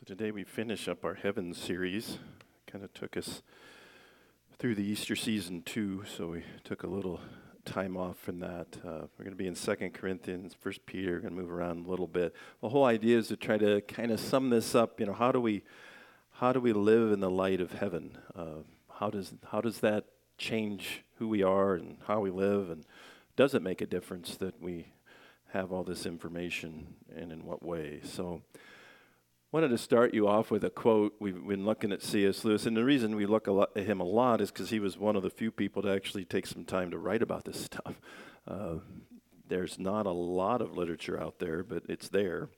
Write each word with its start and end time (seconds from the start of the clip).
So 0.00 0.14
today 0.14 0.30
we 0.30 0.44
finish 0.44 0.88
up 0.88 1.04
our 1.04 1.12
Heaven 1.12 1.52
series. 1.52 2.16
Kind 2.66 2.82
of 2.82 2.94
took 2.94 3.18
us 3.18 3.42
through 4.58 4.76
the 4.76 4.82
Easter 4.82 5.14
season 5.14 5.60
too, 5.60 6.04
so 6.16 6.28
we 6.28 6.44
took 6.64 6.84
a 6.84 6.86
little 6.86 7.20
time 7.66 7.98
off 7.98 8.16
from 8.16 8.40
that. 8.40 8.78
Uh, 8.82 9.08
we're 9.18 9.24
going 9.24 9.32
to 9.32 9.36
be 9.36 9.46
in 9.46 9.54
Second 9.54 9.92
Corinthians, 9.92 10.56
First 10.58 10.86
Peter. 10.86 11.20
Going 11.20 11.34
to 11.34 11.42
move 11.42 11.50
around 11.50 11.84
a 11.84 11.90
little 11.90 12.06
bit. 12.06 12.34
The 12.62 12.70
whole 12.70 12.86
idea 12.86 13.18
is 13.18 13.28
to 13.28 13.36
try 13.36 13.58
to 13.58 13.82
kind 13.82 14.10
of 14.10 14.18
sum 14.18 14.48
this 14.48 14.74
up. 14.74 15.00
You 15.00 15.04
know, 15.04 15.12
how 15.12 15.32
do 15.32 15.40
we 15.40 15.64
how 16.30 16.54
do 16.54 16.60
we 16.60 16.72
live 16.72 17.12
in 17.12 17.20
the 17.20 17.30
light 17.30 17.60
of 17.60 17.72
heaven? 17.72 18.16
Uh, 18.34 18.62
how 19.00 19.10
does 19.10 19.34
how 19.50 19.60
does 19.60 19.80
that 19.80 20.06
change 20.38 21.04
who 21.16 21.28
we 21.28 21.42
are 21.42 21.74
and 21.74 21.98
how 22.06 22.20
we 22.20 22.30
live? 22.30 22.70
And 22.70 22.86
does 23.36 23.52
it 23.52 23.60
make 23.60 23.82
a 23.82 23.86
difference 23.86 24.38
that 24.38 24.62
we 24.62 24.94
have 25.52 25.72
all 25.72 25.84
this 25.84 26.06
information, 26.06 26.94
and 27.14 27.30
in 27.30 27.44
what 27.44 27.62
way? 27.62 28.00
So 28.02 28.40
wanted 29.52 29.68
to 29.68 29.78
start 29.78 30.14
you 30.14 30.28
off 30.28 30.50
with 30.50 30.62
a 30.62 30.70
quote. 30.70 31.14
We've 31.18 31.44
been 31.46 31.64
looking 31.64 31.90
at 31.90 32.02
C.S. 32.02 32.44
Lewis, 32.44 32.66
and 32.66 32.76
the 32.76 32.84
reason 32.84 33.16
we 33.16 33.26
look 33.26 33.48
lot, 33.48 33.70
at 33.74 33.84
him 33.84 34.00
a 34.00 34.04
lot 34.04 34.40
is 34.40 34.52
because 34.52 34.70
he 34.70 34.78
was 34.78 34.96
one 34.96 35.16
of 35.16 35.24
the 35.24 35.30
few 35.30 35.50
people 35.50 35.82
to 35.82 35.88
actually 35.88 36.24
take 36.24 36.46
some 36.46 36.64
time 36.64 36.92
to 36.92 36.98
write 36.98 37.20
about 37.20 37.44
this 37.44 37.60
stuff. 37.64 38.00
Uh, 38.46 38.76
there's 39.48 39.78
not 39.78 40.06
a 40.06 40.12
lot 40.12 40.62
of 40.62 40.76
literature 40.76 41.20
out 41.20 41.40
there, 41.40 41.64
but 41.64 41.82
it's 41.88 42.08
there. 42.08 42.48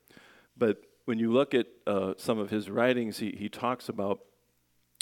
But 0.56 0.82
when 1.06 1.18
you 1.18 1.32
look 1.32 1.54
at 1.54 1.66
uh, 1.86 2.12
some 2.18 2.38
of 2.38 2.50
his 2.50 2.68
writings, 2.68 3.18
he, 3.18 3.34
he 3.38 3.48
talks 3.48 3.88
about 3.88 4.20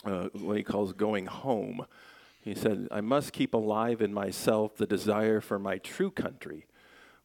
uh, 0.05 0.29
what 0.33 0.57
he 0.57 0.63
calls 0.63 0.93
going 0.93 1.27
home. 1.27 1.87
He 2.41 2.55
said, 2.55 2.87
I 2.93 3.01
must 3.01 3.33
keep 3.33 3.53
alive 3.53 4.01
in 4.01 4.15
myself 4.15 4.77
the 4.77 4.87
desire 4.87 5.41
for 5.41 5.59
my 5.59 5.79
true 5.79 6.13
country 6.13 6.67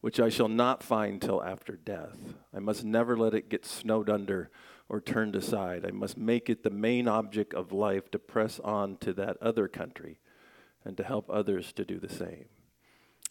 which 0.06 0.20
I 0.20 0.28
shall 0.28 0.46
not 0.46 0.84
find 0.84 1.20
till 1.20 1.42
after 1.42 1.72
death. 1.72 2.16
I 2.54 2.60
must 2.60 2.84
never 2.84 3.16
let 3.16 3.34
it 3.34 3.48
get 3.48 3.66
snowed 3.66 4.08
under 4.08 4.52
or 4.88 5.00
turned 5.00 5.34
aside. 5.34 5.84
I 5.84 5.90
must 5.90 6.16
make 6.16 6.48
it 6.48 6.62
the 6.62 6.70
main 6.70 7.08
object 7.08 7.52
of 7.52 7.72
life 7.72 8.08
to 8.12 8.20
press 8.20 8.60
on 8.60 8.98
to 8.98 9.12
that 9.14 9.36
other 9.42 9.66
country 9.66 10.20
and 10.84 10.96
to 10.96 11.02
help 11.02 11.28
others 11.28 11.72
to 11.72 11.84
do 11.84 11.98
the 11.98 12.08
same. 12.08 12.44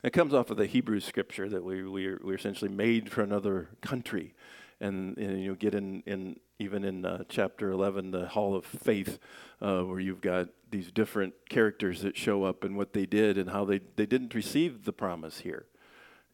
It 0.04 0.12
comes 0.12 0.34
off 0.34 0.50
of 0.50 0.58
the 0.58 0.66
Hebrew 0.66 1.00
scripture 1.00 1.48
that 1.48 1.64
we, 1.64 1.88
we're, 1.88 2.20
we're 2.22 2.36
essentially 2.36 2.72
made 2.72 3.10
for 3.10 3.22
another 3.22 3.70
country. 3.80 4.36
And, 4.82 5.18
and 5.18 5.42
you 5.42 5.56
get 5.56 5.76
in, 5.76 6.04
in 6.06 6.42
even 6.60 6.84
in 6.84 7.06
uh, 7.06 7.24
chapter 7.30 7.72
11, 7.72 8.12
the 8.12 8.28
Hall 8.28 8.54
of 8.54 8.66
Faith, 8.66 9.18
uh, 9.62 9.84
where 9.84 10.02
you've 10.02 10.20
got 10.20 10.50
these 10.72 10.92
different 10.92 11.36
characters 11.48 12.02
that 12.02 12.18
show 12.18 12.44
up 12.44 12.66
and 12.66 12.76
what 12.76 12.92
they 12.92 13.06
did 13.06 13.38
and 13.38 13.52
how 13.52 13.64
they, 13.64 13.80
they 13.96 14.06
didn't 14.06 14.36
receive 14.36 14.84
the 14.84 14.92
promise 14.92 15.40
here 15.40 15.68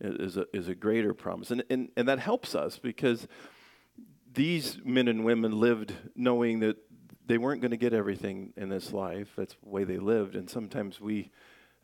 is 0.02 0.38
a, 0.38 0.46
is 0.54 0.68
a 0.68 0.76
greater 0.76 1.14
promise. 1.14 1.52
And, 1.52 1.64
and, 1.70 1.90
and 1.96 2.08
that 2.08 2.20
helps 2.20 2.56
us 2.56 2.80
because 2.80 3.28
these 4.34 4.80
men 4.84 5.08
and 5.08 5.24
women 5.24 5.60
lived 5.60 5.94
knowing 6.16 6.60
that 6.62 6.78
they 7.28 7.38
weren't 7.38 7.62
going 7.62 7.72
to 7.72 7.78
get 7.78 7.94
everything 7.94 8.54
in 8.58 8.70
this 8.70 8.92
life. 8.92 9.30
That's 9.38 9.56
the 9.64 9.70
way 9.70 9.84
they 9.84 9.98
lived. 9.98 10.36
And 10.36 10.50
sometimes 10.50 11.00
we, 11.00 11.32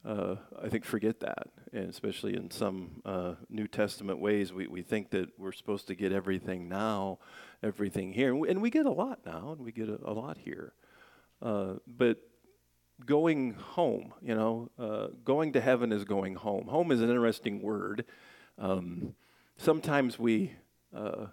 uh, 0.04 0.36
I 0.62 0.68
think, 0.70 0.84
forget 0.84 1.20
that. 1.22 1.48
And 1.72 1.90
especially 1.90 2.36
in 2.36 2.50
some 2.52 3.02
uh, 3.06 3.36
New 3.50 3.68
Testament 3.68 4.20
ways, 4.20 4.52
we, 4.52 4.68
we 4.68 4.82
think 4.82 5.12
that 5.12 5.30
we're 5.38 5.52
supposed 5.52 5.88
to 5.88 5.96
get 5.96 6.12
everything 6.12 6.68
now, 6.68 7.20
everything 7.62 8.14
here. 8.14 8.30
And 8.30 8.40
we, 8.40 8.50
and 8.50 8.62
we 8.62 8.70
get 8.70 8.86
a 8.86 8.92
lot 8.92 9.20
now, 9.26 9.52
and 9.52 9.62
we 9.62 9.72
get 9.72 9.90
a, 9.90 10.00
a 10.04 10.14
lot 10.14 10.38
here. 10.38 10.74
Uh, 11.42 11.76
but 11.86 12.18
going 13.06 13.54
home, 13.54 14.14
you 14.22 14.36
know, 14.36 14.70
uh, 14.80 15.08
going 15.24 15.54
to 15.54 15.62
heaven 15.62 15.92
is 15.92 16.04
going 16.04 16.36
home. 16.36 16.68
Home 16.68 16.92
is 16.92 17.02
an 17.02 17.10
interesting 17.10 17.62
word. 17.62 18.06
Um, 18.58 19.14
sometimes 19.58 20.18
we 20.18 20.54
uh, 20.96 21.28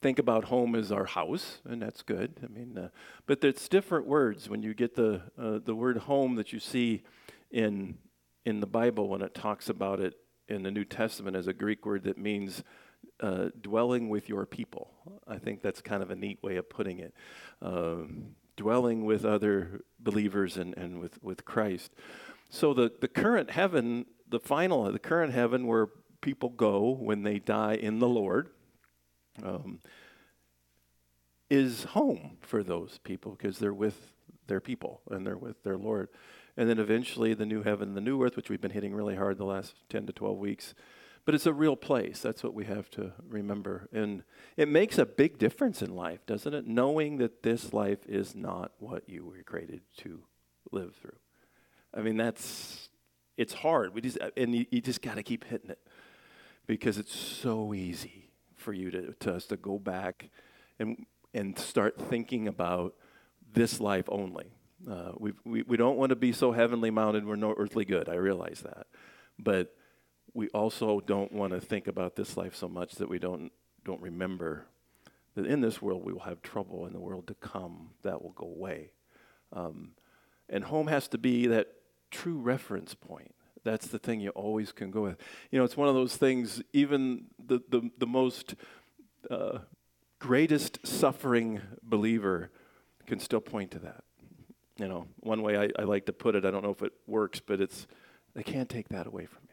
think 0.00 0.18
about 0.18 0.44
home 0.44 0.74
as 0.74 0.92
our 0.92 1.06
house, 1.06 1.58
and 1.64 1.82
that's 1.82 2.02
good. 2.02 2.40
I 2.42 2.46
mean, 2.46 2.78
uh, 2.78 2.88
but 3.26 3.42
it's 3.44 3.68
different 3.68 4.06
words 4.06 4.48
when 4.48 4.62
you 4.62 4.74
get 4.74 4.94
the 4.94 5.22
uh, 5.38 5.58
the 5.64 5.74
word 5.74 5.98
home 5.98 6.36
that 6.36 6.52
you 6.52 6.60
see 6.60 7.02
in 7.50 7.98
in 8.44 8.60
the 8.60 8.66
Bible 8.66 9.08
when 9.08 9.22
it 9.22 9.34
talks 9.34 9.68
about 9.68 10.00
it 10.00 10.14
in 10.48 10.62
the 10.62 10.70
New 10.70 10.84
Testament 10.84 11.36
as 11.36 11.46
a 11.46 11.52
Greek 11.52 11.84
word 11.84 12.04
that 12.04 12.18
means 12.18 12.62
uh, 13.20 13.48
dwelling 13.60 14.08
with 14.08 14.28
your 14.28 14.46
people. 14.46 14.90
I 15.26 15.38
think 15.38 15.62
that's 15.62 15.80
kind 15.80 16.02
of 16.02 16.10
a 16.10 16.16
neat 16.16 16.42
way 16.42 16.56
of 16.56 16.68
putting 16.68 16.98
it. 16.98 17.14
Um, 17.60 18.34
dwelling 18.60 19.06
with 19.06 19.24
other 19.24 19.80
believers 19.98 20.58
and, 20.58 20.76
and 20.76 21.00
with, 21.00 21.22
with 21.22 21.46
Christ. 21.46 21.94
So 22.50 22.74
the, 22.74 22.92
the 23.00 23.08
current 23.08 23.52
heaven, 23.52 24.04
the 24.28 24.38
final, 24.38 24.92
the 24.92 24.98
current 24.98 25.32
heaven 25.32 25.66
where 25.66 25.88
people 26.20 26.50
go 26.50 26.90
when 26.90 27.22
they 27.22 27.38
die 27.38 27.72
in 27.72 28.00
the 28.00 28.06
Lord, 28.06 28.50
um, 29.42 29.80
is 31.48 31.84
home 31.84 32.36
for 32.42 32.62
those 32.62 32.98
people 33.02 33.32
because 33.32 33.58
they're 33.58 33.72
with 33.72 34.12
their 34.46 34.60
people 34.60 35.00
and 35.10 35.26
they're 35.26 35.38
with 35.38 35.62
their 35.62 35.78
Lord. 35.78 36.10
And 36.54 36.68
then 36.68 36.78
eventually 36.78 37.32
the 37.32 37.46
new 37.46 37.62
heaven, 37.62 37.94
the 37.94 38.02
new 38.02 38.22
earth, 38.22 38.36
which 38.36 38.50
we've 38.50 38.60
been 38.60 38.72
hitting 38.72 38.94
really 38.94 39.16
hard 39.16 39.38
the 39.38 39.46
last 39.46 39.74
10 39.88 40.04
to 40.04 40.12
12 40.12 40.36
weeks, 40.36 40.74
but 41.24 41.34
it's 41.34 41.46
a 41.46 41.52
real 41.52 41.76
place. 41.76 42.20
That's 42.20 42.42
what 42.42 42.54
we 42.54 42.64
have 42.64 42.90
to 42.90 43.12
remember. 43.28 43.88
And 43.92 44.22
it 44.56 44.68
makes 44.68 44.98
a 44.98 45.06
big 45.06 45.38
difference 45.38 45.82
in 45.82 45.94
life, 45.94 46.24
doesn't 46.26 46.52
it? 46.52 46.66
Knowing 46.66 47.18
that 47.18 47.42
this 47.42 47.72
life 47.72 48.06
is 48.06 48.34
not 48.34 48.72
what 48.78 49.08
you 49.08 49.24
were 49.24 49.42
created 49.44 49.82
to 49.98 50.20
live 50.72 50.94
through. 50.96 51.16
I 51.94 52.00
mean, 52.00 52.16
that's, 52.16 52.88
it's 53.36 53.52
hard. 53.52 53.94
We 53.94 54.00
just, 54.00 54.18
and 54.36 54.54
you, 54.54 54.66
you 54.70 54.80
just 54.80 55.02
got 55.02 55.16
to 55.16 55.22
keep 55.22 55.44
hitting 55.44 55.70
it 55.70 55.80
because 56.66 56.98
it's 56.98 57.14
so 57.14 57.74
easy 57.74 58.30
for 58.56 58.72
you 58.72 58.90
to, 58.90 59.14
to 59.20 59.34
us 59.34 59.46
to 59.46 59.56
go 59.56 59.78
back 59.78 60.30
and, 60.78 61.06
and 61.34 61.58
start 61.58 61.98
thinking 61.98 62.48
about 62.48 62.94
this 63.52 63.80
life 63.80 64.04
only. 64.08 64.52
Uh, 64.88 65.12
we, 65.18 65.32
we, 65.44 65.76
don't 65.76 65.96
want 65.96 66.10
to 66.10 66.16
be 66.16 66.32
so 66.32 66.52
heavenly 66.52 66.90
minded, 66.90 67.26
we're 67.26 67.36
no 67.36 67.54
earthly 67.58 67.84
good. 67.84 68.08
I 68.08 68.14
realize 68.14 68.62
that. 68.64 68.86
But 69.38 69.74
we 70.34 70.48
also 70.48 71.00
don't 71.00 71.32
want 71.32 71.52
to 71.52 71.60
think 71.60 71.86
about 71.86 72.16
this 72.16 72.36
life 72.36 72.54
so 72.54 72.68
much 72.68 72.96
that 72.96 73.08
we 73.08 73.18
don't 73.18 73.52
don't 73.84 74.00
remember 74.00 74.66
that 75.34 75.46
in 75.46 75.60
this 75.60 75.80
world 75.80 76.04
we 76.04 76.12
will 76.12 76.20
have 76.20 76.42
trouble 76.42 76.86
in 76.86 76.92
the 76.92 77.00
world 77.00 77.26
to 77.26 77.34
come 77.34 77.90
that 78.02 78.22
will 78.22 78.32
go 78.32 78.46
away. 78.46 78.90
Um, 79.52 79.92
and 80.48 80.64
home 80.64 80.88
has 80.88 81.08
to 81.08 81.18
be 81.18 81.46
that 81.46 81.68
true 82.10 82.38
reference 82.38 82.94
point. 82.94 83.34
That's 83.62 83.86
the 83.86 83.98
thing 83.98 84.20
you 84.20 84.30
always 84.30 84.72
can 84.72 84.90
go 84.90 85.02
with. 85.02 85.16
You 85.50 85.58
know 85.58 85.64
it's 85.64 85.76
one 85.76 85.88
of 85.88 85.94
those 85.94 86.16
things 86.16 86.62
even 86.72 87.26
the 87.44 87.60
the, 87.68 87.90
the 87.98 88.06
most 88.06 88.54
uh, 89.30 89.58
greatest 90.18 90.86
suffering 90.86 91.60
believer 91.82 92.50
can 93.06 93.20
still 93.20 93.40
point 93.40 93.70
to 93.72 93.78
that. 93.80 94.04
You 94.78 94.88
know 94.88 95.06
one 95.20 95.42
way 95.42 95.56
I, 95.56 95.70
I 95.78 95.84
like 95.84 96.06
to 96.06 96.12
put 96.12 96.34
it 96.34 96.44
i 96.46 96.50
don't 96.50 96.62
know 96.62 96.70
if 96.70 96.82
it 96.82 96.92
works 97.06 97.38
but 97.38 97.60
it's 97.60 97.86
they 98.34 98.42
can't 98.42 98.68
take 98.68 98.88
that 98.88 99.06
away 99.06 99.26
from 99.26 99.40
you 99.42 99.49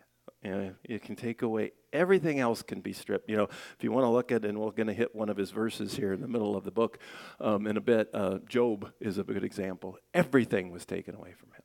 you, 0.48 0.56
know, 0.56 0.74
you 0.88 1.00
can 1.00 1.16
take 1.16 1.42
away 1.42 1.72
everything 1.94 2.40
else 2.40 2.62
can 2.62 2.82
be 2.82 2.94
stripped. 2.94 3.30
You 3.30 3.38
know, 3.38 3.44
if 3.44 3.84
you 3.84 3.92
want 3.92 4.06
to 4.06 4.10
look 4.10 4.32
at, 4.32 4.46
and 4.46 4.60
we're 4.60 4.72
going 4.72 4.88
to 4.88 4.94
hit 4.94 5.16
one 5.16 5.30
of 5.30 5.38
his 5.38 5.52
verses 5.52 5.96
here 5.96 6.14
in 6.14 6.22
the 6.22 6.28
middle 6.28 6.56
of 6.56 6.64
the 6.64 6.72
book 6.72 7.00
um, 7.40 7.68
in 7.68 7.78
a 7.78 7.82
bit. 7.82 8.10
Uh, 8.14 8.40
Job 8.48 8.92
is 9.00 9.18
a 9.18 9.24
good 9.24 9.44
example. 9.44 9.98
Everything 10.14 10.72
was 10.72 10.86
taken 10.86 11.16
away 11.16 11.34
from 11.34 11.50
him, 11.50 11.64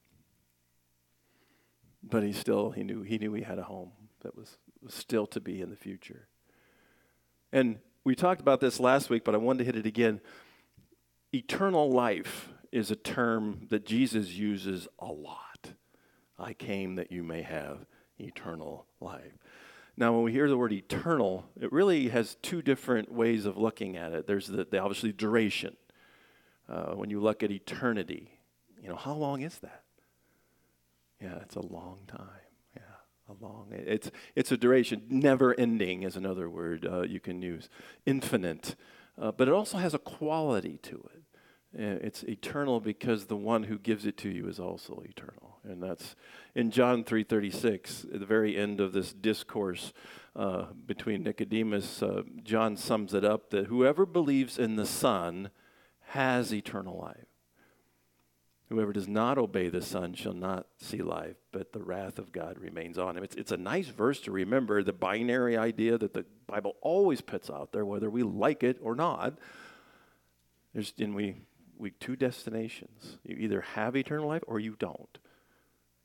but 2.03 2.23
he 2.23 2.33
still 2.33 2.71
he 2.71 2.83
knew 2.83 3.03
he 3.03 3.19
knew 3.19 3.33
he 3.33 3.43
had 3.43 3.59
a 3.59 3.65
home 3.65 3.93
that 4.23 4.37
was, 4.37 4.59
was 4.83 4.95
still 4.95 5.27
to 5.29 5.41
be 5.41 5.61
in 5.61 5.71
the 5.71 5.77
future. 5.77 6.29
And 7.53 7.79
we 8.05 8.15
talked 8.15 8.41
about 8.41 8.61
this 8.61 8.81
last 8.81 9.11
week, 9.11 9.25
but 9.25 9.35
I 9.35 9.39
wanted 9.39 9.59
to 9.59 9.65
hit 9.65 9.77
it 9.77 9.87
again. 9.87 10.21
Eternal 11.33 11.91
life 11.91 12.49
is 12.71 12.91
a 12.91 12.97
term 12.97 13.67
that 13.71 13.85
Jesus 13.87 14.31
uses 14.31 14.89
a 14.99 15.07
lot. 15.07 15.73
I 16.39 16.55
came 16.55 16.97
that 16.97 17.13
you 17.13 17.23
may 17.23 17.43
have 17.43 17.87
eternal 18.23 18.87
life. 19.01 19.37
Now, 19.97 20.15
when 20.15 20.23
we 20.23 20.33
hear 20.33 20.49
the 20.49 20.57
word 20.57 20.73
eternal, 20.73 21.45
it 21.61 21.71
really 21.71 22.09
has 22.09 22.37
two 22.43 22.63
different 22.63 23.13
ways 23.13 23.45
of 23.45 23.59
looking 23.59 23.97
at 23.97 24.13
it. 24.13 24.27
There's 24.27 24.47
the, 24.47 24.65
the 24.65 24.79
obviously 24.79 25.13
duration. 25.13 25.77
Uh, 26.69 26.93
when 26.95 27.11
you 27.11 27.21
look 27.21 27.43
at 27.43 27.51
eternity, 27.51 28.39
you 28.83 28.89
know, 28.89 28.97
how 28.97 29.13
long 29.13 29.43
is 29.43 29.59
that? 29.59 29.83
Yeah, 31.21 31.37
it's 31.43 31.57
a 31.57 31.61
long 31.61 31.99
time. 32.07 32.27
Yeah, 32.75 32.83
a 33.29 33.45
long. 33.45 33.69
It's 33.71 34.11
it's 34.35 34.51
a 34.51 34.57
duration. 34.57 35.03
Never 35.09 35.55
ending 35.59 36.03
is 36.03 36.17
another 36.17 36.49
word 36.49 36.87
uh, 36.91 37.03
you 37.03 37.21
can 37.21 37.43
use. 37.43 37.69
Infinite, 38.07 38.75
uh, 39.21 39.33
but 39.33 39.47
it 39.47 39.55
also 39.55 39.79
has 39.79 39.95
a 39.95 39.99
quality 39.99 40.79
to 40.83 41.09
it. 41.15 41.22
It's 41.75 42.23
eternal 42.25 42.81
because 42.81 43.27
the 43.27 43.37
one 43.37 43.65
who 43.65 43.79
gives 43.79 44.05
it 44.05 44.17
to 44.19 44.29
you 44.29 44.49
is 44.49 44.61
also 44.61 45.03
eternal. 45.09 45.59
And 45.65 45.83
that's 45.83 46.17
in 46.55 46.71
John 46.71 47.05
3.36, 47.05 48.13
at 48.15 48.21
the 48.21 48.27
very 48.27 48.57
end 48.57 48.81
of 48.81 48.93
this 48.93 49.13
discourse 49.13 49.93
uh, 50.37 50.67
between 50.87 51.23
Nicodemus, 51.23 52.03
uh, 52.03 52.23
John 52.43 52.77
sums 52.77 53.15
it 53.15 53.25
up 53.25 53.51
that 53.51 53.67
whoever 53.67 54.05
believes 54.05 54.59
in 54.59 54.77
the 54.77 54.87
Son 54.87 55.51
has 56.09 56.53
eternal 56.53 56.99
life. 56.99 57.27
Whoever 58.69 58.93
does 58.93 59.09
not 59.09 59.37
obey 59.37 59.69
the 59.69 59.83
Son 59.83 60.15
shall 60.15 60.33
not 60.33 60.67
see 60.79 61.03
life, 61.03 61.37
but 61.53 61.73
the 61.73 61.83
wrath 61.83 62.19
of 62.19 62.33
God 62.33 62.59
remains 62.59 62.97
on 62.97 63.17
him. 63.17 63.23
It's, 63.23 63.37
it's 63.37 63.53
a 63.53 63.57
nice 63.59 63.89
verse 63.89 64.21
to 64.23 64.31
remember 64.31 64.83
the 64.83 64.95
binary 64.95 65.59
idea 65.59 65.99
that 65.99 66.15
the 66.15 66.25
Bible 66.47 66.77
always 66.81 67.21
puts 67.21 67.51
out 67.51 67.73
there, 67.73 67.85
whether 67.85 68.09
we 68.09 68.23
like 68.23 68.63
it 68.63 68.79
or 68.81 68.95
not 68.95 69.39
There's, 70.73 70.95
and 70.99 71.15
we, 71.15 71.43
we 71.83 71.91
two 71.91 72.17
destinations. 72.17 73.19
You 73.25 73.37
either 73.37 73.61
have 73.61 73.97
eternal 73.97 74.29
life 74.29 74.43
or 74.47 74.61
you 74.61 74.77
don't. 74.79 75.19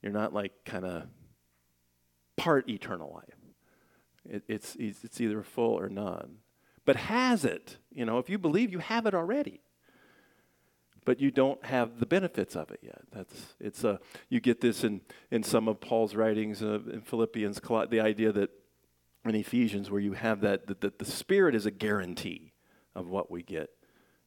You're 0.02 0.12
not 0.12 0.34
like 0.34 0.52
kind 0.66 0.86
of 0.86 1.04
part 2.36 2.68
eternal 2.68 3.14
life. 3.14 3.38
It, 4.30 4.44
it's, 4.48 4.76
it's 5.04 5.22
either 5.22 5.44
full 5.44 5.80
or 5.80 5.88
none. 5.88 6.40
But 6.84 6.96
has 6.96 7.46
it? 7.46 7.78
You 7.92 8.06
know, 8.06 8.18
if 8.18 8.30
you 8.30 8.38
believe, 8.38 8.72
you 8.72 8.80
have 8.80 9.06
it 9.06 9.14
already. 9.14 9.62
But 11.06 11.22
you 11.22 11.32
don't 11.32 11.64
have 11.66 12.00
the 12.00 12.06
benefits 12.06 12.56
of 12.56 12.70
it 12.72 12.80
yet. 12.82 13.02
That's 13.14 13.56
it's 13.62 13.86
a 13.86 13.98
you 14.28 14.42
get 14.42 14.60
this 14.60 14.84
in 14.84 15.00
in 15.32 15.42
some 15.42 15.70
of 15.70 15.80
Paul's 15.80 16.16
writings 16.16 16.62
uh, 16.62 16.80
in 16.92 17.00
Philippians, 17.00 17.62
the 17.90 18.02
idea 18.02 18.34
that 18.34 18.50
in 19.24 19.34
Ephesians 19.34 19.90
where 19.90 20.02
you 20.02 20.14
have 20.14 20.42
that 20.42 20.68
that, 20.68 20.82
that 20.82 21.00
the 21.00 21.06
Spirit 21.06 21.56
is 21.56 21.66
a 21.66 21.72
guarantee 21.72 22.52
of 22.94 23.08
what 23.08 23.32
we 23.32 23.42
get 23.42 23.70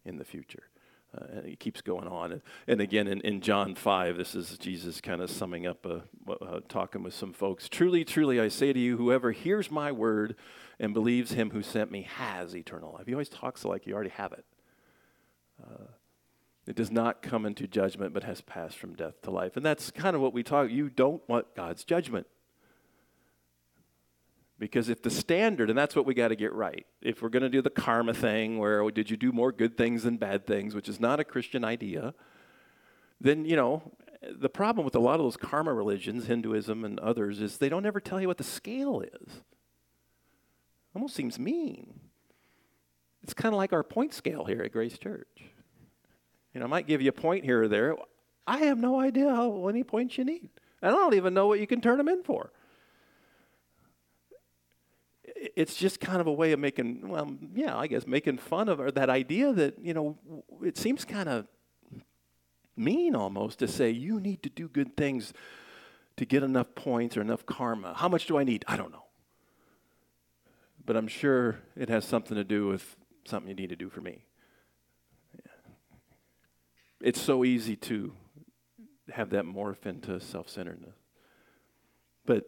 in 0.07 0.17
the 0.17 0.25
future. 0.25 0.70
Uh, 1.17 1.39
and 1.39 1.47
he 1.47 1.57
keeps 1.57 1.83
going 1.83 2.07
on. 2.07 2.33
And, 2.33 2.43
and 2.69 2.81
again, 2.81 3.09
in, 3.09 3.21
in 3.23 3.41
John 3.41 3.75
5, 3.75 4.17
this 4.17 4.35
is 4.35 4.57
Jesus 4.59 5.01
kind 5.01 5.21
of 5.21 5.31
summing 5.31 5.67
up, 5.67 5.85
uh, 5.85 6.33
uh, 6.33 6.61
talking 6.69 7.03
with 7.03 7.15
some 7.15 7.33
folks. 7.33 7.69
Truly, 7.69 8.05
truly, 8.05 8.39
I 8.39 8.49
say 8.49 8.73
to 8.73 8.79
you, 8.79 8.97
whoever 8.97 9.33
hears 9.33 9.71
my 9.71 9.91
word 9.91 10.37
and 10.79 10.95
believes 10.95 11.33
him 11.33 11.51
who 11.51 11.63
sent 11.63 11.91
me 11.91 12.03
has 12.03 12.55
eternal 12.55 12.93
life. 12.93 13.07
He 13.07 13.13
always 13.13 13.29
talks 13.29 13.65
like 13.65 13.87
you 13.87 13.95
already 13.95 14.11
have 14.11 14.33
it. 14.33 14.45
Uh, 15.61 15.85
it 16.67 16.77
does 16.77 16.93
not 16.93 17.23
come 17.23 17.45
into 17.45 17.67
judgment, 17.67 18.15
but 18.15 18.23
has 18.23 18.41
passed 18.41 18.77
from 18.77 18.95
death 18.95 19.21
to 19.23 19.31
life. 19.33 19.57
And 19.57 19.67
that's 19.67 19.91
kind 19.91 20.15
of 20.15 20.23
what 20.23 20.33
we 20.33 20.45
talk. 20.45 20.71
You 20.71 20.89
don't 20.89 21.27
want 21.29 21.55
God's 21.57 21.83
judgment. 21.83 22.29
Because 24.61 24.91
if 24.91 25.03
the 25.03 25.11
standard, 25.11 25.71
and 25.71 25.79
that's 25.79 25.97
what 25.97 26.05
we 26.05 26.13
got 26.13 26.29
to 26.29 26.37
get 26.37 26.53
right, 26.53 26.87
if 27.01 27.23
we're 27.23 27.31
going 27.31 27.43
to 27.43 27.49
do 27.49 27.63
the 27.63 27.71
karma 27.71 28.13
thing 28.13 28.59
where 28.59 28.83
oh, 28.83 28.91
did 28.91 29.11
you 29.11 29.17
do 29.17 29.33
more 29.33 29.53
good 29.53 29.75
things 29.75 30.03
than 30.03 30.19
bad 30.19 30.47
things, 30.47 30.75
which 30.75 30.87
is 30.87 31.01
not 31.01 31.19
a 31.19 31.25
Christian 31.25 31.65
idea, 31.65 32.13
then, 33.23 33.47
you 33.47 33.57
know, 33.57 33.91
the 34.23 34.51
problem 34.51 34.85
with 34.85 34.95
a 34.95 35.01
lot 35.01 35.15
of 35.15 35.25
those 35.25 35.39
karma 35.39 35.73
religions, 35.73 36.27
Hinduism 36.27 36.85
and 36.85 37.01
others, 37.01 37.41
is 37.41 37.57
they 37.57 37.71
don't 37.71 37.87
ever 37.87 38.01
tell 38.01 38.21
you 38.21 38.29
what 38.29 38.37
the 38.37 38.45
scale 38.45 39.01
is. 39.01 39.41
Almost 40.95 41.17
seems 41.17 41.39
mean. 41.39 41.99
It's 43.23 43.33
kind 43.33 43.55
of 43.55 43.57
like 43.57 43.73
our 43.73 43.83
point 43.83 44.13
scale 44.13 44.45
here 44.45 44.61
at 44.61 44.73
Grace 44.73 44.99
Church. 44.99 45.41
You 46.53 46.61
know, 46.61 46.67
I 46.67 46.69
might 46.69 46.87
give 46.87 47.01
you 47.01 47.09
a 47.09 47.13
point 47.13 47.47
here 47.47 47.63
or 47.63 47.69
there. 47.69 47.97
I 48.47 48.59
have 48.59 48.77
no 48.77 49.01
idea 49.01 49.35
how 49.35 49.51
many 49.65 49.85
points 49.85 50.19
you 50.19 50.25
need. 50.25 50.51
And 50.83 50.95
I 50.95 50.99
don't 50.99 51.15
even 51.15 51.33
know 51.33 51.47
what 51.47 51.61
you 51.61 51.67
can 51.67 51.81
turn 51.81 51.97
them 51.97 52.09
in 52.09 52.23
for 52.25 52.53
it's 55.57 55.75
just 55.75 56.01
kind 56.01 56.21
of 56.21 56.27
a 56.27 56.33
way 56.33 56.53
of 56.53 56.61
making, 56.61 57.09
well, 57.09 57.35
yeah, 57.55 57.77
I 57.77 57.87
guess 57.87 58.07
making 58.07 58.39
fun 58.39 58.69
of 58.69 58.81
or 58.81 58.91
that 58.91 59.11
idea 59.11 59.53
that, 59.53 59.79
you 59.83 59.95
know, 59.95 60.19
it 60.63 60.77
seems 60.77 61.05
kind 61.05 61.29
of 61.29 61.47
mean 62.77 63.15
almost 63.15 63.59
to 63.59 63.69
say 63.69 63.91
you 63.91 64.21
need 64.21 64.43
to 64.43 64.49
do 64.49 64.69
good 64.69 64.97
things 64.97 65.33
to 66.17 66.25
get 66.25 66.43
enough 66.43 66.75
points 66.75 67.17
or 67.17 67.21
enough 67.21 67.47
karma. 67.47 67.95
How 67.95 68.09
much 68.09 68.27
do 68.27 68.39
I 68.39 68.45
need? 68.45 68.65
I 68.69 68.77
don't 68.77 68.93
know. 68.93 69.05
But 70.85 70.97
I'm 70.97 71.09
sure 71.09 71.61
it 71.77 71.89
has 71.89 72.05
something 72.05 72.37
to 72.37 72.45
do 72.45 72.67
with 72.67 72.97
something 73.25 73.49
you 73.49 73.55
need 73.55 73.71
to 73.71 73.77
do 73.77 73.91
for 73.91 74.01
me. 74.01 74.25
Yeah. 75.35 75.53
It's 77.01 77.21
so 77.21 77.45
easy 77.45 77.77
to 77.77 78.13
have 79.11 79.31
that 79.31 79.45
morph 79.45 79.87
into 79.87 80.21
self 80.21 80.49
centeredness. 80.49 80.97
But 82.27 82.45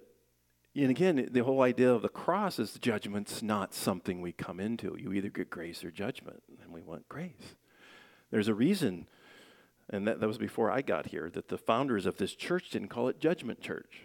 and 0.74 0.90
again, 0.90 1.28
the 1.30 1.44
whole 1.44 1.60
idea 1.60 1.92
of 1.92 2.02
the 2.02 2.08
cross 2.08 2.58
is 2.58 2.72
the 2.72 2.78
judgment's 2.78 3.42
not 3.42 3.74
something 3.74 4.20
we 4.20 4.32
come 4.32 4.58
into. 4.58 4.96
You 4.98 5.12
either 5.12 5.28
get 5.28 5.50
grace 5.50 5.84
or 5.84 5.90
judgment, 5.90 6.42
and 6.62 6.72
we 6.72 6.82
want 6.82 7.08
grace. 7.08 7.56
There's 8.30 8.48
a 8.48 8.54
reason, 8.54 9.06
and 9.90 10.08
that, 10.08 10.20
that 10.20 10.26
was 10.26 10.38
before 10.38 10.70
I 10.70 10.80
got 10.80 11.06
here, 11.06 11.30
that 11.34 11.48
the 11.48 11.58
founders 11.58 12.06
of 12.06 12.16
this 12.16 12.34
church 12.34 12.70
didn't 12.70 12.88
call 12.88 13.08
it 13.08 13.20
Judgment 13.20 13.60
Church. 13.60 14.00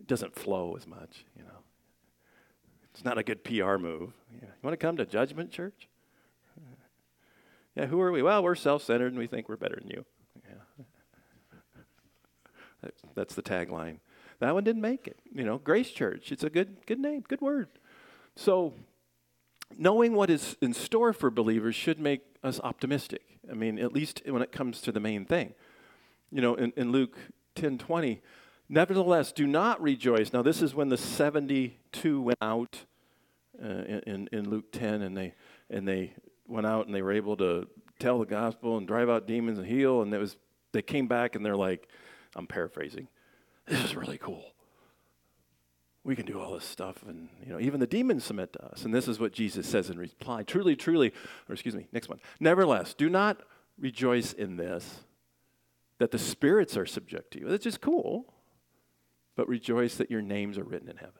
It 0.00 0.08
doesn't 0.08 0.34
flow 0.34 0.74
as 0.76 0.86
much, 0.86 1.24
you 1.36 1.44
know. 1.44 1.60
It's 2.92 3.04
not 3.04 3.16
a 3.16 3.22
good 3.22 3.44
PR 3.44 3.76
move. 3.76 4.12
You, 4.32 4.48
want 4.62 4.72
to 4.72 4.76
come 4.76 4.96
to 4.96 5.06
Judgment 5.06 5.52
Church? 5.52 5.88
Yeah, 7.76 7.86
who 7.86 8.00
are 8.00 8.10
we? 8.10 8.22
Well, 8.22 8.42
we're 8.42 8.56
self 8.56 8.82
centered 8.82 9.12
and 9.12 9.18
we 9.18 9.28
think 9.28 9.48
we're 9.48 9.56
better 9.56 9.78
than 9.80 9.88
you. 9.90 10.04
Yeah. 10.44 10.84
That's 13.14 13.36
the 13.36 13.42
tagline. 13.42 13.98
That 14.40 14.54
one 14.54 14.64
didn't 14.64 14.82
make 14.82 15.06
it. 15.06 15.18
You 15.32 15.44
know, 15.44 15.58
Grace 15.58 15.90
Church. 15.90 16.32
It's 16.32 16.42
a 16.42 16.50
good 16.50 16.84
good 16.86 16.98
name, 16.98 17.22
good 17.28 17.40
word. 17.40 17.68
So 18.36 18.74
knowing 19.78 20.14
what 20.14 20.30
is 20.30 20.56
in 20.60 20.74
store 20.74 21.12
for 21.12 21.30
believers 21.30 21.74
should 21.74 22.00
make 22.00 22.22
us 22.42 22.58
optimistic. 22.64 23.22
I 23.50 23.54
mean, 23.54 23.78
at 23.78 23.92
least 23.92 24.22
when 24.26 24.42
it 24.42 24.50
comes 24.50 24.80
to 24.82 24.92
the 24.92 25.00
main 25.00 25.24
thing. 25.24 25.54
You 26.30 26.40
know, 26.40 26.54
in, 26.54 26.72
in 26.76 26.90
Luke 26.90 27.16
10 27.54 27.78
20, 27.78 28.22
nevertheless, 28.68 29.32
do 29.32 29.46
not 29.46 29.80
rejoice. 29.80 30.32
Now, 30.32 30.42
this 30.42 30.62
is 30.62 30.74
when 30.74 30.88
the 30.88 30.96
72 30.96 32.20
went 32.20 32.38
out 32.40 32.84
uh, 33.62 33.66
in, 34.06 34.28
in 34.32 34.48
Luke 34.48 34.72
10, 34.72 35.02
and 35.02 35.16
they, 35.16 35.34
and 35.68 35.86
they 35.86 36.14
went 36.46 36.66
out 36.66 36.86
and 36.86 36.94
they 36.94 37.02
were 37.02 37.12
able 37.12 37.36
to 37.38 37.66
tell 37.98 38.18
the 38.20 38.26
gospel 38.26 38.78
and 38.78 38.86
drive 38.86 39.10
out 39.10 39.26
demons 39.26 39.58
and 39.58 39.66
heal. 39.66 40.02
And 40.02 40.14
it 40.14 40.18
was, 40.18 40.36
they 40.72 40.82
came 40.82 41.08
back 41.08 41.34
and 41.34 41.44
they're 41.44 41.56
like, 41.56 41.88
I'm 42.36 42.46
paraphrasing 42.46 43.08
this 43.70 43.84
is 43.84 43.96
really 43.96 44.18
cool. 44.18 44.52
We 46.02 46.16
can 46.16 46.26
do 46.26 46.40
all 46.40 46.54
this 46.54 46.64
stuff, 46.64 47.04
and 47.06 47.28
you 47.44 47.52
know, 47.52 47.60
even 47.60 47.78
the 47.78 47.86
demons 47.86 48.24
submit 48.24 48.52
to 48.54 48.64
us. 48.66 48.84
And 48.84 48.92
this 48.92 49.06
is 49.06 49.20
what 49.20 49.32
Jesus 49.32 49.66
says 49.66 49.90
in 49.90 49.98
reply: 49.98 50.42
Truly, 50.42 50.74
truly, 50.74 51.12
or 51.48 51.52
excuse 51.52 51.74
me, 51.74 51.86
next 51.92 52.08
one. 52.08 52.20
Nevertheless, 52.40 52.94
do 52.94 53.08
not 53.08 53.42
rejoice 53.78 54.32
in 54.32 54.56
this, 54.56 55.00
that 55.98 56.10
the 56.10 56.18
spirits 56.18 56.76
are 56.76 56.86
subject 56.86 57.32
to 57.32 57.40
you. 57.40 57.48
That's 57.48 57.64
just 57.64 57.80
cool. 57.80 58.34
But 59.36 59.48
rejoice 59.48 59.96
that 59.96 60.10
your 60.10 60.20
names 60.20 60.58
are 60.58 60.64
written 60.64 60.88
in 60.88 60.96
heaven. 60.96 61.14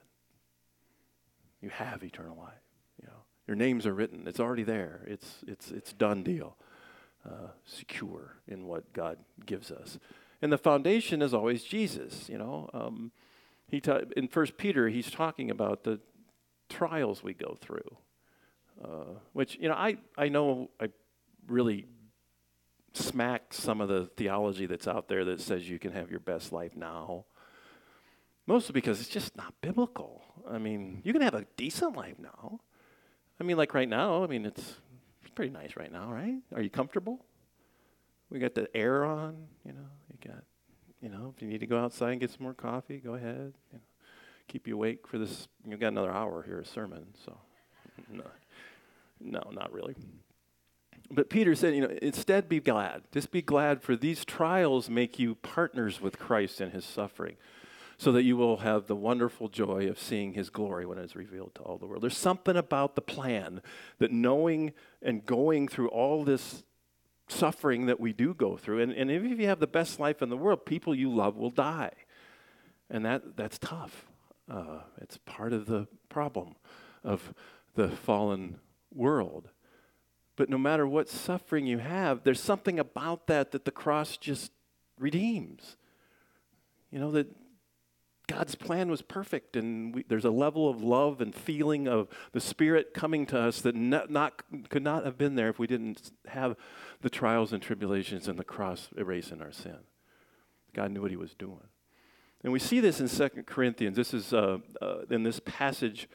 You 1.63 1.69
have 1.71 2.03
eternal 2.03 2.37
life. 2.37 2.53
You 3.01 3.09
know, 3.09 3.23
your 3.47 3.57
names 3.57 3.87
are 3.87 3.95
written. 3.95 4.27
It's 4.27 4.41
already 4.41 4.65
there. 4.65 5.05
It's 5.07 5.45
it's 5.47 5.71
it's 5.71 5.93
done 5.93 6.23
deal. 6.23 6.57
Uh, 7.25 7.49
secure 7.67 8.37
in 8.49 8.67
what 8.67 8.91
God 8.95 9.19
gives 9.45 9.71
us. 9.71 9.99
And 10.43 10.53
the 10.53 10.59
foundation 10.59 11.23
is 11.23 11.35
always 11.35 11.65
Jesus, 11.65 12.29
you 12.29 12.39
know. 12.39 12.71
Um, 12.73 13.13
he 13.69 13.81
ta- 13.81 14.01
in 14.17 14.29
First 14.29 14.57
Peter, 14.57 14.89
he's 14.89 15.11
talking 15.11 15.51
about 15.51 15.85
the 15.85 16.01
trials 16.69 17.23
we 17.23 17.35
go 17.35 17.57
through, 17.61 17.97
uh, 18.83 19.19
which, 19.33 19.57
you 19.61 19.69
know, 19.69 19.75
I, 19.75 19.99
I 20.17 20.29
know 20.29 20.71
I 20.81 20.89
really 21.47 21.87
smack 22.93 23.53
some 23.53 23.81
of 23.81 23.89
the 23.89 24.07
theology 24.17 24.67
that's 24.67 24.89
out 24.89 25.09
there 25.09 25.25
that 25.25 25.41
says 25.41 25.69
you 25.69 25.79
can 25.79 25.93
have 25.93 26.11
your 26.11 26.21
best 26.21 26.53
life 26.53 26.77
now. 26.77 27.27
Mostly 28.47 28.73
because 28.73 29.01
it's 29.01 29.09
just 29.09 29.37
not 29.37 29.55
biblical. 29.61 30.23
I 30.51 30.59
mean, 30.59 31.03
you 31.05 31.13
can 31.13 31.23
have 31.23 31.35
a 31.35 31.47
decent 31.57 31.97
life 31.97 32.19
now. 32.19 32.61
I 33.39 33.45
mean, 33.45 33.57
like 33.57 33.75
right 33.75 33.89
now, 33.89 34.25
I 34.25 34.27
mean, 34.27 34.45
it's, 34.45 34.77
it's 35.23 35.31
pretty 35.35 35.53
nice 35.53 35.77
right 35.77 35.93
now, 35.93 36.11
right? 36.11 36.39
Are 36.55 36.63
you 36.63 36.71
comfortable? 36.71 37.25
We 38.31 38.39
got 38.39 38.55
the 38.55 38.75
air 38.77 39.05
on, 39.05 39.47
you 39.65 39.73
know. 39.73 39.89
You 40.11 40.31
got, 40.31 40.45
you 41.03 41.09
know, 41.09 41.33
if 41.35 41.43
you 41.43 41.49
need 41.49 41.61
to 41.61 41.67
go 41.67 41.79
outside 41.79 42.13
and 42.13 42.21
get 42.21 42.31
some 42.31 42.43
more 42.43 42.55
coffee, 42.55 42.99
go 42.99 43.15
ahead. 43.15 43.55
You 43.73 43.79
know, 43.79 43.81
keep 44.49 44.67
you 44.67 44.75
awake 44.75 45.07
for 45.07 45.19
this. 45.19 45.49
You've 45.67 45.81
got 45.81 45.89
another 45.89 46.13
hour 46.13 46.43
here, 46.43 46.61
a 46.61 46.65
sermon. 46.65 47.07
So, 47.25 47.37
no, 48.13 48.25
no, 49.21 49.43
not 49.53 49.73
really. 49.73 49.97
But 51.11 51.29
Peter 51.29 51.57
said, 51.57 51.75
you 51.75 51.81
know, 51.81 51.97
instead 52.01 52.49
be 52.49 52.61
glad. 52.61 53.03
Just 53.13 53.33
be 53.33 53.43
glad 53.43 53.83
for 53.83 53.97
these 53.97 54.25
trials 54.25 54.89
make 54.89 55.19
you 55.19 55.35
partners 55.37 56.01
with 56.01 56.19
Christ 56.19 56.61
in 56.61 56.71
his 56.71 56.85
suffering 56.85 57.37
so 57.99 58.13
that 58.13 58.23
you 58.23 58.37
will 58.37 58.59
have 58.59 58.87
the 58.87 58.97
wonderful 58.97 59.49
joy 59.49 59.87
of 59.89 59.99
seeing 59.99 60.33
his 60.33 60.49
glory 60.49 60.87
when 60.87 60.99
it 60.99 61.05
is 61.05 61.17
revealed 61.17 61.55
to 61.57 61.63
all 61.63 61.77
the 61.77 61.87
world. 61.87 62.03
There's 62.03 62.17
something 62.17 62.57
about 62.57 62.95
the 62.95 63.03
plan 63.03 63.61
that 63.99 64.13
knowing 64.13 64.73
and 65.03 65.27
going 65.27 65.69
through 65.69 65.89
all 65.89 66.25
this 66.25 66.63
suffering 67.31 67.87
that 67.87 68.01
we 68.01 68.13
do 68.13 68.35
go 68.35 68.57
through. 68.57 68.83
And, 68.83 68.93
and 68.93 69.11
if 69.11 69.23
you 69.23 69.47
have 69.47 69.61
the 69.61 69.67
best 69.67 70.01
life 70.01 70.23
in 70.23 70.29
the 70.29 70.37
world, 70.37 70.67
people 70.67 70.95
you 70.95 71.13
love 71.13 71.37
will 71.37 71.51
die. 71.51 71.93
And 72.89 73.05
that, 73.05 73.37
that's 73.37 73.59
tough. 73.59 74.07
Uh, 74.51 74.81
it's 75.01 75.19
part 75.19 75.53
of 75.53 75.67
the 75.67 75.87
problem 76.09 76.57
of 77.05 77.33
the 77.75 77.89
fallen 77.89 78.59
world. 78.93 79.49
But 80.37 80.49
no 80.49 80.59
matter 80.59 80.87
what 80.87 81.09
suffering 81.09 81.67
you 81.67 81.79
have, 81.79 82.25
there's 82.25 82.41
something 82.41 82.79
about 82.79 83.27
that 83.27 83.53
that 83.53 83.65
the 83.65 83.71
cross 83.71 84.17
just 84.17 84.51
redeems. 84.99 85.77
You 86.91 86.99
know, 86.99 87.11
that 87.13 87.29
God's 88.31 88.55
plan 88.55 88.89
was 88.89 89.03
perfect, 89.03 89.57
and 89.57 89.93
we, 89.93 90.05
there's 90.05 90.25
a 90.25 90.31
level 90.31 90.71
of 90.71 90.85
love 90.85 91.21
and 91.21 91.35
feeling 91.35 91.89
of 91.89 92.07
the 92.31 92.41
Spirit 92.41 92.95
coming 92.95 93.27
to 93.27 93.39
us 93.41 93.61
that 93.63 93.75
not, 93.75 94.09
not, 94.09 94.45
could 94.69 94.85
not 94.85 95.05
have 95.05 95.19
been 95.19 95.35
there 95.35 95.49
if 95.49 95.59
we 95.59 95.67
didn't 95.67 96.13
have 96.29 96.55
the 97.01 97.11
trials 97.11 97.53
and 97.53 97.61
tribulations 97.61 98.29
and 98.29 98.39
the 98.39 98.45
cross 98.45 98.89
erasing 98.97 99.43
our 99.43 99.51
sin. 99.51 99.79
God 100.75 100.93
knew 100.93 101.03
what 101.03 101.11
He 101.11 101.17
was 101.17 101.35
doing. 101.35 101.67
And 102.45 102.53
we 102.53 102.61
see 102.61 102.79
this 102.79 103.01
in 103.01 103.09
2 103.09 103.43
Corinthians. 103.43 103.97
This 103.97 104.15
is 104.15 104.33
uh, 104.33 104.59
uh, 104.81 104.99
in 105.11 105.25
this 105.25 105.41
passage 105.45 106.09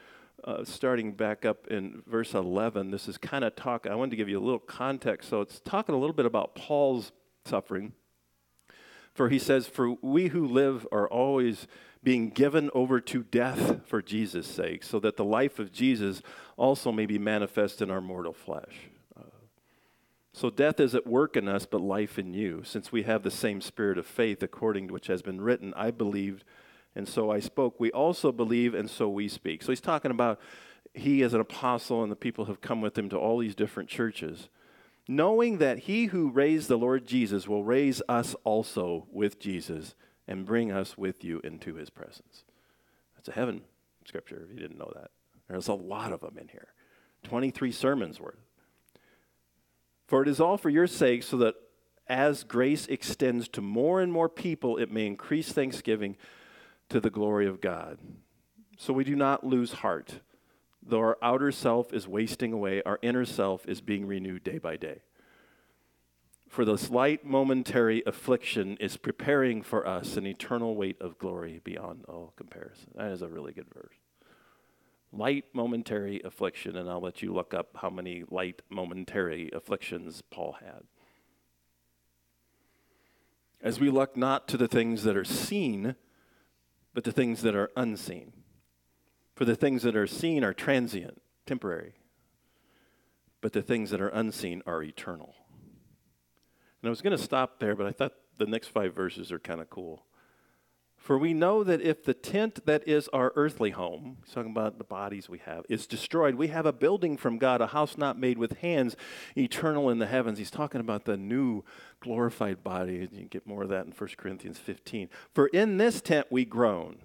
uh, 0.45 0.63
starting 0.63 1.11
back 1.11 1.43
up 1.43 1.67
in 1.67 2.01
verse 2.07 2.33
11. 2.33 2.91
This 2.91 3.09
is 3.09 3.17
kind 3.17 3.43
of 3.43 3.57
talk. 3.57 3.87
I 3.87 3.95
wanted 3.95 4.11
to 4.11 4.15
give 4.15 4.29
you 4.29 4.39
a 4.39 4.45
little 4.45 4.59
context. 4.59 5.29
So 5.29 5.41
it's 5.41 5.59
talking 5.59 5.93
a 5.93 5.97
little 5.97 6.15
bit 6.15 6.25
about 6.25 6.55
Paul's 6.55 7.11
suffering. 7.43 7.91
For 9.13 9.29
he 9.29 9.39
says, 9.39 9.67
For 9.67 9.95
we 10.01 10.27
who 10.27 10.47
live 10.47 10.87
are 10.91 11.07
always 11.09 11.67
being 12.05 12.29
given 12.29 12.69
over 12.75 13.01
to 13.01 13.23
death 13.23 13.81
for 13.87 13.99
Jesus' 13.99 14.47
sake, 14.47 14.83
so 14.83 14.99
that 14.99 15.17
the 15.17 15.25
life 15.25 15.57
of 15.57 15.73
Jesus 15.73 16.21
also 16.55 16.91
may 16.91 17.07
be 17.07 17.17
manifest 17.17 17.81
in 17.81 17.89
our 17.89 17.99
mortal 17.99 18.31
flesh. 18.31 18.91
Uh, 19.19 19.23
so 20.31 20.51
death 20.51 20.79
is 20.79 20.93
at 20.93 21.07
work 21.07 21.35
in 21.35 21.47
us, 21.47 21.65
but 21.65 21.81
life 21.81 22.19
in 22.19 22.31
you, 22.31 22.61
since 22.63 22.91
we 22.91 23.03
have 23.03 23.23
the 23.23 23.31
same 23.31 23.59
spirit 23.59 23.97
of 23.97 24.05
faith, 24.05 24.43
according 24.43 24.87
to 24.87 24.93
which 24.93 25.07
has 25.07 25.23
been 25.23 25.41
written, 25.41 25.73
I 25.75 25.89
believed, 25.89 26.43
and 26.95 27.09
so 27.09 27.31
I 27.31 27.39
spoke. 27.39 27.79
We 27.79 27.91
also 27.91 28.31
believe, 28.31 28.75
and 28.75 28.87
so 28.89 29.09
we 29.09 29.27
speak. 29.27 29.63
So 29.63 29.71
he's 29.71 29.81
talking 29.81 30.11
about 30.11 30.39
he 30.93 31.23
as 31.23 31.33
an 31.33 31.41
apostle, 31.41 32.03
and 32.03 32.11
the 32.11 32.15
people 32.15 32.45
have 32.45 32.61
come 32.61 32.81
with 32.81 32.95
him 32.95 33.09
to 33.09 33.17
all 33.17 33.39
these 33.39 33.55
different 33.55 33.89
churches 33.89 34.47
knowing 35.07 35.59
that 35.59 35.79
he 35.79 36.05
who 36.05 36.31
raised 36.31 36.67
the 36.67 36.77
Lord 36.77 37.05
Jesus 37.05 37.47
will 37.47 37.63
raise 37.63 38.01
us 38.09 38.35
also 38.43 39.05
with 39.11 39.39
Jesus 39.39 39.93
and 40.27 40.45
bring 40.45 40.71
us 40.71 40.97
with 40.97 41.23
you 41.23 41.39
into 41.43 41.75
his 41.75 41.89
presence. 41.89 42.43
That's 43.15 43.29
a 43.29 43.33
heaven 43.33 43.61
scripture, 44.05 44.41
if 44.43 44.53
you 44.53 44.59
didn't 44.59 44.77
know 44.77 44.91
that. 44.95 45.11
There's 45.47 45.67
a 45.67 45.73
lot 45.73 46.11
of 46.11 46.21
them 46.21 46.37
in 46.39 46.47
here 46.47 46.67
23 47.23 47.71
sermons 47.71 48.19
worth. 48.19 48.39
For 50.07 50.21
it 50.21 50.27
is 50.27 50.39
all 50.39 50.57
for 50.57 50.69
your 50.69 50.87
sake, 50.87 51.23
so 51.23 51.37
that 51.37 51.55
as 52.07 52.43
grace 52.43 52.85
extends 52.85 53.47
to 53.49 53.61
more 53.61 53.99
and 53.99 54.13
more 54.13 54.29
people, 54.29 54.77
it 54.77 54.91
may 54.91 55.07
increase 55.07 55.51
thanksgiving 55.51 56.15
to 56.89 56.99
the 56.99 57.09
glory 57.09 57.47
of 57.47 57.61
God. 57.61 57.97
So 58.77 58.93
we 58.93 59.03
do 59.03 59.15
not 59.15 59.43
lose 59.43 59.73
heart. 59.73 60.19
Though 60.85 60.99
our 60.99 61.17
outer 61.21 61.51
self 61.51 61.91
is 61.91 62.07
wasting 62.07 62.53
away, 62.53 62.83
our 62.83 62.99
inner 63.01 63.25
self 63.25 63.67
is 63.67 63.81
being 63.81 64.05
renewed 64.05 64.43
day 64.43 64.59
by 64.59 64.77
day. 64.77 65.01
For 66.47 66.63
the 66.63 66.77
slight 66.77 67.25
momentary 67.25 68.03
affliction 68.05 68.77
is 68.79 68.97
preparing 68.97 69.61
for 69.61 69.85
us 69.85 70.15
an 70.15 70.25
eternal 70.25 70.75
weight 70.75 71.01
of 71.01 71.17
glory 71.17 71.59
beyond 71.63 72.05
all 72.07 72.33
comparison. 72.37 72.91
That 72.95 73.11
is 73.11 73.21
a 73.21 73.27
really 73.27 73.51
good 73.51 73.67
verse. 73.73 73.95
Light 75.11 75.45
momentary 75.53 76.21
affliction, 76.23 76.75
and 76.75 76.89
I'll 76.89 77.01
let 77.01 77.21
you 77.21 77.33
look 77.33 77.53
up 77.53 77.69
how 77.81 77.89
many 77.89 78.23
light 78.29 78.61
momentary 78.69 79.49
afflictions 79.53 80.21
Paul 80.29 80.57
had. 80.59 80.83
As 83.61 83.79
we 83.79 83.89
look 83.89 84.15
not 84.15 84.47
to 84.49 84.57
the 84.57 84.67
things 84.67 85.03
that 85.03 85.17
are 85.17 85.23
seen, 85.23 85.95
but 86.93 87.03
the 87.03 87.11
things 87.11 87.41
that 87.41 87.55
are 87.55 87.71
unseen. 87.75 88.31
For 89.35 89.43
the 89.43 89.55
things 89.55 89.83
that 89.83 89.95
are 89.95 90.07
seen 90.07 90.43
are 90.43 90.53
transient, 90.53 91.21
temporary, 91.45 91.95
but 93.41 93.53
the 93.53 93.61
things 93.61 93.89
that 93.89 94.01
are 94.01 94.09
unseen 94.09 94.61
are 94.65 94.81
eternal. 94.81 95.35
And 96.85 96.89
I 96.89 96.91
was 96.91 97.01
going 97.01 97.17
to 97.17 97.23
stop 97.23 97.57
there, 97.57 97.75
but 97.75 97.87
I 97.87 97.91
thought 97.91 98.13
the 98.37 98.45
next 98.45 98.67
five 98.67 98.93
verses 98.93 99.31
are 99.31 99.39
kind 99.39 99.59
of 99.59 99.71
cool. 99.71 100.05
For 100.95 101.17
we 101.17 101.33
know 101.33 101.63
that 101.63 101.81
if 101.81 102.03
the 102.03 102.13
tent 102.13 102.63
that 102.67 102.87
is 102.87 103.07
our 103.07 103.33
earthly 103.35 103.71
home, 103.71 104.17
he's 104.23 104.35
talking 104.35 104.51
about 104.51 104.77
the 104.77 104.83
bodies 104.83 105.27
we 105.27 105.39
have, 105.39 105.65
is 105.67 105.87
destroyed, 105.87 106.35
we 106.35 106.49
have 106.49 106.67
a 106.67 106.71
building 106.71 107.17
from 107.17 107.39
God, 107.39 107.59
a 107.59 107.65
house 107.65 107.97
not 107.97 108.19
made 108.19 108.37
with 108.37 108.59
hands, 108.59 108.95
eternal 109.35 109.89
in 109.89 109.97
the 109.97 110.05
heavens. 110.05 110.37
He's 110.37 110.51
talking 110.51 110.79
about 110.79 111.05
the 111.05 111.17
new 111.17 111.63
glorified 112.01 112.63
body. 112.63 112.97
You 112.97 113.07
can 113.07 113.27
get 113.29 113.47
more 113.47 113.63
of 113.63 113.69
that 113.69 113.87
in 113.87 113.91
1 113.91 114.09
Corinthians 114.15 114.59
15. 114.59 115.09
For 115.33 115.47
in 115.47 115.77
this 115.77 116.01
tent 116.01 116.27
we 116.29 116.45
groan. 116.45 116.97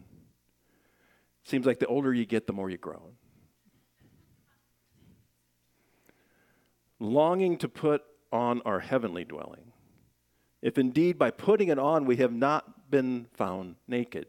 Seems 1.42 1.64
like 1.64 1.78
the 1.78 1.86
older 1.86 2.12
you 2.12 2.26
get, 2.26 2.46
the 2.46 2.52
more 2.52 2.68
you 2.68 2.76
groan. 2.76 3.14
Longing 6.98 7.56
to 7.56 7.66
put 7.66 8.02
on 8.30 8.60
our 8.66 8.80
heavenly 8.80 9.24
dwelling 9.24 9.69
if 10.62 10.78
indeed 10.78 11.18
by 11.18 11.30
putting 11.30 11.68
it 11.68 11.78
on 11.78 12.04
we 12.04 12.16
have 12.16 12.32
not 12.32 12.90
been 12.90 13.26
found 13.32 13.76
naked. 13.86 14.26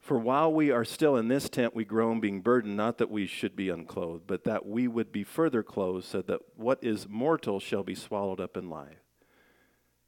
For 0.00 0.18
while 0.18 0.52
we 0.52 0.70
are 0.70 0.84
still 0.84 1.16
in 1.16 1.28
this 1.28 1.48
tent, 1.50 1.74
we 1.74 1.84
groan, 1.84 2.20
being 2.20 2.40
burdened, 2.40 2.76
not 2.76 2.98
that 2.98 3.10
we 3.10 3.26
should 3.26 3.54
be 3.54 3.68
unclothed, 3.68 4.26
but 4.26 4.44
that 4.44 4.66
we 4.66 4.88
would 4.88 5.12
be 5.12 5.24
further 5.24 5.62
clothed, 5.62 6.06
so 6.06 6.22
that 6.22 6.40
what 6.56 6.82
is 6.82 7.06
mortal 7.06 7.60
shall 7.60 7.82
be 7.82 7.94
swallowed 7.94 8.40
up 8.40 8.56
in 8.56 8.70
life. 8.70 9.04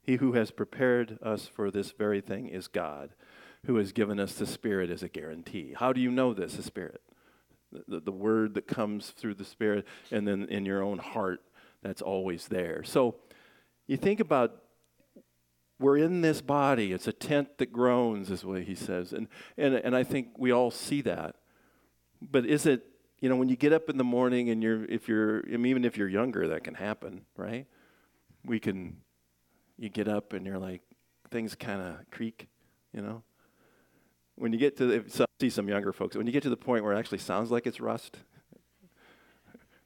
He 0.03 0.17
who 0.17 0.33
has 0.33 0.51
prepared 0.51 1.19
us 1.23 1.47
for 1.47 1.71
this 1.71 1.93
very 1.93 2.23
thing 2.23 2.49
is 2.49 2.69
God, 2.69 3.11
who 3.67 3.77
has 3.77 3.93
given 3.93 4.19
us 4.19 4.35
the 4.35 4.47
Spirit 4.47 4.91
as 4.91 5.03
a 5.03 5.09
guarantee. 5.09 5.75
How 5.77 5.93
do 5.93 6.01
you 6.01 6.11
know 6.11 6.33
this, 6.33 6.55
the 6.55 6.63
Spirit? 6.63 7.03
The, 7.87 8.01
the, 8.01 8.13
word 8.13 8.55
that 8.55 8.67
comes 8.67 9.11
through 9.11 9.35
the 9.35 9.45
Spirit, 9.45 9.87
and 10.11 10.27
then 10.27 10.47
in 10.49 10.67
your 10.67 10.83
own 10.83 10.99
heart, 10.99 11.43
that's 11.83 12.03
always 12.03 12.49
there. 12.49 12.83
So 12.83 13.17
you 13.87 13.97
think 13.97 14.21
about 14.21 14.62
we're 15.83 15.99
in 15.99 16.21
this 16.21 16.41
body. 16.41 16.93
It's 16.93 17.09
a 17.09 17.13
tent 17.13 17.59
that 17.59 17.73
groans, 17.73 18.31
is 18.31 18.45
what 18.45 18.63
he 18.63 18.75
says. 18.75 19.13
And, 19.13 19.29
and, 19.59 19.75
and 19.75 19.95
I 19.97 20.05
think 20.05 20.29
we 20.39 20.53
all 20.53 20.71
see 20.71 21.03
that. 21.03 21.37
But 22.23 22.47
is 22.47 22.67
it, 22.67 22.87
you 23.21 23.29
know, 23.29 23.37
when 23.37 23.49
you 23.49 23.57
get 23.57 23.73
up 23.73 23.91
in 23.91 23.99
the 23.99 24.05
morning 24.05 24.49
and 24.49 24.63
you're, 24.63 24.85
if 24.85 25.09
you're, 25.09 25.43
I 25.53 25.57
mean, 25.57 25.67
even 25.67 25.85
if 25.85 25.97
you're 25.97 26.09
younger, 26.09 26.49
that 26.49 26.65
can 26.65 26.75
happen, 26.75 27.23
right? 27.37 27.67
We 28.45 28.61
can, 28.61 28.99
you 29.77 29.89
get 29.89 30.09
up 30.09 30.33
and 30.33 30.47
you're 30.47 30.59
like, 30.59 30.83
things 31.31 31.55
kind 31.57 31.83
of 31.83 32.11
creak, 32.11 32.49
you 32.93 33.03
know? 33.03 33.23
When 34.37 34.53
you 34.53 34.59
get 34.59 34.77
to, 34.79 34.91
if, 34.91 35.13
so, 35.13 35.27
see 35.41 35.51
some 35.51 35.69
younger 35.69 35.93
folks, 35.93 36.17
when 36.17 36.27
you 36.27 36.33
get 36.33 36.43
to 36.45 36.51
the 36.51 36.57
point 36.57 36.85
where 36.85 36.93
it 36.93 36.99
actually 36.99 37.19
sounds 37.19 37.51
like 37.51 37.67
it's 37.67 37.81
rust, 37.81 38.19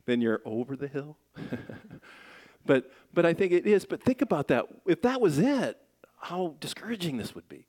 then 0.04 0.20
you're 0.20 0.40
over 0.44 0.76
the 0.76 0.88
hill. 0.88 1.16
but, 2.66 2.90
but 3.12 3.26
I 3.26 3.34
think 3.34 3.52
it 3.52 3.66
is. 3.66 3.86
But 3.86 4.02
think 4.02 4.22
about 4.22 4.48
that. 4.48 4.66
If 4.86 5.02
that 5.02 5.20
was 5.20 5.38
it, 5.38 5.78
how 6.16 6.54
discouraging 6.60 7.16
this 7.16 7.34
would 7.34 7.48
be. 7.48 7.66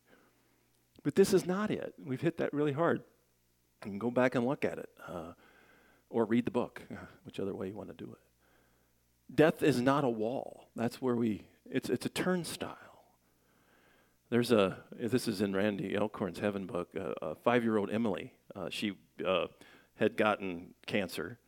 But 1.03 1.15
this 1.15 1.33
is 1.33 1.45
not 1.45 1.71
it. 1.71 1.93
We've 2.03 2.21
hit 2.21 2.37
that 2.37 2.53
really 2.53 2.73
hard. 2.73 2.99
You 2.99 3.91
can 3.91 3.99
go 3.99 4.11
back 4.11 4.35
and 4.35 4.45
look 4.45 4.65
at 4.65 4.77
it 4.77 4.89
uh, 5.07 5.33
or 6.09 6.25
read 6.25 6.45
the 6.45 6.51
book, 6.51 6.81
which 7.23 7.39
other 7.39 7.53
way 7.53 7.67
you 7.67 7.75
want 7.75 7.89
to 7.89 8.05
do 8.05 8.11
it. 8.11 9.35
Death 9.35 9.61
is 9.61 9.79
not 9.81 10.03
a 10.03 10.09
wall. 10.09 10.67
That's 10.75 11.01
where 11.01 11.15
we, 11.15 11.43
it's, 11.69 11.89
it's 11.89 12.05
a 12.05 12.09
turnstile. 12.09 12.77
There's 14.29 14.51
a, 14.51 14.77
this 14.91 15.27
is 15.27 15.41
in 15.41 15.55
Randy 15.55 15.97
Alcorn's 15.97 16.39
Heaven 16.39 16.65
book, 16.65 16.89
uh, 16.99 17.13
a 17.21 17.35
five 17.35 17.63
year 17.63 17.77
old 17.77 17.89
Emily. 17.89 18.33
Uh, 18.55 18.69
she 18.69 18.93
uh, 19.25 19.47
had 19.95 20.17
gotten 20.17 20.73
cancer 20.85 21.39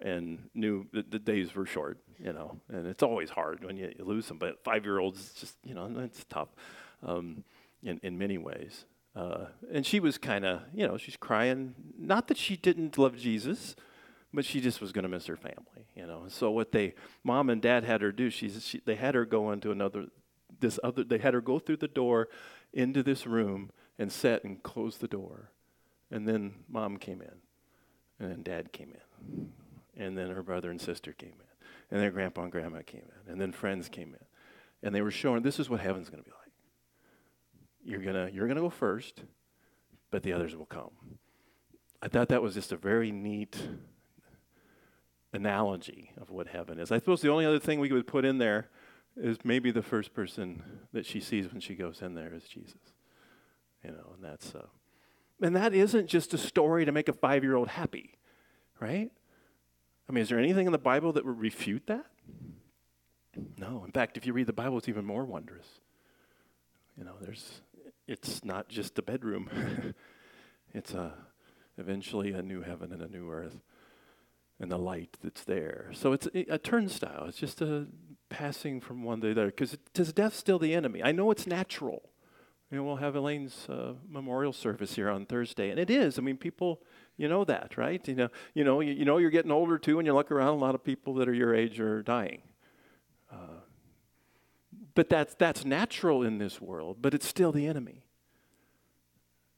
and 0.00 0.48
knew 0.54 0.86
that 0.92 1.10
the 1.10 1.18
days 1.18 1.54
were 1.54 1.66
short, 1.66 1.98
you 2.18 2.32
know, 2.32 2.60
and 2.68 2.86
it's 2.86 3.02
always 3.02 3.30
hard 3.30 3.64
when 3.64 3.76
you, 3.76 3.92
you 3.98 4.04
lose 4.04 4.28
them. 4.28 4.38
But 4.38 4.62
five 4.64 4.84
year 4.84 4.98
olds, 4.98 5.32
just 5.34 5.56
you 5.64 5.74
know, 5.74 5.90
it's 5.98 6.24
tough 6.28 6.48
um, 7.02 7.44
in 7.82 7.98
in 8.02 8.18
many 8.18 8.38
ways. 8.38 8.84
Uh, 9.16 9.46
and 9.72 9.84
she 9.84 9.98
was 9.98 10.16
kind 10.16 10.44
of, 10.44 10.60
you 10.72 10.86
know, 10.86 10.96
she's 10.96 11.16
crying. 11.16 11.74
Not 11.98 12.28
that 12.28 12.36
she 12.36 12.56
didn't 12.56 12.96
love 12.96 13.16
Jesus, 13.16 13.74
but 14.32 14.44
she 14.44 14.60
just 14.60 14.80
was 14.80 14.92
going 14.92 15.02
to 15.02 15.08
miss 15.08 15.26
her 15.26 15.36
family, 15.36 15.86
you 15.96 16.06
know. 16.06 16.26
so 16.28 16.50
what 16.50 16.70
they, 16.70 16.94
mom 17.24 17.50
and 17.50 17.60
dad 17.60 17.82
had 17.82 18.00
her 18.00 18.12
do, 18.12 18.30
she's, 18.30 18.64
she, 18.64 18.80
they 18.84 18.94
had 18.94 19.16
her 19.16 19.24
go 19.24 19.50
into 19.50 19.72
another, 19.72 20.06
this 20.60 20.78
other, 20.84 21.02
they 21.02 21.18
had 21.18 21.34
her 21.34 21.40
go 21.40 21.58
through 21.58 21.78
the 21.78 21.88
door 21.88 22.28
into 22.72 23.02
this 23.02 23.26
room 23.26 23.70
and 23.98 24.12
sit 24.12 24.44
and 24.44 24.62
close 24.62 24.98
the 24.98 25.08
door. 25.08 25.50
And 26.10 26.28
then 26.28 26.54
mom 26.68 26.96
came 26.96 27.20
in, 27.20 27.34
and 28.20 28.30
then 28.30 28.42
dad 28.42 28.72
came 28.72 28.92
in 28.92 29.48
and 29.98 30.16
then 30.16 30.30
her 30.30 30.42
brother 30.42 30.70
and 30.70 30.80
sister 30.80 31.12
came 31.12 31.34
in, 31.34 31.90
and 31.90 32.00
then 32.00 32.12
grandpa 32.12 32.42
and 32.42 32.52
grandma 32.52 32.80
came 32.86 33.02
in, 33.02 33.32
and 33.32 33.40
then 33.40 33.52
friends 33.52 33.88
came 33.88 34.14
in, 34.14 34.24
and 34.82 34.94
they 34.94 35.02
were 35.02 35.10
showing 35.10 35.42
this 35.42 35.58
is 35.58 35.68
what 35.68 35.80
heaven's 35.80 36.08
going 36.08 36.22
to 36.22 36.28
be 36.28 36.34
like. 36.34 36.38
You're 37.84 38.00
gonna 38.00 38.30
you're 38.32 38.48
gonna 38.48 38.60
go 38.60 38.70
first, 38.70 39.22
but 40.10 40.22
the 40.22 40.32
others 40.32 40.54
will 40.54 40.66
come. 40.66 40.90
I 42.02 42.08
thought 42.08 42.28
that 42.28 42.42
was 42.42 42.54
just 42.54 42.70
a 42.70 42.76
very 42.76 43.10
neat 43.10 43.56
analogy 45.32 46.12
of 46.20 46.30
what 46.30 46.48
heaven 46.48 46.78
is. 46.78 46.92
I 46.92 46.98
suppose 46.98 47.20
the 47.20 47.30
only 47.30 47.44
other 47.44 47.58
thing 47.58 47.80
we 47.80 47.88
could 47.88 48.06
put 48.06 48.24
in 48.24 48.38
there 48.38 48.68
is 49.16 49.38
maybe 49.44 49.70
the 49.70 49.82
first 49.82 50.14
person 50.14 50.62
that 50.92 51.04
she 51.06 51.20
sees 51.20 51.50
when 51.50 51.60
she 51.60 51.74
goes 51.74 52.02
in 52.02 52.14
there 52.14 52.32
is 52.32 52.44
Jesus. 52.44 52.80
You 53.84 53.90
know, 53.90 54.12
and 54.14 54.24
that's 54.24 54.54
uh, 54.54 54.66
and 55.40 55.54
that 55.56 55.74
isn't 55.74 56.08
just 56.08 56.34
a 56.34 56.38
story 56.38 56.84
to 56.84 56.92
make 56.92 57.08
a 57.08 57.12
five 57.12 57.42
year 57.44 57.56
old 57.56 57.68
happy, 57.68 58.18
right? 58.80 59.10
I 60.08 60.12
mean, 60.12 60.22
is 60.22 60.28
there 60.28 60.38
anything 60.38 60.66
in 60.66 60.72
the 60.72 60.78
Bible 60.78 61.12
that 61.12 61.24
would 61.24 61.38
refute 61.38 61.86
that? 61.86 62.06
No. 63.58 63.82
In 63.84 63.92
fact, 63.92 64.16
if 64.16 64.26
you 64.26 64.32
read 64.32 64.46
the 64.46 64.52
Bible, 64.52 64.78
it's 64.78 64.88
even 64.88 65.04
more 65.04 65.24
wondrous. 65.24 65.66
You 66.96 67.04
know, 67.04 67.14
there's, 67.20 67.60
it's 68.06 68.44
not 68.44 68.68
just 68.68 68.98
a 68.98 69.02
bedroom. 69.02 69.94
it's 70.74 70.94
a, 70.94 71.12
eventually 71.76 72.32
a 72.32 72.42
new 72.42 72.62
heaven 72.62 72.92
and 72.92 73.02
a 73.02 73.08
new 73.08 73.30
earth 73.30 73.60
and 74.60 74.72
the 74.72 74.78
light 74.78 75.16
that's 75.22 75.44
there. 75.44 75.90
So 75.92 76.12
it's 76.12 76.26
a, 76.34 76.58
turnstile. 76.58 77.26
It's 77.28 77.38
just 77.38 77.60
a 77.60 77.86
passing 78.28 78.80
from 78.80 79.04
one 79.04 79.20
to 79.20 79.26
the 79.26 79.32
other. 79.32 79.46
Because 79.46 79.76
does 79.94 80.12
death 80.12 80.34
still 80.34 80.58
the 80.58 80.74
enemy? 80.74 81.02
I 81.02 81.12
know 81.12 81.30
it's 81.30 81.46
natural. 81.46 82.10
You 82.70 82.78
know, 82.78 82.84
we'll 82.84 82.96
have 82.96 83.14
Elaine's 83.14 83.68
uh, 83.68 83.94
memorial 84.08 84.52
service 84.52 84.94
here 84.94 85.08
on 85.08 85.24
Thursday, 85.26 85.70
and 85.70 85.78
it 85.78 85.88
is. 85.88 86.18
I 86.18 86.22
mean, 86.22 86.36
people, 86.36 86.82
you 87.18 87.28
know 87.28 87.44
that, 87.44 87.76
right? 87.76 88.06
You 88.08 88.14
know, 88.14 88.28
you 88.54 88.64
know, 88.64 88.80
you, 88.80 88.92
you 88.92 89.04
know, 89.04 89.18
you're 89.18 89.30
getting 89.30 89.50
older 89.50 89.76
too, 89.76 89.98
and 89.98 90.06
you 90.06 90.14
look 90.14 90.30
around. 90.30 90.54
A 90.54 90.60
lot 90.60 90.74
of 90.74 90.82
people 90.82 91.14
that 91.14 91.28
are 91.28 91.34
your 91.34 91.54
age 91.54 91.78
are 91.80 92.02
dying. 92.02 92.42
Uh, 93.30 93.60
but 94.94 95.10
that's 95.10 95.34
that's 95.34 95.64
natural 95.64 96.22
in 96.22 96.38
this 96.38 96.60
world, 96.60 96.98
but 97.02 97.12
it's 97.12 97.26
still 97.26 97.52
the 97.52 97.66
enemy. 97.66 98.04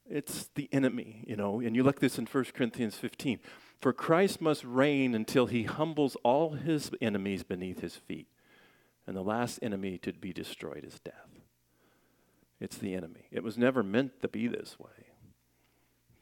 It's 0.09 0.49
the 0.55 0.67
enemy, 0.73 1.23
you 1.25 1.37
know. 1.37 1.61
And 1.61 1.75
you 1.75 1.83
look 1.83 2.01
this 2.01 2.17
in 2.17 2.25
1 2.25 2.45
Corinthians 2.53 2.95
15. 2.95 3.39
For 3.79 3.93
Christ 3.93 4.41
must 4.41 4.63
reign 4.65 5.15
until 5.15 5.45
he 5.45 5.63
humbles 5.63 6.17
all 6.23 6.51
his 6.51 6.91
enemies 6.99 7.43
beneath 7.43 7.79
his 7.79 7.95
feet. 7.95 8.27
And 9.07 9.15
the 9.15 9.21
last 9.21 9.59
enemy 9.61 9.97
to 9.99 10.11
be 10.11 10.33
destroyed 10.33 10.83
is 10.83 10.99
death. 10.99 11.29
It's 12.59 12.77
the 12.77 12.93
enemy. 12.93 13.27
It 13.31 13.43
was 13.43 13.57
never 13.57 13.81
meant 13.83 14.21
to 14.21 14.27
be 14.27 14.47
this 14.47 14.77
way. 14.77 15.10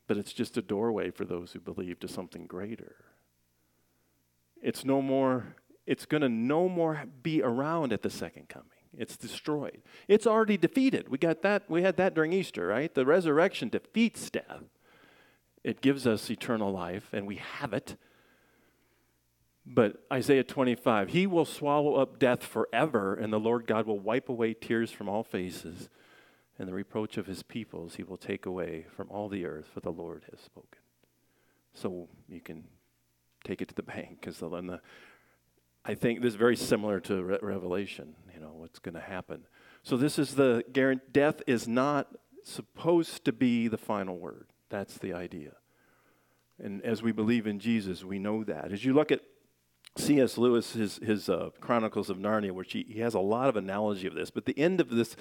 But 0.10 0.18
it's 0.18 0.34
just 0.34 0.58
a 0.58 0.64
doorway 0.64 1.12
for 1.12 1.24
those 1.24 1.52
who 1.52 1.60
believe 1.60 2.00
to 2.00 2.08
something 2.08 2.48
greater. 2.48 2.96
It's 4.60 4.84
no 4.84 5.04
more, 5.04 5.56
it's 5.86 6.08
going 6.08 6.22
to 6.22 6.30
no 6.30 6.68
more 6.68 7.04
be 7.22 7.44
around 7.44 7.94
at 7.94 8.02
the 8.02 8.10
second 8.10 8.50
coming. 8.50 8.70
It's 8.98 9.16
destroyed. 9.16 9.84
It's 10.08 10.26
already 10.26 10.58
defeated. 10.58 11.10
We 11.10 11.20
got 11.20 11.44
that, 11.44 11.70
we 11.70 11.84
had 11.84 11.98
that 11.98 12.16
during 12.16 12.34
Easter, 12.34 12.66
right? 12.66 12.92
The 12.92 13.06
resurrection 13.06 13.70
defeats 13.70 14.32
death. 14.32 14.64
It 15.64 15.80
gives 15.80 16.08
us 16.08 16.32
eternal 16.32 16.72
life, 16.72 17.14
and 17.14 17.28
we 17.28 17.36
have 17.36 17.72
it. 17.72 17.96
But 19.64 20.04
Isaiah 20.12 20.44
25, 20.44 21.10
He 21.10 21.28
will 21.28 21.46
swallow 21.46 21.98
up 21.98 22.18
death 22.18 22.44
forever, 22.44 23.14
and 23.14 23.32
the 23.32 23.40
Lord 23.40 23.68
God 23.68 23.86
will 23.86 24.00
wipe 24.00 24.28
away 24.28 24.56
tears 24.56 24.90
from 24.90 25.08
all 25.08 25.22
faces, 25.24 25.88
and 26.60 26.68
the 26.68 26.74
reproach 26.74 27.18
of 27.18 27.26
His 27.26 27.42
peoples 27.42 27.96
He 27.96 28.04
will 28.04 28.18
take 28.18 28.46
away 28.46 28.86
from 28.96 29.10
all 29.10 29.30
the 29.30 29.46
earth, 29.46 29.70
for 29.74 29.80
the 29.80 29.92
Lord 29.92 30.26
has 30.30 30.40
spoken. 30.42 30.80
So 31.74 32.10
you 32.28 32.42
can 32.42 32.66
take 33.44 33.62
it 33.62 33.70
to 33.70 33.76
the 33.76 33.84
bank, 33.96 34.20
because 34.20 34.38
the, 34.40 34.82
I 35.86 35.96
think 35.96 36.22
this 36.22 36.34
is 36.34 36.36
very 36.36 36.58
similar 36.58 37.00
to 37.02 37.24
Re- 37.24 37.40
Revelation, 37.42 38.16
you 38.34 38.42
know, 38.42 38.52
what's 38.54 38.80
going 38.80 38.96
to 38.96 39.02
happen. 39.02 39.46
So 39.82 39.98
this 39.98 40.20
is 40.20 40.36
the 40.36 40.64
guarantee, 40.72 41.06
death 41.12 41.42
is 41.48 41.68
not 41.68 42.08
supposed 42.44 43.26
to 43.26 43.32
be 43.32 43.68
the 43.68 43.78
final 43.78 44.18
word. 44.18 44.48
That's 44.70 44.98
the 44.98 45.14
idea. 45.14 45.54
And 46.62 46.82
as 46.84 47.02
we 47.02 47.12
believe 47.12 47.48
in 47.48 47.60
Jesus, 47.60 48.04
we 48.04 48.20
know 48.20 48.44
that. 48.44 48.72
As 48.72 48.84
you 48.84 48.94
look 48.94 49.12
at 49.12 49.22
C.S. 50.00 50.38
Lewis, 50.38 50.74
his, 50.74 50.98
his 50.98 51.30
uh, 51.30 51.50
Chronicles 51.60 52.10
of 52.10 52.18
Narnia, 52.18 52.52
which 52.52 52.74
he, 52.74 52.86
he 52.90 53.00
has 53.02 53.14
a 53.14 53.20
lot 53.20 53.50
of 53.50 53.56
analogy 53.56 54.08
of 54.08 54.16
this, 54.16 54.30
but 54.32 54.46
the 54.46 54.58
end 54.58 54.80
of 54.80 54.90
this 54.90 55.16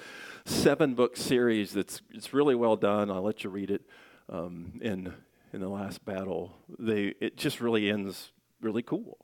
seven 0.45 0.95
book 0.95 1.17
series 1.17 1.73
that's 1.73 2.01
it's 2.11 2.33
really 2.33 2.55
well 2.55 2.75
done. 2.75 3.11
I'll 3.11 3.21
let 3.21 3.43
you 3.43 3.49
read 3.49 3.71
it 3.71 3.81
um, 4.29 4.79
in 4.81 5.13
in 5.53 5.61
the 5.61 5.67
last 5.67 6.05
battle. 6.05 6.55
They 6.79 7.13
it 7.19 7.37
just 7.37 7.59
really 7.59 7.89
ends 7.89 8.31
really 8.61 8.81
cool, 8.81 9.17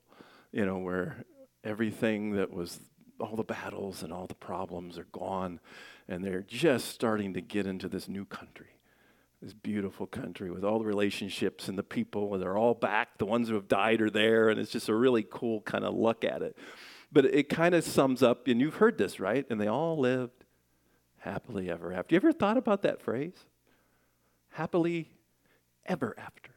you 0.51 0.65
know, 0.65 0.77
where 0.77 1.23
everything 1.63 2.33
that 2.33 2.51
was 2.51 2.79
all 3.19 3.35
the 3.35 3.43
battles 3.43 4.03
and 4.03 4.11
all 4.11 4.27
the 4.27 4.35
problems 4.35 4.97
are 4.97 5.07
gone, 5.11 5.59
and 6.07 6.23
they're 6.23 6.43
just 6.43 6.89
starting 6.89 7.33
to 7.33 7.41
get 7.41 7.65
into 7.65 7.87
this 7.87 8.07
new 8.07 8.25
country 8.25 8.75
this 9.45 9.53
beautiful 9.53 10.07
country 10.07 10.49
with 10.49 10.63
all 10.63 10.79
the 10.79 10.85
relationships 10.85 11.67
and 11.67 11.77
the 11.77 11.83
people, 11.83 12.33
and 12.33 12.41
they're 12.41 12.57
all 12.57 12.73
back. 12.73 13.19
The 13.19 13.27
ones 13.27 13.47
who 13.47 13.53
have 13.53 13.67
died 13.67 14.01
are 14.01 14.09
there, 14.09 14.49
and 14.49 14.59
it's 14.59 14.71
just 14.71 14.89
a 14.89 14.95
really 14.95 15.23
cool 15.29 15.61
kind 15.61 15.85
of 15.85 15.93
look 15.93 16.25
at 16.25 16.41
it. 16.41 16.57
But 17.11 17.25
it 17.25 17.47
kind 17.47 17.75
of 17.75 17.83
sums 17.83 18.23
up, 18.23 18.47
and 18.47 18.59
you've 18.59 18.77
heard 18.77 18.97
this, 18.97 19.19
right? 19.19 19.45
And 19.51 19.61
they 19.61 19.67
all 19.67 19.99
lived 19.99 20.45
happily 21.19 21.69
ever 21.69 21.93
after. 21.93 22.15
You 22.15 22.17
ever 22.17 22.31
thought 22.31 22.57
about 22.57 22.81
that 22.81 23.03
phrase? 23.03 23.35
Happily 24.49 25.11
ever 25.85 26.15
after. 26.17 26.49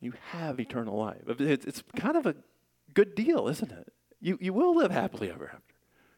You 0.00 0.14
have 0.30 0.58
eternal 0.58 0.96
life. 0.96 1.24
It's, 1.28 1.82
kind 1.94 2.16
of 2.16 2.24
a 2.24 2.36
good 2.94 3.14
deal, 3.14 3.48
isn't 3.48 3.70
it? 3.70 3.92
You, 4.18 4.38
you 4.40 4.54
will 4.54 4.74
live 4.74 4.90
happily 4.90 5.30
ever 5.30 5.48
after. 5.48 5.74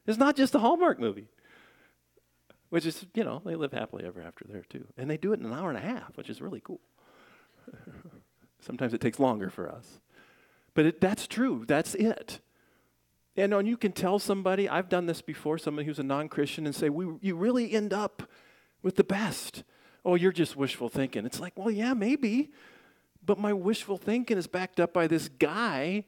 It's 0.06 0.18
not 0.18 0.36
just 0.36 0.54
a 0.54 0.60
Hallmark 0.60 1.00
movie 1.00 1.26
which 2.70 2.86
is, 2.86 3.06
you 3.14 3.24
know, 3.24 3.42
they 3.44 3.54
live 3.54 3.72
happily 3.72 4.04
ever 4.04 4.20
after 4.20 4.44
there 4.48 4.64
too. 4.68 4.86
And 4.96 5.10
they 5.10 5.16
do 5.16 5.32
it 5.32 5.40
in 5.40 5.46
an 5.46 5.52
hour 5.52 5.68
and 5.68 5.78
a 5.78 5.82
half, 5.82 6.16
which 6.16 6.28
is 6.28 6.40
really 6.40 6.60
cool. 6.60 6.80
Sometimes 8.60 8.94
it 8.94 9.00
takes 9.00 9.18
longer 9.18 9.50
for 9.50 9.70
us. 9.70 10.00
But 10.74 10.86
it, 10.86 11.00
that's 11.00 11.26
true. 11.26 11.64
That's 11.66 11.94
it. 11.94 12.40
And, 13.36 13.52
and 13.52 13.68
you 13.68 13.76
can 13.76 13.92
tell 13.92 14.18
somebody, 14.18 14.68
I've 14.68 14.88
done 14.88 15.06
this 15.06 15.22
before, 15.22 15.58
somebody 15.58 15.86
who's 15.86 15.98
a 15.98 16.04
non 16.04 16.28
Christian, 16.28 16.66
and 16.66 16.74
say, 16.74 16.88
we, 16.88 17.06
You 17.20 17.36
really 17.36 17.72
end 17.72 17.92
up 17.92 18.22
with 18.82 18.96
the 18.96 19.04
best. 19.04 19.62
Oh, 20.04 20.14
you're 20.14 20.32
just 20.32 20.56
wishful 20.56 20.88
thinking. 20.88 21.26
It's 21.26 21.40
like, 21.40 21.52
Well, 21.56 21.70
yeah, 21.70 21.94
maybe. 21.94 22.50
But 23.24 23.38
my 23.38 23.52
wishful 23.52 23.98
thinking 23.98 24.38
is 24.38 24.46
backed 24.46 24.80
up 24.80 24.92
by 24.92 25.06
this 25.06 25.28
guy 25.28 26.04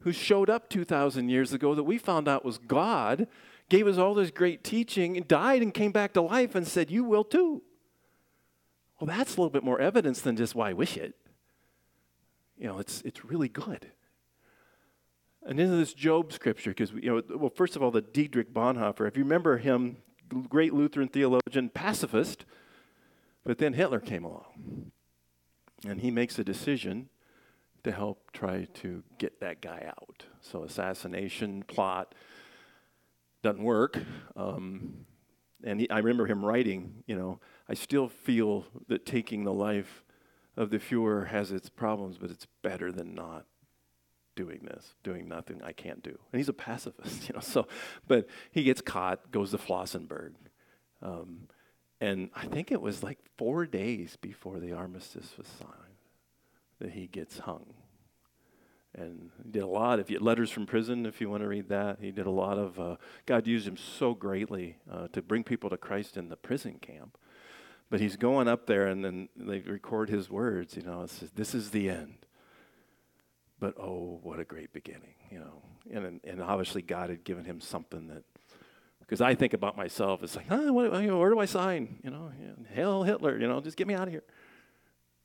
who 0.00 0.12
showed 0.12 0.48
up 0.48 0.68
2,000 0.68 1.28
years 1.28 1.52
ago 1.52 1.74
that 1.74 1.84
we 1.84 1.98
found 1.98 2.28
out 2.28 2.44
was 2.44 2.58
God 2.58 3.26
gave 3.68 3.86
us 3.86 3.98
all 3.98 4.14
this 4.14 4.30
great 4.30 4.64
teaching, 4.64 5.16
and 5.16 5.28
died 5.28 5.62
and 5.62 5.72
came 5.72 5.92
back 5.92 6.12
to 6.14 6.22
life 6.22 6.54
and 6.54 6.66
said, 6.66 6.90
You 6.90 7.04
will 7.04 7.24
too. 7.24 7.62
Well, 9.00 9.06
that's 9.06 9.36
a 9.36 9.40
little 9.40 9.50
bit 9.50 9.62
more 9.62 9.80
evidence 9.80 10.20
than 10.20 10.36
just 10.36 10.54
why 10.54 10.70
I 10.70 10.72
wish 10.72 10.96
it. 10.96 11.14
You 12.58 12.66
know, 12.66 12.78
it's, 12.78 13.00
it's 13.02 13.24
really 13.24 13.48
good. 13.48 13.92
And 15.44 15.60
into 15.60 15.76
this 15.76 15.94
Job 15.94 16.32
scripture, 16.32 16.70
because, 16.70 16.90
you 16.92 17.14
know, 17.14 17.22
well, 17.36 17.50
first 17.54 17.76
of 17.76 17.82
all, 17.82 17.90
the 17.90 18.02
Dietrich 18.02 18.52
Bonhoeffer, 18.52 19.06
if 19.06 19.16
you 19.16 19.22
remember 19.22 19.58
him, 19.58 19.98
great 20.48 20.74
Lutheran 20.74 21.08
theologian, 21.08 21.68
pacifist, 21.68 22.44
but 23.44 23.58
then 23.58 23.74
Hitler 23.74 24.00
came 24.00 24.24
along. 24.24 24.90
And 25.86 26.00
he 26.00 26.10
makes 26.10 26.38
a 26.38 26.44
decision 26.44 27.08
to 27.84 27.92
help 27.92 28.32
try 28.32 28.66
to 28.74 29.04
get 29.18 29.40
that 29.40 29.60
guy 29.60 29.84
out. 29.86 30.24
So, 30.40 30.64
assassination 30.64 31.62
plot 31.62 32.14
doesn't 33.42 33.62
work. 33.62 33.98
Um, 34.36 35.06
and 35.64 35.80
he, 35.80 35.90
I 35.90 35.98
remember 35.98 36.26
him 36.26 36.44
writing, 36.44 37.02
you 37.06 37.16
know, 37.16 37.40
I 37.68 37.74
still 37.74 38.08
feel 38.08 38.66
that 38.88 39.04
taking 39.04 39.44
the 39.44 39.52
life 39.52 40.04
of 40.56 40.70
the 40.70 40.78
Fuhrer 40.78 41.28
has 41.28 41.52
its 41.52 41.68
problems, 41.68 42.18
but 42.18 42.30
it's 42.30 42.46
better 42.62 42.90
than 42.90 43.14
not 43.14 43.44
doing 44.36 44.60
this, 44.64 44.94
doing 45.02 45.28
nothing 45.28 45.60
I 45.62 45.72
can't 45.72 46.02
do. 46.02 46.16
And 46.32 46.38
he's 46.38 46.48
a 46.48 46.52
pacifist, 46.52 47.28
you 47.28 47.34
know. 47.34 47.40
So, 47.40 47.66
but 48.06 48.26
he 48.52 48.62
gets 48.62 48.80
caught, 48.80 49.30
goes 49.30 49.50
to 49.50 49.58
Flossenburg, 49.58 50.32
um, 51.02 51.48
and 52.00 52.30
I 52.34 52.46
think 52.46 52.70
it 52.70 52.80
was 52.80 53.02
like 53.02 53.18
four 53.36 53.66
days 53.66 54.16
before 54.20 54.60
the 54.60 54.72
armistice 54.72 55.34
was 55.36 55.48
signed 55.48 55.72
that 56.78 56.92
he 56.92 57.08
gets 57.08 57.40
hung 57.40 57.74
and 59.00 59.30
he 59.42 59.50
did 59.50 59.62
a 59.62 59.66
lot. 59.66 60.00
If 60.00 60.10
you 60.10 60.18
letters 60.18 60.50
from 60.50 60.66
prison, 60.66 61.06
if 61.06 61.20
you 61.20 61.30
want 61.30 61.42
to 61.42 61.48
read 61.48 61.68
that, 61.68 61.98
he 62.00 62.10
did 62.10 62.26
a 62.26 62.30
lot 62.30 62.58
of. 62.58 62.78
Uh, 62.78 62.96
God 63.26 63.46
used 63.46 63.66
him 63.66 63.76
so 63.76 64.14
greatly 64.14 64.76
uh, 64.90 65.08
to 65.08 65.22
bring 65.22 65.44
people 65.44 65.70
to 65.70 65.76
Christ 65.76 66.16
in 66.16 66.28
the 66.28 66.36
prison 66.36 66.78
camp. 66.80 67.16
But 67.90 68.00
he's 68.00 68.16
going 68.16 68.48
up 68.48 68.66
there, 68.66 68.86
and 68.86 69.04
then 69.04 69.28
they 69.34 69.60
record 69.60 70.10
his 70.10 70.28
words. 70.28 70.76
You 70.76 70.82
know, 70.82 71.02
it 71.02 71.10
says, 71.10 71.30
"This 71.30 71.54
is 71.54 71.70
the 71.70 71.88
end." 71.88 72.26
But 73.60 73.74
oh, 73.78 74.20
what 74.22 74.38
a 74.40 74.44
great 74.44 74.72
beginning! 74.72 75.14
You 75.30 75.40
know, 75.40 75.62
and 75.90 76.20
and 76.24 76.42
obviously 76.42 76.82
God 76.82 77.10
had 77.10 77.24
given 77.24 77.44
him 77.44 77.60
something 77.60 78.08
that. 78.08 78.24
Because 79.00 79.22
I 79.22 79.34
think 79.34 79.54
about 79.54 79.74
myself, 79.74 80.22
it's 80.22 80.36
like, 80.36 80.44
ah, 80.50 80.70
where 80.70 81.30
do 81.30 81.38
I 81.38 81.46
sign? 81.46 81.98
You 82.04 82.10
know, 82.10 82.30
heil 82.74 83.04
Hitler. 83.04 83.38
You 83.38 83.48
know, 83.48 83.58
just 83.58 83.78
get 83.78 83.86
me 83.86 83.94
out 83.94 84.02
of 84.02 84.10
here 84.10 84.22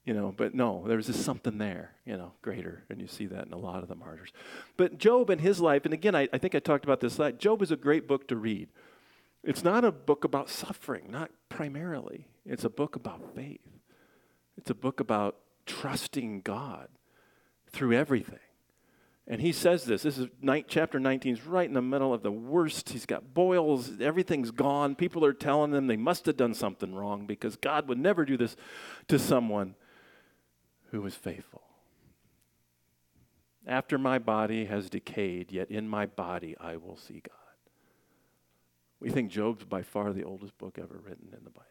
you 0.06 0.14
know 0.14 0.34
but 0.36 0.54
no 0.54 0.84
there 0.88 0.98
was 0.98 1.08
just 1.08 1.24
something 1.24 1.58
there 1.58 1.92
you 2.06 2.18
know 2.18 2.34
greater 2.42 2.84
and 2.90 3.00
you 3.00 3.08
see 3.08 3.26
that 3.26 3.48
in 3.48 3.54
a 3.54 3.58
lot 3.58 3.84
of 3.84 3.90
the 3.90 3.96
martyrs. 3.96 4.32
But 4.78 4.98
job 4.98 5.30
and 5.30 5.40
his 5.40 5.60
life 5.60 5.86
and 5.86 5.94
again 5.94 6.16
i, 6.16 6.28
I 6.34 6.38
think 6.38 6.56
i 6.56 6.60
talked 6.60 6.86
about 6.86 7.00
this 7.00 7.20
job 7.38 7.62
is 7.62 7.72
a 7.72 7.78
great 7.78 8.08
book 8.08 8.28
to 8.28 8.36
read. 8.36 8.70
It's 9.44 9.64
not 9.64 9.84
a 9.84 9.92
book 9.92 10.24
about 10.24 10.50
suffering 10.50 11.10
not 11.10 11.32
primarily. 11.50 12.28
It's 12.46 12.64
a 12.64 12.70
book 12.70 12.96
about 12.96 13.36
faith. 13.36 13.62
It's 14.58 14.70
a 14.70 14.76
book 14.76 15.00
about 15.00 15.38
trusting 15.66 16.42
god 16.42 16.90
through 17.72 17.94
everything. 17.94 18.40
And 19.26 19.40
he 19.40 19.54
says 19.54 19.86
this 19.86 20.04
this 20.04 20.18
is 20.18 20.28
night, 20.42 20.66
chapter 20.68 21.00
19 21.00 21.34
is 21.34 21.46
right 21.46 21.68
in 21.68 21.74
the 21.74 21.82
middle 21.82 22.14
of 22.14 22.24
the 22.24 22.32
worst. 22.32 22.90
He's 22.90 23.06
got 23.06 23.34
boils 23.34 24.02
everything's 24.02 24.52
gone. 24.52 24.96
People 24.96 25.24
are 25.24 25.32
telling 25.32 25.72
them 25.72 25.88
they 25.88 25.96
must 25.96 26.26
have 26.26 26.36
done 26.36 26.54
something 26.54 26.94
wrong 26.94 27.26
because 27.26 27.56
god 27.56 27.88
would 27.88 28.00
never 28.00 28.26
do 28.26 28.36
this 28.36 28.58
to 29.08 29.18
someone 29.18 29.76
who 30.94 31.06
is 31.08 31.16
faithful. 31.16 31.64
After 33.66 33.98
my 33.98 34.20
body 34.20 34.66
has 34.66 34.92
decayed, 34.92 35.52
yet 35.52 35.72
in 35.72 35.90
my 35.90 36.06
body 36.06 36.56
I 36.62 36.78
will 36.78 36.98
see 36.98 37.24
God. 37.28 37.34
We 39.00 39.10
think 39.10 39.32
Job's 39.32 39.66
by 39.66 39.82
far 39.82 40.14
the 40.14 40.24
oldest 40.24 40.56
book 40.60 40.78
ever 40.78 41.02
written 41.04 41.30
in 41.36 41.44
the 41.44 41.50
Bible. 41.50 41.66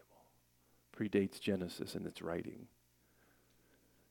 Predates 0.95 1.39
Genesis 1.39 1.95
in 1.95 2.05
its 2.05 2.21
writing. 2.21 2.67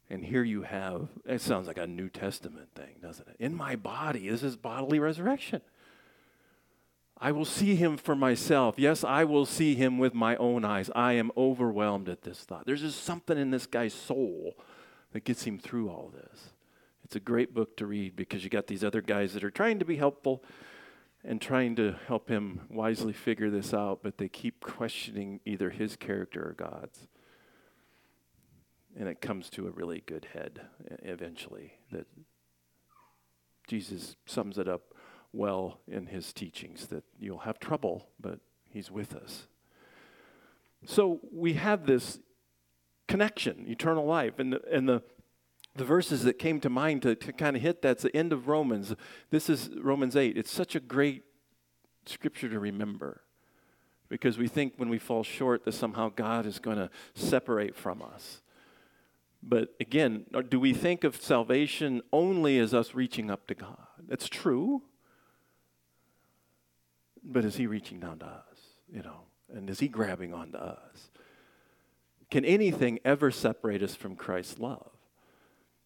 And 0.08 0.24
here 0.24 0.42
you 0.42 0.62
have, 0.62 1.08
it 1.26 1.42
sounds 1.42 1.68
like 1.68 1.78
a 1.78 1.86
New 1.86 2.08
Testament 2.08 2.70
thing, 2.74 2.96
doesn't 3.02 3.28
it? 3.28 3.36
In 3.38 3.54
my 3.54 3.76
body, 3.76 4.30
this 4.30 4.42
is 4.42 4.56
bodily 4.56 4.98
resurrection. 4.98 5.60
I 7.18 7.32
will 7.32 7.44
see 7.44 7.76
him 7.76 7.98
for 7.98 8.16
myself. 8.16 8.78
Yes, 8.78 9.04
I 9.04 9.24
will 9.24 9.46
see 9.46 9.74
him 9.74 9.98
with 9.98 10.14
my 10.14 10.36
own 10.36 10.64
eyes. 10.64 10.90
I 10.94 11.12
am 11.12 11.30
overwhelmed 11.36 12.08
at 12.08 12.22
this 12.22 12.40
thought. 12.40 12.64
There's 12.64 12.80
just 12.80 13.04
something 13.04 13.36
in 13.36 13.50
this 13.50 13.66
guy's 13.66 13.92
soul 13.94 14.54
that 15.12 15.24
gets 15.24 15.44
him 15.44 15.58
through 15.58 15.88
all 15.88 16.12
this. 16.12 16.52
It's 17.04 17.16
a 17.16 17.20
great 17.20 17.54
book 17.54 17.76
to 17.76 17.86
read 17.86 18.16
because 18.16 18.44
you 18.44 18.50
got 18.50 18.66
these 18.66 18.84
other 18.84 19.02
guys 19.02 19.34
that 19.34 19.44
are 19.44 19.50
trying 19.50 19.78
to 19.78 19.84
be 19.84 19.96
helpful 19.96 20.42
and 21.24 21.40
trying 21.40 21.76
to 21.76 21.94
help 22.06 22.28
him 22.28 22.62
wisely 22.68 23.12
figure 23.12 23.50
this 23.50 23.72
out, 23.72 24.00
but 24.02 24.18
they 24.18 24.28
keep 24.28 24.60
questioning 24.60 25.40
either 25.44 25.70
his 25.70 25.94
character 25.96 26.48
or 26.48 26.52
God's. 26.52 27.06
And 28.98 29.08
it 29.08 29.20
comes 29.20 29.48
to 29.50 29.66
a 29.66 29.70
really 29.70 30.02
good 30.04 30.28
head 30.32 30.62
eventually 31.02 31.74
that 31.92 32.06
Jesus 33.66 34.16
sums 34.26 34.58
it 34.58 34.68
up 34.68 34.94
well 35.32 35.80
in 35.88 36.06
his 36.06 36.32
teachings 36.32 36.86
that 36.88 37.04
you'll 37.18 37.38
have 37.38 37.58
trouble, 37.58 38.08
but 38.20 38.40
he's 38.70 38.90
with 38.90 39.14
us. 39.14 39.46
So 40.84 41.20
we 41.32 41.54
have 41.54 41.86
this 41.86 42.18
connection, 43.12 43.66
eternal 43.68 44.06
life, 44.06 44.38
and 44.38 44.54
the, 44.54 44.62
and 44.72 44.88
the 44.88 45.02
the 45.74 45.84
verses 45.84 46.22
that 46.24 46.38
came 46.38 46.60
to 46.60 46.68
mind 46.68 47.02
to, 47.02 47.14
to 47.14 47.32
kind 47.32 47.56
of 47.56 47.62
hit 47.62 47.80
that's 47.80 48.02
the 48.02 48.14
end 48.16 48.32
of 48.32 48.46
Romans. 48.46 48.94
This 49.30 49.48
is 49.48 49.70
Romans 49.80 50.16
8. 50.16 50.36
It's 50.36 50.50
such 50.50 50.74
a 50.74 50.80
great 50.80 51.24
scripture 52.04 52.48
to 52.48 52.58
remember 52.58 53.22
because 54.10 54.36
we 54.36 54.48
think 54.48 54.74
when 54.76 54.90
we 54.90 54.98
fall 54.98 55.22
short 55.22 55.64
that 55.64 55.72
somehow 55.72 56.10
God 56.14 56.44
is 56.44 56.58
going 56.58 56.76
to 56.76 56.90
separate 57.14 57.74
from 57.74 58.02
us. 58.02 58.42
But 59.42 59.74
again, 59.80 60.26
uh, 60.34 60.42
do 60.42 60.60
we 60.60 60.74
think 60.74 61.04
of 61.04 61.16
salvation 61.16 62.02
only 62.12 62.58
as 62.58 62.74
us 62.74 62.94
reaching 62.94 63.30
up 63.30 63.46
to 63.46 63.54
God? 63.54 63.86
That's 64.06 64.28
true. 64.28 64.82
But 67.24 67.44
is 67.44 67.56
he 67.56 67.66
reaching 67.66 67.98
down 67.98 68.18
to 68.18 68.26
us? 68.26 68.58
You 68.92 69.02
know, 69.02 69.22
and 69.54 69.70
is 69.70 69.80
he 69.80 69.88
grabbing 69.88 70.34
onto 70.34 70.58
us? 70.58 71.10
Can 72.32 72.46
anything 72.46 72.98
ever 73.04 73.30
separate 73.30 73.82
us 73.82 73.94
from 73.94 74.16
Christ's 74.16 74.58
love? 74.58 74.88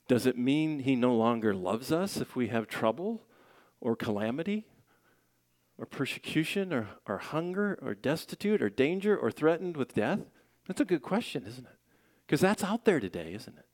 Does 0.07 0.27
it 0.27 0.39
mean 0.39 0.79
he 0.79 0.95
no 0.95 1.13
longer 1.13 1.53
loves 1.53 1.91
us 1.91 2.19
if 2.19 2.37
we 2.37 2.47
have 2.47 2.69
trouble 2.69 3.25
or 3.81 3.97
calamity 3.97 4.65
or 5.77 5.87
persecution 5.87 6.73
or, 6.73 6.87
or 7.05 7.19
hunger 7.19 7.77
or 7.83 7.97
destitute 7.97 8.63
or 8.63 8.71
danger 8.71 9.19
or 9.19 9.33
threatened 9.33 9.77
with 9.77 9.93
death? 9.93 10.21
That's 10.69 10.81
a 10.81 10.85
good 10.85 11.03
question, 11.03 11.43
isn't 11.49 11.67
it? 11.67 11.79
Because 12.25 12.43
that's 12.43 12.63
out 12.63 12.85
there 12.85 13.01
today, 13.01 13.33
isn't 13.35 13.59
it? 13.59 13.67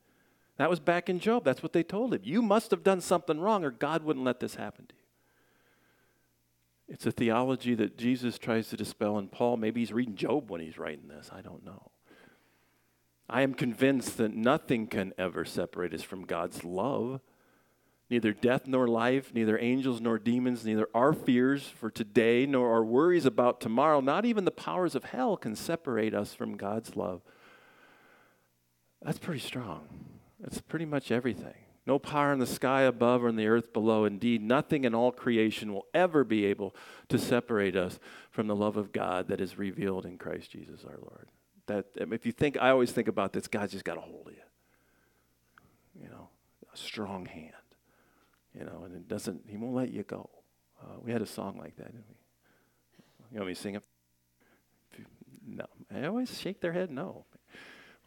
That 0.56 0.70
was 0.70 0.80
back 0.80 1.11
in 1.11 1.20
Job. 1.20 1.44
That's 1.44 1.62
what 1.62 1.74
they 1.74 1.82
told 1.82 2.14
him. 2.14 2.22
You 2.24 2.40
must 2.40 2.70
have 2.70 2.82
done 2.82 3.02
something 3.02 3.38
wrong 3.38 3.66
or 3.66 3.70
God 3.70 4.02
wouldn't 4.02 4.24
let 4.24 4.40
this 4.40 4.54
happen 4.54 4.87
to 4.87 4.94
you. 4.94 5.04
It's 6.88 7.04
a 7.04 7.12
theology 7.12 7.74
that 7.74 7.98
Jesus 7.98 8.38
tries 8.38 8.70
to 8.70 8.78
dispel 8.78 9.18
in 9.18 9.28
Paul. 9.28 9.58
Maybe 9.58 9.80
he's 9.80 9.92
reading 9.92 10.16
Job 10.16 10.50
when 10.50 10.62
he's 10.62 10.78
writing 10.78 11.08
this. 11.08 11.28
I 11.30 11.42
don't 11.42 11.66
know. 11.66 11.90
I 13.28 13.42
am 13.42 13.54
convinced 13.54 14.16
that 14.18 14.35
nothing 14.35 14.87
can 14.87 15.12
ever 15.16 15.44
separate 15.44 15.94
us 15.94 16.02
from 16.02 16.26
God's 16.26 16.64
love. 16.64 17.20
Neither 18.11 18.32
death 18.32 18.66
nor 18.66 18.87
life, 18.87 19.32
neither 19.32 19.58
angels 19.58 20.00
nor 20.00 20.18
demons, 20.18 20.66
neither 20.66 20.87
our 20.94 21.14
fears 21.14 21.62
for 21.66 21.90
today 21.90 22.44
nor 22.44 22.70
our 22.70 22.85
worries 22.85 23.24
about 23.24 23.61
tomorrow, 23.61 24.00
not 24.00 24.26
even 24.26 24.44
the 24.44 24.50
powers 24.50 24.94
of 24.94 25.04
hell 25.04 25.37
can 25.38 25.56
separate 25.56 26.12
us 26.12 26.35
from 26.35 26.58
God's 26.58 26.94
love. 26.94 27.22
That's 29.00 29.18
pretty 29.18 29.40
strong. 29.40 29.88
That's 30.38 30.61
pretty 30.61 30.85
much 30.85 31.11
everything. 31.11 31.54
No 31.87 31.98
power 31.98 32.32
in 32.32 32.38
the 32.38 32.46
sky 32.46 32.82
above 32.82 33.24
or 33.24 33.28
in 33.28 33.37
the 33.37 33.48
earth 33.48 33.72
below. 33.72 34.04
Indeed, 34.04 34.42
nothing 34.42 34.85
in 34.85 34.94
all 34.94 35.11
creation 35.11 35.72
will 35.72 35.87
ever 35.94 36.22
be 36.22 36.44
able 36.44 36.76
to 37.08 37.18
separate 37.18 37.76
us 37.76 37.98
from 38.30 38.46
the 38.46 38.54
love 38.54 38.76
of 38.76 38.92
God 38.92 39.28
that 39.28 39.40
is 39.40 39.58
revealed 39.58 40.06
in 40.06 40.18
Christ 40.18 40.52
Jesus 40.52 40.85
our 40.85 40.98
Lord. 41.00 41.28
That 41.72 42.12
if 42.12 42.26
you 42.26 42.32
think, 42.32 42.58
I 42.61 42.68
always 42.68 42.92
think 42.92 43.08
about 43.08 43.32
this, 43.32 43.48
God's 43.48 43.72
just 43.72 43.85
got 43.85 43.96
a 43.96 44.00
hold 44.00 44.26
of 44.26 44.35
you. 44.35 46.02
You 46.02 46.08
know, 46.11 46.28
a 46.72 46.76
strong 46.76 47.24
hand. 47.24 47.52
You 48.58 48.64
know, 48.64 48.82
and 48.85 48.94
it 48.94 49.08
doesn't, 49.08 49.42
He 49.48 49.56
won't 49.56 49.74
let 49.74 49.90
you 49.90 50.02
go. 50.02 50.28
Uh, 50.82 50.96
we 51.02 51.12
had 51.12 51.22
a 51.22 51.26
song 51.26 51.56
like 51.58 51.76
that, 51.76 51.87
didn't 51.87 52.04
we? 52.08 52.16
You 53.32 53.38
want 53.38 53.48
me 53.48 53.54
to 53.54 53.61
sing 53.61 53.74
it? 53.76 53.82
No. 55.46 55.64
I 55.94 56.04
always 56.04 56.38
shake 56.38 56.61
their 56.61 56.72
head, 56.72 56.90
no. 56.90 57.24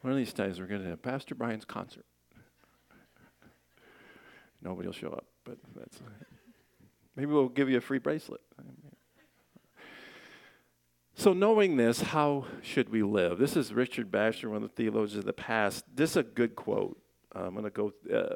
One 0.01 0.11
of 0.11 0.17
these 0.17 0.33
times 0.33 0.59
we're 0.59 0.67
going 0.67 0.83
to 0.83 0.89
have 0.89 1.01
Pastor 1.01 1.33
Brian's 1.33 1.65
concert. 1.65 2.05
Nobody 4.61 4.87
will 4.87 4.93
show 4.93 5.09
up, 5.09 5.25
but 5.43 5.57
that's 5.75 5.99
maybe 7.15 7.31
we'll 7.31 7.49
give 7.49 7.69
you 7.69 7.77
a 7.77 7.81
free 7.81 7.99
bracelet. 7.99 8.41
So, 11.25 11.33
knowing 11.33 11.75
this, 11.75 12.01
how 12.01 12.45
should 12.61 12.89
we 12.89 13.01
live? 13.01 13.39
This 13.39 13.57
is 13.57 13.73
Richard 13.73 14.11
Baxter, 14.11 14.47
one 14.47 14.57
of 14.57 14.69
the 14.69 14.75
theologians 14.75 15.17
of 15.17 15.25
the 15.25 15.33
past. 15.33 15.83
This 15.91 16.11
is 16.11 16.17
a 16.17 16.23
good 16.23 16.55
quote. 16.55 17.01
I'm 17.31 17.53
going 17.53 17.63
to 17.63 17.71
go, 17.71 17.93
uh, 18.13 18.35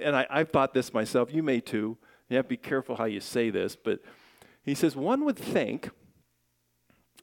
and 0.00 0.14
I, 0.14 0.24
I 0.30 0.44
thought 0.44 0.72
this 0.72 0.94
myself. 0.94 1.34
You 1.34 1.42
may 1.42 1.58
too. 1.58 1.98
You 2.28 2.36
have 2.36 2.44
to 2.44 2.50
be 2.50 2.56
careful 2.56 2.94
how 2.94 3.06
you 3.06 3.18
say 3.18 3.50
this, 3.50 3.74
but 3.74 3.98
he 4.62 4.76
says, 4.76 4.94
One 4.94 5.24
would 5.24 5.36
think 5.36 5.90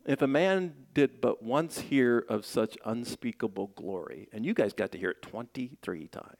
if 0.06 0.22
a 0.22 0.28
man 0.28 0.74
did 0.94 1.22
but 1.22 1.42
once 1.42 1.80
hear 1.80 2.26
of 2.28 2.46
such 2.46 2.78
unspeakable 2.84 3.68
glory, 3.78 4.28
and 4.34 4.46
you 4.46 4.54
guys 4.54 4.74
got 4.74 4.92
to 4.92 4.98
hear 4.98 5.12
it 5.12 5.22
23 5.22 6.10
times, 6.10 6.36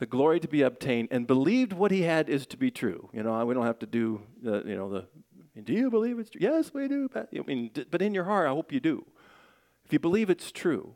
the 0.00 0.06
glory 0.06 0.40
to 0.40 0.48
be 0.48 0.62
obtained, 0.62 1.08
and 1.10 1.26
believed 1.26 1.74
what 1.74 1.90
he 1.90 2.02
had 2.02 2.30
is 2.30 2.46
to 2.46 2.56
be 2.56 2.70
true. 2.70 3.10
You 3.12 3.22
know, 3.22 3.44
we 3.44 3.52
don't 3.52 3.66
have 3.66 3.78
to 3.80 3.86
do 3.86 4.22
the, 4.42 4.62
you 4.66 4.74
know, 4.74 4.88
the, 4.88 5.06
do 5.62 5.74
you 5.74 5.90
believe 5.90 6.18
it's 6.18 6.30
true? 6.30 6.40
Yes, 6.42 6.72
we 6.72 6.88
do. 6.88 7.10
But, 7.12 7.28
I 7.36 7.42
mean, 7.42 7.70
but 7.90 8.00
in 8.00 8.14
your 8.14 8.24
heart, 8.24 8.48
I 8.48 8.50
hope 8.50 8.72
you 8.72 8.80
do. 8.80 9.04
If 9.84 9.92
you 9.92 9.98
believe 9.98 10.30
it's 10.30 10.50
true, 10.50 10.94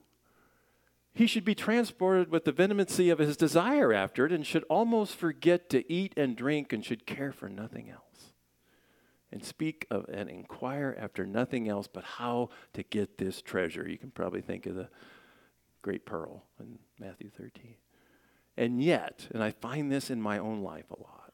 he 1.13 1.27
should 1.27 1.45
be 1.45 1.55
transported 1.55 2.31
with 2.31 2.47
the 2.47 2.53
vehemency 2.53 3.11
of 3.11 3.19
his 3.19 3.37
desire 3.37 3.93
after 3.93 4.25
it 4.25 4.33
and 4.33 4.47
should 4.47 4.65
almost 4.71 5.17
forget 5.17 5.69
to 5.69 5.93
eat 5.93 6.15
and 6.17 6.35
drink 6.35 6.73
and 6.73 6.83
should 6.83 7.05
care 7.05 7.31
for 7.31 7.51
nothing 7.51 7.91
else. 7.91 8.33
And 9.31 9.45
speak 9.45 9.87
of 9.91 10.07
and 10.11 10.31
inquire 10.31 10.97
after 10.99 11.27
nothing 11.27 11.69
else 11.69 11.89
but 11.93 12.05
how 12.05 12.49
to 12.73 12.83
get 12.83 13.19
this 13.19 13.43
treasure. 13.43 13.87
You 13.87 13.99
can 13.99 14.13
probably 14.13 14.41
think 14.41 14.65
of 14.65 14.77
the 14.77 14.89
great 15.83 16.07
pearl 16.07 16.45
in 16.59 16.79
Matthew 16.99 17.29
13. 17.29 17.75
And 18.57 18.83
yet, 18.83 19.29
and 19.33 19.43
I 19.43 19.51
find 19.51 19.91
this 19.91 20.11
in 20.11 20.21
my 20.21 20.39
own 20.39 20.63
life 20.63 20.91
a 20.91 21.01
lot, 21.01 21.33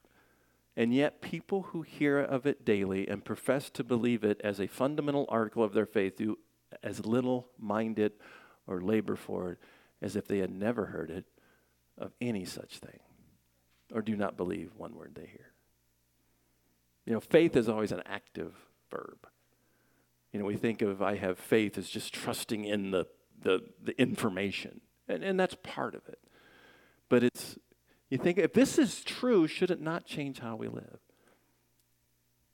and 0.76 0.94
yet 0.94 1.20
people 1.20 1.62
who 1.62 1.82
hear 1.82 2.18
of 2.18 2.46
it 2.46 2.64
daily 2.64 3.06
and 3.06 3.24
profess 3.24 3.68
to 3.70 3.84
believe 3.84 4.24
it 4.24 4.40
as 4.42 4.58
a 4.58 4.66
fundamental 4.66 5.26
article 5.28 5.62
of 5.62 5.74
their 5.74 5.86
faith 5.86 6.16
do 6.16 6.38
as 6.82 7.04
little 7.04 7.48
mind 7.58 7.98
it 7.98 8.18
or 8.66 8.80
labor 8.80 9.16
for 9.16 9.52
it 9.52 9.58
as 10.00 10.16
if 10.16 10.26
they 10.26 10.38
had 10.38 10.50
never 10.50 10.86
heard 10.86 11.10
it 11.10 11.26
of 11.98 12.12
any 12.20 12.44
such 12.44 12.78
thing 12.78 13.00
or 13.92 14.02
do 14.02 14.16
not 14.16 14.36
believe 14.36 14.70
one 14.76 14.94
word 14.94 15.12
they 15.14 15.26
hear. 15.26 15.52
You 17.04 17.12
know, 17.12 17.20
faith 17.20 17.56
is 17.56 17.68
always 17.68 17.92
an 17.92 18.02
active 18.06 18.54
verb. 18.90 19.26
You 20.32 20.38
know, 20.38 20.44
we 20.44 20.56
think 20.56 20.80
of 20.82 21.02
I 21.02 21.16
have 21.16 21.38
faith 21.38 21.76
as 21.76 21.88
just 21.88 22.14
trusting 22.14 22.64
in 22.64 22.92
the, 22.92 23.06
the, 23.42 23.60
the 23.82 24.00
information, 24.00 24.80
and, 25.08 25.24
and 25.24 25.38
that's 25.38 25.56
part 25.62 25.94
of 25.94 26.02
it. 26.08 26.18
But 27.10 27.24
it's, 27.24 27.58
you 28.08 28.16
think, 28.16 28.38
if 28.38 28.54
this 28.54 28.78
is 28.78 29.02
true, 29.02 29.46
should 29.46 29.70
it 29.70 29.82
not 29.82 30.06
change 30.06 30.38
how 30.38 30.56
we 30.56 30.68
live? 30.68 31.00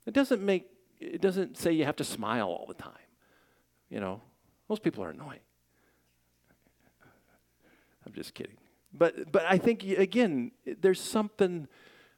It 0.05 0.13
doesn't 0.13 0.41
make, 0.41 0.67
it 0.99 1.21
doesn't 1.21 1.57
say 1.57 1.71
you 1.71 1.85
have 1.85 1.95
to 1.97 2.03
smile 2.03 2.47
all 2.47 2.65
the 2.67 2.73
time. 2.73 2.91
You 3.89 4.01
know, 4.01 4.21
most 4.67 4.83
people 4.83 5.03
are 5.03 5.11
annoying. 5.11 5.39
I'm 8.05 8.13
just 8.13 8.33
kidding. 8.33 8.57
But, 8.93 9.31
but 9.31 9.45
I 9.45 9.57
think, 9.57 9.83
again, 9.83 10.51
there's 10.65 10.99
something, 10.99 11.67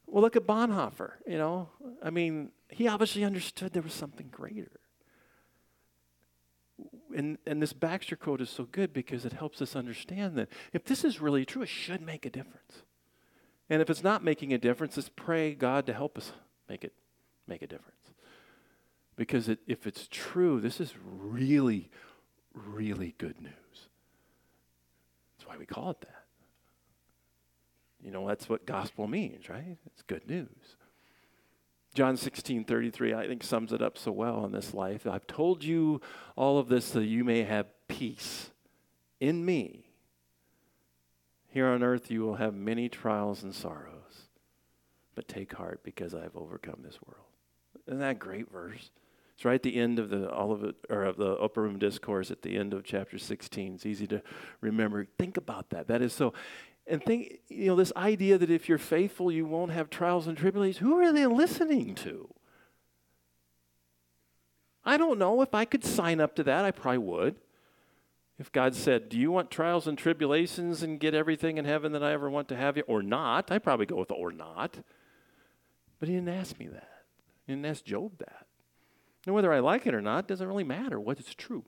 well, 0.08 0.21
look 0.21 0.36
at 0.36 0.47
Bonhoeffer, 0.47 1.13
you 1.28 1.38
know. 1.38 1.69
I 2.02 2.10
mean, 2.10 2.52
he 2.69 2.88
obviously 2.88 3.23
understood 3.23 3.73
there 3.73 3.84
was 3.84 3.93
something 3.93 4.30
greater 4.32 4.79
and, 7.15 7.38
and 7.45 7.62
this 7.62 7.74
Baxter 7.74 8.15
quote 8.15 8.41
is 8.41 8.50
so 8.50 8.65
good 8.65 8.93
because 8.93 9.26
it 9.26 9.34
helps 9.34 9.62
us 9.62 9.76
understand 9.76 10.36
that 10.38 10.50
if 10.74 10.84
this 10.84 11.04
is 11.04 11.22
really 11.22 11.45
true, 11.45 11.62
it 11.63 11.69
should 11.69 12.02
make 12.02 12.26
a 12.26 12.30
difference. 12.30 12.84
And 13.69 13.82
if 13.82 13.89
it's 13.89 14.04
not 14.04 14.24
making 14.24 14.54
a 14.54 14.58
difference, 14.58 14.98
let's 14.98 15.10
pray 15.10 15.54
God 15.54 15.86
to 15.86 15.93
help 15.93 16.17
us 16.17 16.32
make 16.67 16.84
it 16.84 16.93
make 17.48 17.62
a 17.62 17.67
difference. 17.67 17.95
Because 19.15 19.50
it, 19.50 19.60
if 19.67 19.86
it's 19.86 20.08
true, 20.10 20.62
this 20.62 20.80
is 20.80 20.93
really, 21.04 21.89
really 22.54 23.15
good 23.17 23.41
news. 23.41 23.54
That's 25.38 25.48
why 25.48 25.58
we 25.58 25.65
call 25.65 25.91
it 25.91 26.02
that. 26.02 26.26
You 28.02 28.12
know, 28.12 28.28
that's 28.28 28.48
what 28.48 28.65
gospel 28.65 29.08
means, 29.08 29.50
right? 29.50 29.78
It's 29.88 30.02
good 30.04 30.28
news. 30.28 30.78
John 31.95 32.17
16, 32.17 32.65
33, 32.65 33.13
I 33.13 33.28
think 33.28 33.43
sums 33.43 33.73
it 33.73 33.82
up 33.82 33.97
so 33.97 34.12
well 34.12 34.45
in 34.45 34.52
this 34.52 34.73
life. 34.73 35.08
I've 35.08 35.28
told 35.28 35.63
you 35.63 36.02
all 36.36 36.58
of 36.60 36.69
this 36.69 36.86
so 36.86 36.99
you 36.99 37.23
may 37.23 37.43
have 37.43 37.65
peace 37.88 38.52
in 39.19 39.43
me. 39.43 39.86
Here 41.47 41.67
on 41.67 41.82
earth 41.84 42.12
you 42.12 42.21
will 42.21 42.36
have 42.36 42.54
many 42.54 42.89
trials 42.89 43.43
and 43.43 43.54
sorrows. 43.54 44.28
but 45.19 45.28
take 45.28 45.52
heart 45.52 45.82
because 45.84 46.13
I 46.13 46.21
have 46.21 46.38
overcome 46.38 46.80
this 46.82 46.97
world. 47.06 47.25
Isn't 47.88 47.99
that 47.99 48.12
a 48.12 48.13
great 48.13 48.49
verse? 48.49 48.89
It's 49.36 49.43
right 49.43 49.56
at 49.56 49.63
the 49.63 49.75
end 49.75 49.99
of 49.99 50.10
the 50.10 50.30
all 50.30 50.54
of 50.54 50.63
it 50.63 50.75
or 50.89 51.04
of 51.04 51.17
the 51.17 51.34
upper 51.34 51.62
room 51.63 51.78
discourse 51.78 52.32
at 52.32 52.41
the 52.41 52.56
end 52.56 52.73
of 52.73 52.86
chapter 52.86 53.17
16. 53.17 53.75
It's 53.75 53.86
easy 53.86 54.08
to 54.08 54.21
remember. 54.62 55.08
Think 55.17 55.36
about 55.36 55.71
that. 55.71 55.89
That 55.89 56.02
is 56.02 56.13
so 56.13 56.34
and 56.89 57.04
think, 57.04 57.39
you 57.47 57.67
know, 57.67 57.75
this 57.75 57.93
idea 57.95 58.38
that 58.38 58.49
if 58.49 58.67
you're 58.67 58.78
faithful, 58.78 59.32
you 59.32 59.45
won't 59.45 59.71
have 59.71 59.89
trials 59.89 60.28
and 60.28 60.38
tribulations. 60.38 60.78
Who 60.78 60.99
are 60.99 61.13
they 61.13 61.25
listening 61.28 61.95
to? 61.95 62.34
I 64.84 64.97
don't 64.97 65.19
know. 65.19 65.41
If 65.41 65.54
I 65.54 65.65
could 65.65 65.86
sign 65.86 66.19
up 66.19 66.36
to 66.36 66.43
that, 66.43 66.65
I 66.65 66.71
probably 66.71 66.97
would. 66.97 67.36
If 68.39 68.52
God 68.52 68.73
said, 68.73 69.10
Do 69.10 69.19
you 69.19 69.32
want 69.32 69.52
trials 69.52 69.88
and 69.88 69.97
tribulations 69.97 70.82
and 70.82 70.99
get 70.99 71.13
everything 71.13 71.58
in 71.58 71.65
heaven 71.65 71.91
that 71.91 72.04
I 72.04 72.13
ever 72.13 72.30
want 72.30 72.47
to 72.49 72.56
have 72.56 72.75
you, 72.75 72.84
or 72.88 73.04
not, 73.04 73.52
I'd 73.52 73.63
probably 73.63 73.86
go 73.86 73.97
with 73.97 74.12
or 74.12 74.32
not. 74.32 74.80
But 75.99 76.10
He 76.10 76.15
didn't 76.15 76.30
ask 76.30 76.58
me 76.58 76.67
that. 76.67 77.04
He 77.45 77.54
didn't 77.54 77.65
ask 77.65 77.84
Job 77.84 78.17
that. 78.19 78.47
And 79.25 79.36
whether 79.36 79.54
I 79.54 79.60
like 79.60 79.86
it 79.86 79.93
or 79.93 80.02
not 80.02 80.28
doesn't 80.28 80.47
really 80.47 80.63
matter 80.63 80.99
what 80.99 81.19
is 81.19 81.36
true. 81.36 81.65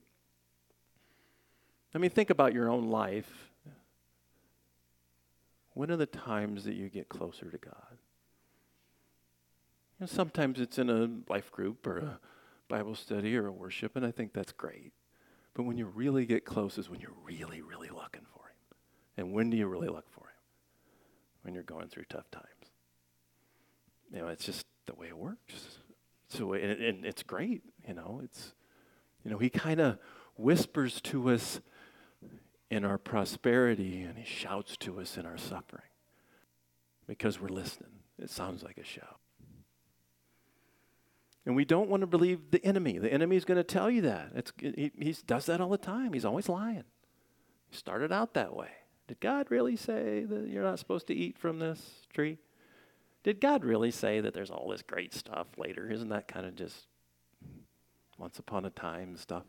I 1.94 1.98
mean, 1.98 2.10
think 2.10 2.30
about 2.30 2.54
your 2.54 2.70
own 2.70 2.88
life. 2.88 3.51
When 5.74 5.90
are 5.92 5.98
the 5.98 6.06
times 6.06 6.64
that 6.66 6.76
you 6.76 6.90
get 6.90 7.10
closer 7.10 7.50
to 7.50 7.58
God? 7.58 7.98
You 10.00 10.02
know, 10.02 10.08
sometimes 10.08 10.60
it's 10.60 10.78
in 10.78 10.90
a 10.90 11.32
life 11.32 11.52
group 11.52 11.86
or 11.88 11.98
a 12.00 12.20
Bible 12.68 12.96
study 12.96 13.38
or 13.38 13.48
a 13.48 13.52
worship, 13.52 13.96
and 13.96 14.06
I 14.06 14.12
think 14.12 14.34
that's 14.34 14.52
great. 14.52 14.94
But 15.54 15.64
when 15.64 15.78
you 15.78 15.86
really 15.86 16.26
get 16.26 16.46
close 16.46 16.78
is 16.78 16.90
when 16.90 17.00
you're 17.00 17.12
really, 17.26 17.62
really 17.62 17.90
looking 17.90 18.26
for 18.34 18.48
Him. 18.48 18.78
And 19.18 19.34
when 19.34 19.50
do 19.50 19.58
you 19.58 19.68
really 19.68 19.90
look 19.90 20.10
for 20.10 20.22
Him? 20.22 20.40
When 21.44 21.54
you're 21.54 21.64
going 21.64 21.90
through 21.90 22.06
tough 22.10 22.30
times. 22.32 22.46
You 24.14 24.20
know, 24.20 24.28
it's 24.28 24.46
just 24.46 24.66
the 24.86 24.96
way 24.96 25.08
it 25.08 25.18
works. 25.18 25.80
So, 26.30 26.54
and, 26.54 26.82
and 26.82 27.06
it's 27.06 27.24
great, 27.24 27.64
you 27.88 27.94
know. 27.94 28.22
It's, 28.24 28.54
you 29.24 29.32
know, 29.32 29.38
He 29.38 29.50
kind 29.50 29.80
of 29.80 29.98
whispers 30.36 31.02
to 31.02 31.30
us 31.30 31.62
in 32.72 32.86
our 32.86 32.98
prosperity 32.98 34.02
and 34.02 34.18
He 34.18 34.26
shouts 34.26 34.78
to 34.78 35.00
us 35.00 35.18
in 35.18 35.26
our 35.26 35.38
suffering 35.38 35.84
because 37.06 37.40
we're 37.40 37.50
listening. 37.50 37.92
It 38.18 38.30
sounds 38.30 38.64
like 38.64 38.78
a 38.78 38.84
shout. 38.84 39.20
And 41.46 41.56
we 41.56 41.66
don't 41.66 41.90
want 41.90 42.02
to 42.02 42.08
believe 42.08 42.52
the 42.52 42.64
enemy. 42.66 42.98
The 42.98 43.12
enemy 43.12 43.36
is 43.36 43.46
going 43.46 43.58
to 43.58 43.64
tell 43.64 43.92
you 43.92 44.02
that. 44.04 44.30
It's, 44.36 44.54
he 44.60 44.92
he's, 44.98 45.22
does 45.22 45.48
that 45.48 45.60
all 45.60 45.70
the 45.70 45.78
time. 45.78 46.14
He's 46.14 46.24
always 46.24 46.48
lying. 46.48 46.84
He 47.70 47.76
started 47.76 48.12
out 48.12 48.36
that 48.36 48.56
way. 48.56 48.70
Did 49.08 49.20
God 49.20 49.48
really 49.50 49.76
say 49.76 50.24
that 50.24 50.48
you're 50.48 50.64
not 50.64 50.80
supposed 50.80 51.08
to 51.08 51.14
eat 51.14 51.38
from 51.38 51.60
this 51.60 52.06
tree? 52.14 52.38
Did 53.24 53.42
God 53.42 53.66
really 53.66 53.92
say 53.92 54.22
that 54.22 54.34
there's 54.34 54.52
all 54.52 54.70
this 54.70 54.82
great 54.82 55.14
stuff 55.14 55.48
later? 55.58 55.92
Isn't 55.92 56.10
that 56.10 56.28
kind 56.28 56.46
of 56.46 56.56
just 56.56 56.88
once 58.18 58.40
upon 58.40 58.66
a 58.66 58.70
time 58.70 59.18
stuff? 59.18 59.44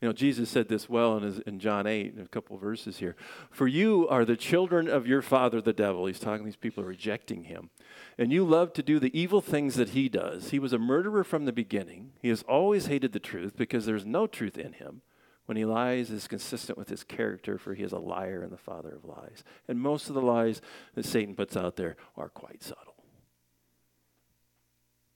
You 0.00 0.08
know, 0.08 0.12
Jesus 0.12 0.50
said 0.50 0.68
this 0.68 0.90
well 0.90 1.16
in, 1.16 1.22
his, 1.22 1.38
in 1.40 1.58
John 1.58 1.86
8, 1.86 2.14
in 2.16 2.22
a 2.22 2.28
couple 2.28 2.58
verses 2.58 2.98
here. 2.98 3.16
For 3.50 3.66
you 3.66 4.06
are 4.08 4.26
the 4.26 4.36
children 4.36 4.88
of 4.88 5.06
your 5.06 5.22
father, 5.22 5.62
the 5.62 5.72
devil. 5.72 6.04
He's 6.04 6.20
talking 6.20 6.44
these 6.44 6.54
people 6.54 6.84
are 6.84 6.88
rejecting 6.88 7.44
him. 7.44 7.70
And 8.18 8.30
you 8.30 8.44
love 8.44 8.74
to 8.74 8.82
do 8.82 8.98
the 8.98 9.18
evil 9.18 9.40
things 9.40 9.76
that 9.76 9.90
he 9.90 10.10
does. 10.10 10.50
He 10.50 10.58
was 10.58 10.74
a 10.74 10.78
murderer 10.78 11.24
from 11.24 11.46
the 11.46 11.52
beginning. 11.52 12.12
He 12.20 12.28
has 12.28 12.42
always 12.42 12.86
hated 12.86 13.12
the 13.12 13.20
truth 13.20 13.56
because 13.56 13.86
there's 13.86 14.04
no 14.04 14.26
truth 14.26 14.58
in 14.58 14.74
him. 14.74 15.00
When 15.46 15.56
he 15.56 15.64
lies, 15.64 16.10
is 16.10 16.26
consistent 16.26 16.76
with 16.76 16.88
his 16.88 17.04
character, 17.04 17.56
for 17.56 17.72
he 17.74 17.84
is 17.84 17.92
a 17.92 17.98
liar 17.98 18.42
and 18.42 18.52
the 18.52 18.58
father 18.58 18.96
of 18.96 19.04
lies. 19.04 19.44
And 19.68 19.80
most 19.80 20.08
of 20.08 20.14
the 20.14 20.20
lies 20.20 20.60
that 20.94 21.06
Satan 21.06 21.36
puts 21.36 21.56
out 21.56 21.76
there 21.76 21.96
are 22.16 22.28
quite 22.28 22.62
subtle. 22.62 22.96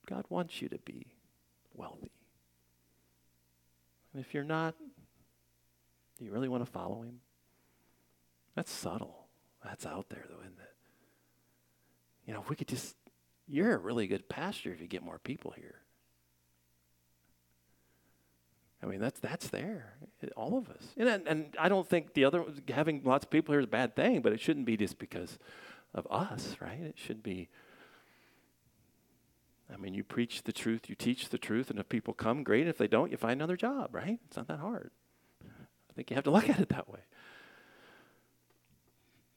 God 0.06 0.24
wants 0.28 0.62
you 0.62 0.68
to 0.68 0.78
be 0.78 1.08
wealthy. 1.74 2.12
And 4.12 4.24
if 4.24 4.34
you're 4.34 4.44
not, 4.44 4.74
do 6.18 6.24
you 6.24 6.32
really 6.32 6.48
want 6.48 6.64
to 6.64 6.70
follow 6.70 7.02
him? 7.02 7.20
That's 8.54 8.70
subtle. 8.70 9.26
That's 9.64 9.86
out 9.86 10.08
there, 10.08 10.24
though, 10.28 10.40
isn't 10.40 10.58
it? 10.58 10.74
You 12.26 12.34
know, 12.34 12.40
if 12.40 12.48
we 12.48 12.56
could 12.56 12.68
just, 12.68 12.96
you're 13.48 13.74
a 13.74 13.78
really 13.78 14.06
good 14.06 14.28
pastor 14.28 14.72
if 14.72 14.80
you 14.80 14.86
get 14.86 15.02
more 15.02 15.18
people 15.18 15.52
here. 15.56 15.76
I 18.82 18.86
mean, 18.86 19.00
that's 19.00 19.20
that's 19.20 19.48
there, 19.48 19.92
eh, 20.22 20.28
all 20.36 20.56
of 20.56 20.70
us. 20.70 20.82
And, 20.96 21.08
and 21.26 21.54
I 21.58 21.68
don't 21.68 21.86
think 21.86 22.14
the 22.14 22.24
other 22.24 22.44
having 22.68 23.02
lots 23.04 23.24
of 23.24 23.30
people 23.30 23.52
here 23.52 23.60
is 23.60 23.66
a 23.66 23.68
bad 23.68 23.94
thing, 23.94 24.22
but 24.22 24.32
it 24.32 24.40
shouldn't 24.40 24.64
be 24.64 24.76
just 24.76 24.98
because 24.98 25.38
of 25.94 26.06
us, 26.10 26.56
right? 26.60 26.80
It 26.80 26.96
should 26.96 27.22
be 27.22 27.48
I 29.72 29.76
mean, 29.76 29.94
you 29.94 30.02
preach 30.02 30.42
the 30.42 30.52
truth, 30.52 30.88
you 30.88 30.94
teach 30.94 31.28
the 31.28 31.38
truth, 31.38 31.70
and 31.70 31.78
if 31.78 31.88
people 31.88 32.14
come, 32.14 32.42
great. 32.42 32.66
If 32.66 32.78
they 32.78 32.88
don't, 32.88 33.10
you 33.10 33.16
find 33.16 33.32
another 33.32 33.56
job, 33.56 33.94
right? 33.94 34.18
It's 34.26 34.36
not 34.36 34.48
that 34.48 34.58
hard. 34.58 34.90
I 35.44 35.92
think 35.94 36.10
you 36.10 36.14
have 36.16 36.24
to 36.24 36.30
look 36.30 36.48
at 36.50 36.60
it 36.60 36.68
that 36.70 36.88
way. 36.88 37.00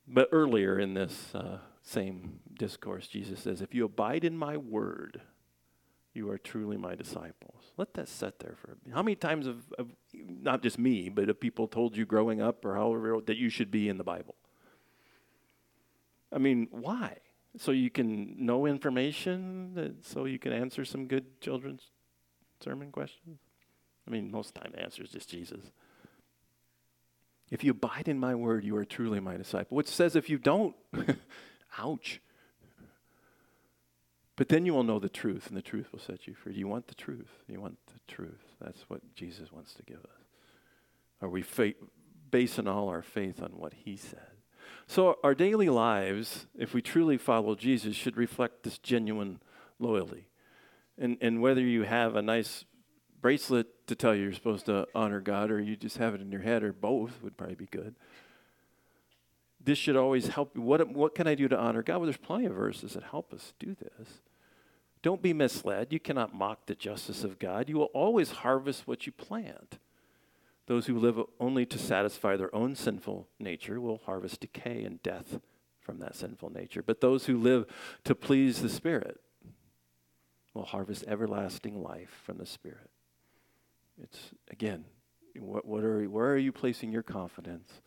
But 0.07 0.29
earlier 0.31 0.77
in 0.79 0.93
this 0.93 1.33
uh, 1.33 1.59
same 1.81 2.39
discourse, 2.57 3.07
Jesus 3.07 3.41
says, 3.41 3.61
If 3.61 3.73
you 3.73 3.85
abide 3.85 4.23
in 4.23 4.37
my 4.37 4.57
word, 4.57 5.21
you 6.13 6.29
are 6.29 6.37
truly 6.37 6.77
my 6.77 6.95
disciples. 6.95 7.71
Let 7.77 7.93
that 7.95 8.07
set 8.07 8.39
there 8.39 8.55
for 8.55 8.77
how 8.93 9.01
many 9.01 9.15
times 9.15 9.47
have, 9.47 9.63
have 9.77 9.87
not 10.13 10.61
just 10.61 10.77
me, 10.77 11.09
but 11.09 11.27
have 11.27 11.39
people 11.39 11.67
told 11.67 11.97
you 11.97 12.05
growing 12.05 12.41
up 12.41 12.63
or 12.65 12.75
however 12.75 13.19
that 13.25 13.37
you 13.37 13.49
should 13.49 13.71
be 13.71 13.89
in 13.89 13.97
the 13.97 14.03
Bible? 14.03 14.35
I 16.31 16.37
mean, 16.37 16.67
why? 16.71 17.17
So 17.57 17.71
you 17.71 17.89
can 17.89 18.45
know 18.45 18.65
information, 18.65 19.75
that, 19.75 20.05
so 20.05 20.25
you 20.25 20.39
can 20.39 20.53
answer 20.53 20.85
some 20.85 21.07
good 21.07 21.39
children's 21.41 21.91
sermon 22.63 22.91
questions? 22.91 23.39
I 24.07 24.11
mean, 24.11 24.31
most 24.31 24.55
time 24.55 24.71
the 24.73 24.81
answer 24.81 25.03
is 25.03 25.09
just 25.11 25.29
Jesus. 25.29 25.61
If 27.51 27.63
you 27.63 27.71
abide 27.71 28.07
in 28.07 28.19
my 28.19 28.35
word, 28.35 28.63
you 28.63 28.75
are 28.77 28.85
truly 28.85 29.19
my 29.19 29.37
disciple. 29.37 29.77
Which 29.77 29.87
says 29.87 30.15
if 30.15 30.29
you 30.29 30.37
don't, 30.37 30.75
ouch. 31.77 32.19
But 34.35 34.49
then 34.49 34.65
you 34.65 34.73
will 34.73 34.83
know 34.83 34.99
the 34.99 35.09
truth, 35.09 35.47
and 35.47 35.55
the 35.55 35.61
truth 35.61 35.91
will 35.91 35.99
set 35.99 36.25
you 36.25 36.33
free. 36.33 36.55
You 36.55 36.67
want 36.67 36.87
the 36.87 36.95
truth. 36.95 37.29
You 37.47 37.61
want 37.61 37.77
the 37.85 38.13
truth. 38.13 38.41
That's 38.59 38.81
what 38.89 39.01
Jesus 39.15 39.51
wants 39.51 39.73
to 39.75 39.83
give 39.83 39.99
us. 39.99 40.25
Are 41.21 41.29
we 41.29 41.43
fa- 41.43 41.73
basing 42.31 42.67
all 42.67 42.89
our 42.89 43.03
faith 43.03 43.41
on 43.41 43.51
what 43.51 43.73
he 43.73 43.95
said? 43.95 44.32
So, 44.87 45.17
our 45.23 45.33
daily 45.33 45.69
lives, 45.69 46.47
if 46.57 46.73
we 46.73 46.81
truly 46.81 47.17
follow 47.17 47.55
Jesus, 47.55 47.95
should 47.95 48.17
reflect 48.17 48.63
this 48.63 48.77
genuine 48.77 49.39
loyalty. 49.79 50.27
And, 50.97 51.17
and 51.21 51.41
whether 51.41 51.61
you 51.61 51.83
have 51.83 52.15
a 52.15 52.21
nice 52.21 52.65
bracelet 53.21 53.87
to 53.87 53.95
tell 53.95 54.13
you 54.13 54.23
you're 54.23 54.33
supposed 54.33 54.65
to 54.67 54.87
honor 54.93 55.21
God, 55.21 55.49
or 55.49 55.59
you 55.59 55.75
just 55.75 55.97
have 55.97 56.13
it 56.13 56.21
in 56.21 56.31
your 56.31 56.41
head, 56.41 56.63
or 56.63 56.73
both 56.73 57.23
would 57.23 57.37
probably 57.37 57.55
be 57.55 57.67
good. 57.67 57.95
This 59.63 59.77
should 59.77 59.95
always 59.95 60.27
help 60.27 60.55
you. 60.55 60.61
What, 60.61 60.87
what 60.89 61.15
can 61.15 61.25
I 61.25 61.35
do 61.35 61.47
to 61.47 61.57
honor 61.57 61.81
God? 61.81 61.97
Well, 61.97 62.05
there's 62.05 62.17
plenty 62.17 62.45
of 62.45 62.53
verses 62.53 62.93
that 62.93 63.03
help 63.03 63.33
us 63.33 63.53
do 63.59 63.75
this. 63.75 64.19
Don't 65.01 65.21
be 65.21 65.33
misled. 65.33 65.91
You 65.91 65.99
cannot 65.99 66.35
mock 66.35 66.65
the 66.65 66.75
justice 66.75 67.23
of 67.23 67.39
God. 67.39 67.69
You 67.69 67.77
will 67.77 67.91
always 67.93 68.31
harvest 68.31 68.87
what 68.87 69.05
you 69.05 69.11
plant. 69.11 69.79
Those 70.65 70.87
who 70.87 70.97
live 70.97 71.19
only 71.39 71.65
to 71.65 71.77
satisfy 71.77 72.37
their 72.37 72.53
own 72.55 72.75
sinful 72.75 73.27
nature 73.39 73.81
will 73.81 74.01
harvest 74.05 74.39
decay 74.39 74.83
and 74.83 75.01
death 75.03 75.39
from 75.81 75.99
that 75.99 76.15
sinful 76.15 76.51
nature. 76.51 76.81
But 76.81 77.01
those 77.01 77.25
who 77.25 77.37
live 77.37 77.65
to 78.05 78.15
please 78.15 78.61
the 78.61 78.69
Spirit 78.69 79.19
will 80.53 80.63
harvest 80.63 81.03
everlasting 81.07 81.81
life 81.83 82.21
from 82.23 82.37
the 82.37 82.45
Spirit. 82.45 82.89
It's, 84.01 84.31
again, 84.49 84.85
what, 85.37 85.65
what 85.65 85.83
are, 85.83 86.05
where 86.05 86.31
are 86.31 86.37
you 86.37 86.53
placing 86.53 86.93
your 86.93 87.03
confidence? 87.03 87.81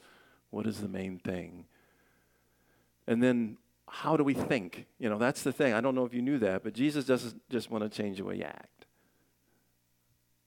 What 0.51 0.67
is 0.67 0.81
the 0.81 0.89
main 0.89 1.19
thing? 1.19 1.65
And 3.07 3.23
then, 3.23 3.57
how 3.89 4.17
do 4.17 4.25
we 4.25 4.35
think? 4.35 4.87
You 4.99 5.09
know, 5.09 5.17
that's 5.17 5.43
the 5.43 5.53
thing. 5.53 5.73
I 5.73 5.81
don't 5.81 5.95
know 5.95 6.05
if 6.05 6.13
you 6.13 6.21
knew 6.21 6.39
that, 6.39 6.63
but 6.63 6.75
Jesus 6.75 7.05
doesn't 7.07 7.41
just 7.49 7.71
want 7.71 7.85
to 7.85 7.89
change 7.89 8.19
the 8.19 8.25
way 8.25 8.37
you 8.37 8.45
act, 8.45 8.85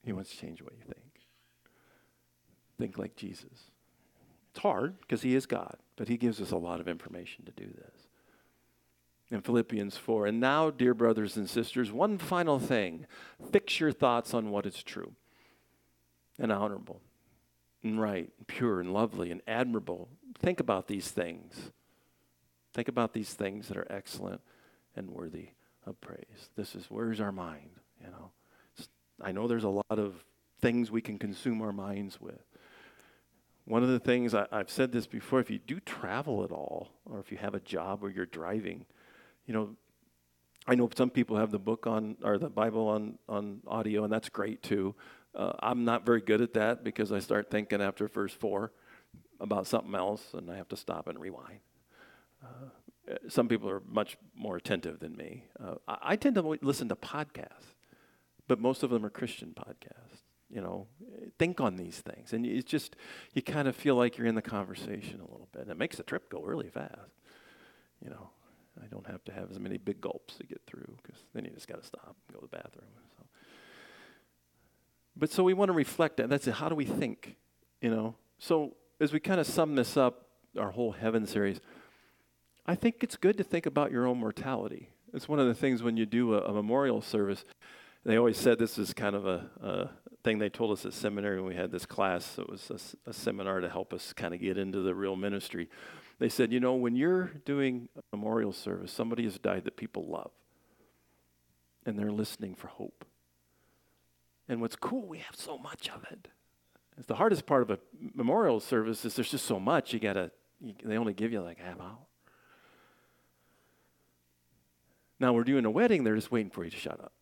He 0.04 0.12
wants 0.12 0.30
to 0.30 0.36
change 0.36 0.58
the 0.58 0.66
way 0.66 0.72
you 0.78 0.84
think 0.84 1.09
think 2.80 2.98
like 2.98 3.14
Jesus. 3.14 3.70
It's 4.50 4.62
hard 4.62 5.00
because 5.00 5.22
he 5.22 5.34
is 5.34 5.46
God, 5.46 5.76
but 5.96 6.08
he 6.08 6.16
gives 6.16 6.40
us 6.40 6.50
a 6.50 6.56
lot 6.56 6.80
of 6.80 6.88
information 6.88 7.44
to 7.44 7.52
do 7.52 7.66
this. 7.66 8.06
In 9.30 9.42
Philippians 9.42 9.96
4, 9.96 10.26
and 10.26 10.40
now, 10.40 10.70
dear 10.70 10.92
brothers 10.92 11.36
and 11.36 11.48
sisters, 11.48 11.92
one 11.92 12.18
final 12.18 12.58
thing 12.58 13.06
fix 13.52 13.78
your 13.78 13.92
thoughts 13.92 14.34
on 14.34 14.50
what 14.50 14.66
is 14.66 14.82
true 14.82 15.12
and 16.36 16.50
honorable 16.50 17.00
and 17.84 18.00
right 18.00 18.28
and 18.38 18.46
pure 18.48 18.80
and 18.80 18.92
lovely 18.92 19.30
and 19.30 19.40
admirable. 19.46 20.08
Think 20.38 20.58
about 20.58 20.88
these 20.88 21.10
things. 21.10 21.70
Think 22.74 22.88
about 22.88 23.12
these 23.12 23.34
things 23.34 23.68
that 23.68 23.76
are 23.76 23.86
excellent 23.90 24.40
and 24.96 25.10
worthy 25.10 25.50
of 25.86 26.00
praise. 26.00 26.50
This 26.56 26.74
is 26.74 26.86
where's 26.88 27.20
our 27.20 27.32
mind, 27.32 27.70
you 28.00 28.08
know. 28.08 28.30
I 29.22 29.32
know 29.32 29.46
there's 29.46 29.64
a 29.64 29.68
lot 29.68 29.84
of 29.90 30.24
things 30.60 30.90
we 30.90 31.02
can 31.02 31.18
consume 31.18 31.62
our 31.62 31.72
minds 31.72 32.20
with. 32.20 32.44
One 33.64 33.82
of 33.82 33.88
the 33.88 34.00
things 34.00 34.34
I, 34.34 34.46
have 34.52 34.70
said 34.70 34.92
this 34.92 35.06
before 35.06 35.40
if 35.40 35.50
you 35.50 35.58
do 35.58 35.80
travel 35.80 36.44
at 36.44 36.50
all, 36.50 36.88
or 37.04 37.20
if 37.20 37.30
you 37.30 37.38
have 37.38 37.54
a 37.54 37.60
job 37.60 38.02
where 38.02 38.10
you're 38.10 38.26
driving, 38.26 38.86
you 39.46 39.54
know, 39.54 39.70
I 40.66 40.74
know 40.74 40.88
some 40.94 41.10
people 41.10 41.36
have 41.36 41.50
the 41.50 41.58
book 41.58 41.86
on 41.86 42.16
or 42.22 42.38
the 42.38 42.50
Bible 42.50 42.88
on 42.88 43.18
on 43.28 43.60
audio, 43.66 44.04
and 44.04 44.12
that's 44.12 44.28
great 44.28 44.62
too. 44.62 44.94
Uh, 45.34 45.52
I'm 45.60 45.84
not 45.84 46.04
very 46.04 46.20
good 46.20 46.40
at 46.40 46.54
that 46.54 46.84
because 46.84 47.12
I 47.12 47.20
start 47.20 47.50
thinking 47.50 47.80
after 47.80 48.08
verse 48.08 48.32
four 48.32 48.72
about 49.40 49.66
something 49.66 49.94
else, 49.94 50.34
and 50.34 50.50
I 50.50 50.56
have 50.56 50.68
to 50.68 50.76
stop 50.76 51.08
and 51.08 51.18
rewind. 51.18 51.60
Uh, 52.42 53.14
some 53.28 53.48
people 53.48 53.68
are 53.68 53.82
much 53.88 54.16
more 54.34 54.56
attentive 54.56 55.00
than 55.00 55.16
me. 55.16 55.44
Uh, 55.62 55.74
I, 55.88 55.98
I, 56.02 56.16
tend 56.16 56.36
to 56.36 56.42
listen 56.62 56.88
to 56.88 56.96
podcasts, 56.96 57.74
but 58.46 58.60
most 58.60 58.82
of 58.82 58.90
them 58.90 59.04
are 59.04 59.10
Christian 59.10 59.54
podcasts. 59.56 60.19
You 60.52 60.60
know, 60.60 60.88
think 61.38 61.60
on 61.60 61.76
these 61.76 62.00
things, 62.00 62.32
and 62.32 62.44
it's 62.44 62.68
just 62.68 62.96
you 63.34 63.42
kind 63.42 63.68
of 63.68 63.76
feel 63.76 63.94
like 63.94 64.18
you're 64.18 64.26
in 64.26 64.34
the 64.34 64.42
conversation 64.42 65.20
a 65.20 65.30
little 65.30 65.48
bit. 65.52 65.62
And 65.62 65.70
it 65.70 65.78
makes 65.78 65.96
the 65.96 66.02
trip 66.02 66.28
go 66.28 66.40
really 66.40 66.68
fast. 66.68 67.12
You 68.02 68.10
know, 68.10 68.30
I 68.82 68.86
don't 68.86 69.06
have 69.06 69.22
to 69.24 69.32
have 69.32 69.50
as 69.50 69.58
many 69.58 69.76
big 69.76 70.00
gulps 70.00 70.36
to 70.38 70.46
get 70.46 70.60
through 70.66 70.96
because 71.02 71.20
then 71.34 71.44
you 71.44 71.50
just 71.52 71.68
got 71.68 71.80
to 71.80 71.86
stop 71.86 72.16
and 72.26 72.34
go 72.34 72.40
to 72.40 72.48
the 72.50 72.56
bathroom. 72.56 72.88
So. 73.16 73.24
But 75.16 75.30
so 75.30 75.44
we 75.44 75.54
want 75.54 75.68
to 75.68 75.74
reflect 75.74 76.16
that. 76.16 76.28
That's 76.28 76.46
it. 76.48 76.54
How 76.54 76.68
do 76.68 76.74
we 76.74 76.84
think? 76.84 77.36
You 77.80 77.90
know. 77.90 78.16
So 78.38 78.74
as 79.00 79.12
we 79.12 79.20
kind 79.20 79.38
of 79.38 79.46
sum 79.46 79.76
this 79.76 79.96
up, 79.96 80.26
our 80.58 80.72
whole 80.72 80.92
heaven 80.92 81.26
series, 81.26 81.60
I 82.66 82.74
think 82.74 83.02
it's 83.02 83.16
good 83.16 83.36
to 83.38 83.44
think 83.44 83.66
about 83.66 83.92
your 83.92 84.06
own 84.06 84.18
mortality. 84.18 84.90
It's 85.12 85.28
one 85.28 85.38
of 85.38 85.46
the 85.46 85.54
things 85.54 85.82
when 85.82 85.96
you 85.96 86.06
do 86.06 86.34
a, 86.34 86.40
a 86.42 86.52
memorial 86.52 87.00
service. 87.00 87.44
They 88.04 88.16
always 88.16 88.38
said 88.38 88.58
this 88.58 88.78
is 88.78 88.94
kind 88.94 89.14
of 89.14 89.26
a, 89.26 89.50
a 89.62 89.90
thing 90.24 90.38
they 90.38 90.48
told 90.48 90.72
us 90.72 90.86
at 90.86 90.94
seminary 90.94 91.36
when 91.36 91.50
we 91.50 91.54
had 91.54 91.70
this 91.70 91.84
class. 91.84 92.38
It 92.38 92.48
was 92.48 92.96
a, 93.06 93.10
a 93.10 93.12
seminar 93.12 93.60
to 93.60 93.68
help 93.68 93.92
us 93.92 94.12
kind 94.12 94.32
of 94.32 94.40
get 94.40 94.56
into 94.56 94.80
the 94.80 94.94
real 94.94 95.16
ministry. 95.16 95.68
They 96.18 96.28
said, 96.28 96.52
you 96.52 96.60
know, 96.60 96.74
when 96.74 96.96
you're 96.96 97.32
doing 97.44 97.88
a 97.96 98.16
memorial 98.16 98.52
service, 98.52 98.92
somebody 98.92 99.24
has 99.24 99.38
died 99.38 99.64
that 99.64 99.76
people 99.76 100.06
love, 100.06 100.30
and 101.84 101.98
they're 101.98 102.12
listening 102.12 102.54
for 102.54 102.68
hope. 102.68 103.04
And 104.48 104.60
what's 104.60 104.76
cool, 104.76 105.06
we 105.06 105.18
have 105.18 105.36
so 105.36 105.58
much 105.58 105.90
of 105.94 106.04
it. 106.10 106.28
It's 106.96 107.06
the 107.06 107.14
hardest 107.14 107.46
part 107.46 107.62
of 107.62 107.70
a 107.70 107.78
memorial 108.14 108.60
service 108.60 109.04
is 109.04 109.14
there's 109.14 109.30
just 109.30 109.46
so 109.46 109.60
much. 109.60 109.92
You 109.92 110.00
gotta, 110.00 110.30
you, 110.60 110.74
they 110.84 110.98
only 110.98 111.14
give 111.14 111.32
you 111.32 111.40
like 111.40 111.58
half 111.58 111.80
hour. 111.80 111.98
Now 115.18 115.34
we're 115.34 115.44
doing 115.44 115.64
a 115.66 115.70
wedding, 115.70 116.02
they're 116.04 116.16
just 116.16 116.32
waiting 116.32 116.50
for 116.50 116.64
you 116.64 116.70
to 116.70 116.76
shut 116.76 116.98
up. 116.98 117.12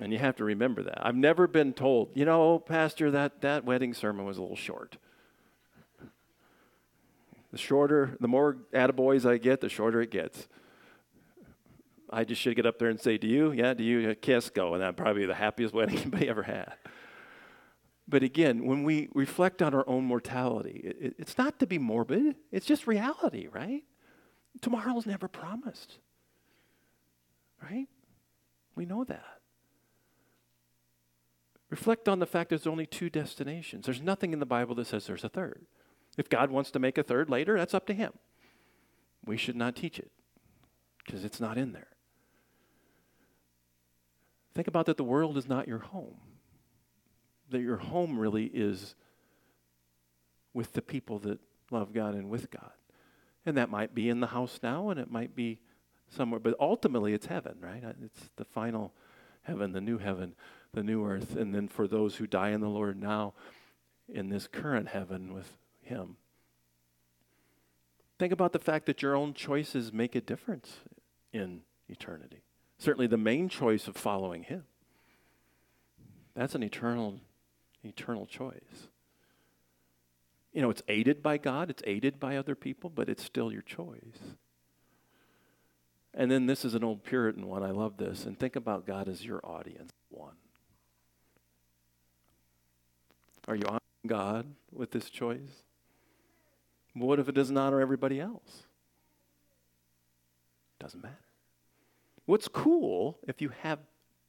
And 0.00 0.12
you 0.12 0.18
have 0.18 0.36
to 0.36 0.44
remember 0.44 0.82
that. 0.84 1.04
I've 1.04 1.16
never 1.16 1.48
been 1.48 1.72
told, 1.72 2.10
you 2.14 2.24
know, 2.24 2.58
Pastor, 2.58 3.10
that, 3.10 3.40
that 3.40 3.64
wedding 3.64 3.94
sermon 3.94 4.24
was 4.24 4.38
a 4.38 4.40
little 4.40 4.56
short. 4.56 4.96
The 7.50 7.58
shorter, 7.58 8.16
the 8.20 8.28
more 8.28 8.58
attaboys 8.72 9.28
I 9.28 9.38
get, 9.38 9.60
the 9.60 9.68
shorter 9.68 10.00
it 10.00 10.10
gets. 10.10 10.46
I 12.10 12.24
just 12.24 12.40
should 12.40 12.56
get 12.56 12.66
up 12.66 12.78
there 12.78 12.88
and 12.88 13.00
say, 13.00 13.18
Do 13.18 13.26
you? 13.26 13.52
Yeah, 13.52 13.74
do 13.74 13.82
you? 13.82 14.14
Kiss, 14.14 14.50
go. 14.50 14.74
And 14.74 14.82
that'd 14.82 14.96
probably 14.96 15.26
the 15.26 15.34
happiest 15.34 15.74
wedding 15.74 15.98
anybody 15.98 16.28
ever 16.28 16.42
had. 16.42 16.74
But 18.06 18.22
again, 18.22 18.64
when 18.64 18.84
we 18.84 19.08
reflect 19.14 19.60
on 19.60 19.74
our 19.74 19.86
own 19.88 20.04
mortality, 20.04 20.80
it, 20.82 21.16
it's 21.18 21.36
not 21.36 21.58
to 21.58 21.66
be 21.66 21.78
morbid, 21.78 22.36
it's 22.50 22.64
just 22.64 22.86
reality, 22.86 23.48
right? 23.52 23.82
Tomorrow's 24.62 25.06
never 25.06 25.28
promised, 25.28 25.98
right? 27.62 27.86
We 28.74 28.86
know 28.86 29.04
that. 29.04 29.37
Reflect 31.70 32.08
on 32.08 32.18
the 32.18 32.26
fact 32.26 32.48
there's 32.50 32.66
only 32.66 32.86
two 32.86 33.10
destinations. 33.10 33.84
There's 33.84 34.00
nothing 34.00 34.32
in 34.32 34.38
the 34.38 34.46
Bible 34.46 34.74
that 34.76 34.86
says 34.86 35.06
there's 35.06 35.24
a 35.24 35.28
third. 35.28 35.66
If 36.16 36.28
God 36.28 36.50
wants 36.50 36.70
to 36.72 36.78
make 36.78 36.98
a 36.98 37.02
third 37.02 37.28
later, 37.28 37.56
that's 37.58 37.74
up 37.74 37.86
to 37.86 37.94
Him. 37.94 38.12
We 39.24 39.36
should 39.36 39.56
not 39.56 39.76
teach 39.76 39.98
it 39.98 40.10
because 41.04 41.24
it's 41.24 41.40
not 41.40 41.58
in 41.58 41.72
there. 41.72 41.88
Think 44.54 44.66
about 44.66 44.86
that 44.86 44.96
the 44.96 45.04
world 45.04 45.36
is 45.36 45.48
not 45.48 45.68
your 45.68 45.78
home, 45.78 46.16
that 47.50 47.60
your 47.60 47.76
home 47.76 48.18
really 48.18 48.46
is 48.46 48.94
with 50.54 50.72
the 50.72 50.82
people 50.82 51.18
that 51.20 51.38
love 51.70 51.92
God 51.92 52.14
and 52.14 52.30
with 52.30 52.50
God. 52.50 52.72
And 53.46 53.56
that 53.56 53.70
might 53.70 53.94
be 53.94 54.08
in 54.08 54.20
the 54.20 54.26
house 54.28 54.58
now 54.62 54.90
and 54.90 54.98
it 54.98 55.10
might 55.10 55.36
be 55.36 55.60
somewhere, 56.08 56.40
but 56.40 56.54
ultimately 56.58 57.12
it's 57.12 57.26
heaven, 57.26 57.56
right? 57.60 57.84
It's 58.04 58.30
the 58.36 58.44
final 58.44 58.92
heaven, 59.42 59.72
the 59.72 59.80
new 59.80 59.98
heaven, 59.98 60.34
the 60.72 60.82
new 60.82 61.04
earth. 61.04 61.36
And 61.36 61.54
then 61.54 61.68
for 61.68 61.86
those 61.88 62.16
who 62.16 62.26
die 62.26 62.50
in 62.50 62.60
the 62.60 62.68
Lord 62.68 63.00
now, 63.00 63.34
in 64.08 64.28
this 64.30 64.46
current 64.46 64.88
heaven 64.88 65.34
with 65.34 65.56
him. 65.82 66.16
Think 68.18 68.32
about 68.32 68.52
the 68.52 68.58
fact 68.58 68.86
that 68.86 69.00
your 69.00 69.14
own 69.14 69.32
choices 69.32 69.92
make 69.92 70.14
a 70.14 70.20
difference 70.20 70.78
in 71.32 71.62
eternity. 71.88 72.42
Certainly, 72.78 73.08
the 73.08 73.16
main 73.16 73.48
choice 73.48 73.88
of 73.88 73.96
following 73.96 74.44
Him. 74.44 74.64
That's 76.34 76.54
an 76.54 76.62
eternal, 76.62 77.20
eternal 77.82 78.26
choice. 78.26 78.88
You 80.52 80.62
know, 80.62 80.70
it's 80.70 80.82
aided 80.88 81.22
by 81.22 81.38
God, 81.38 81.70
it's 81.70 81.82
aided 81.86 82.18
by 82.18 82.36
other 82.36 82.54
people, 82.54 82.90
but 82.90 83.08
it's 83.08 83.22
still 83.22 83.52
your 83.52 83.62
choice. 83.62 84.36
And 86.14 86.30
then 86.30 86.46
this 86.46 86.64
is 86.64 86.74
an 86.74 86.82
old 86.82 87.04
Puritan 87.04 87.46
one. 87.46 87.62
I 87.62 87.70
love 87.70 87.96
this. 87.96 88.24
And 88.24 88.38
think 88.38 88.56
about 88.56 88.86
God 88.86 89.08
as 89.08 89.24
your 89.24 89.40
audience. 89.44 89.90
One. 90.08 90.34
Are 93.48 93.56
you 93.56 93.64
honoring 93.64 93.80
God 94.06 94.46
with 94.70 94.90
this 94.90 95.08
choice? 95.08 95.64
What 96.92 97.18
if 97.18 97.28
it 97.28 97.34
doesn't 97.34 97.56
honor 97.56 97.80
everybody 97.80 98.20
else? 98.20 98.64
Doesn't 100.78 101.02
matter. 101.02 101.16
What's 102.26 102.46
cool 102.46 103.18
if 103.26 103.40
you 103.40 103.50
have 103.62 103.78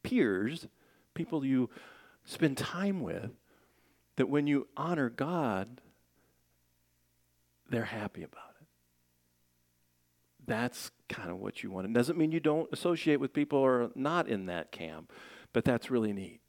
peers, 0.04 0.68
people 1.14 1.44
you 1.44 1.70
spend 2.24 2.58
time 2.58 3.02
with, 3.02 3.32
that 4.16 4.30
when 4.30 4.48
you 4.48 4.68
honor 4.78 5.10
God, 5.10 5.82
they're 7.70 7.84
happy 7.84 8.24
about 8.24 8.54
it. 8.62 8.68
That's 10.48 10.92
kind 11.10 11.30
of 11.30 11.40
what 11.40 11.62
you 11.62 11.72
want. 11.72 11.88
It 11.88 11.94
doesn't 11.94 12.18
mean 12.18 12.32
you 12.32 12.40
don't 12.40 12.70
associate 12.72 13.20
with 13.20 13.34
people 13.34 13.60
who 13.60 13.66
are 13.66 13.92
not 13.96 14.30
in 14.30 14.46
that 14.46 14.72
camp, 14.72 15.12
but 15.52 15.66
that's 15.66 15.92
really 15.92 16.14
neat. 16.14 16.40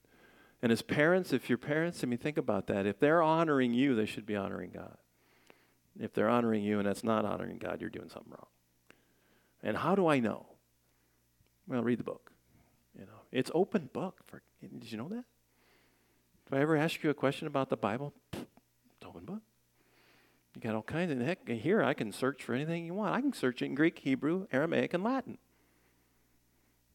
And 0.63 0.71
as 0.71 0.83
parents, 0.83 1.33
if 1.33 1.49
you're 1.49 1.59
parents, 1.59 2.05
I 2.05 2.07
mean, 2.07 2.19
think 2.19 2.37
about 2.37 2.67
that. 2.67 2.87
If 2.87 2.99
they're 2.99 3.23
honoring 3.23 3.73
you, 3.73 3.95
they 3.95 4.07
should 4.07 4.27
be 4.27 4.37
honoring 4.37 4.71
God. 4.75 4.97
If 5.99 6.13
they're 6.13 6.29
honoring 6.29 6.63
you 6.63 6.79
and 6.79 6.87
that's 6.87 7.03
not 7.03 7.25
honoring 7.25 7.59
God, 7.59 7.81
you're 7.81 7.91
doing 7.91 8.09
something 8.09 8.31
wrong. 8.31 8.47
And 9.63 9.77
how 9.77 9.95
do 9.95 10.07
I 10.07 10.21
know? 10.21 10.47
Well, 11.67 11.83
read 11.83 11.99
the 11.99 12.05
book. 12.05 12.33
You 12.99 13.07
know, 13.07 13.23
it's 13.33 13.51
open 13.55 13.89
book. 13.93 14.21
For 14.27 14.43
did 14.61 14.91
you 14.91 14.99
know 14.99 15.09
that? 15.09 15.25
If 16.47 16.53
I 16.53 16.61
ever 16.61 16.77
ask 16.77 17.03
you 17.03 17.11
a 17.11 17.15
question 17.15 17.47
about 17.47 17.69
the 17.69 17.77
Bible, 17.77 18.13
it's 18.33 19.07
open 19.07 19.25
book. 19.25 19.43
You 20.55 20.61
got 20.61 20.75
all 20.75 20.83
kinds 20.83 21.13
of 21.13 21.21
heck 21.21 21.49
here. 21.49 21.83
I 21.83 21.95
can 21.95 22.13
search 22.13 22.43
for 22.43 22.55
anything 22.55 22.85
you 22.85 22.95
want. 22.95 23.15
I 23.15 23.21
can 23.21 23.33
search 23.33 23.63
it 23.63 23.67
in 23.67 23.75
Greek, 23.75 24.01
Hebrew, 24.01 24.47
Aramaic, 24.53 24.93
and 24.93 25.05
Latin. 25.05 25.39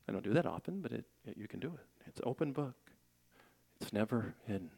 I 0.07 0.11
don't 0.11 0.23
do 0.23 0.33
that 0.33 0.45
often, 0.45 0.81
but 0.81 0.91
it, 0.91 1.05
it, 1.25 1.37
you 1.37 1.47
can 1.47 1.59
do 1.59 1.67
it. 1.69 2.07
It's 2.07 2.19
open 2.23 2.51
book. 2.51 2.75
It's 3.79 3.93
never 3.93 4.35
hidden. 4.47 4.71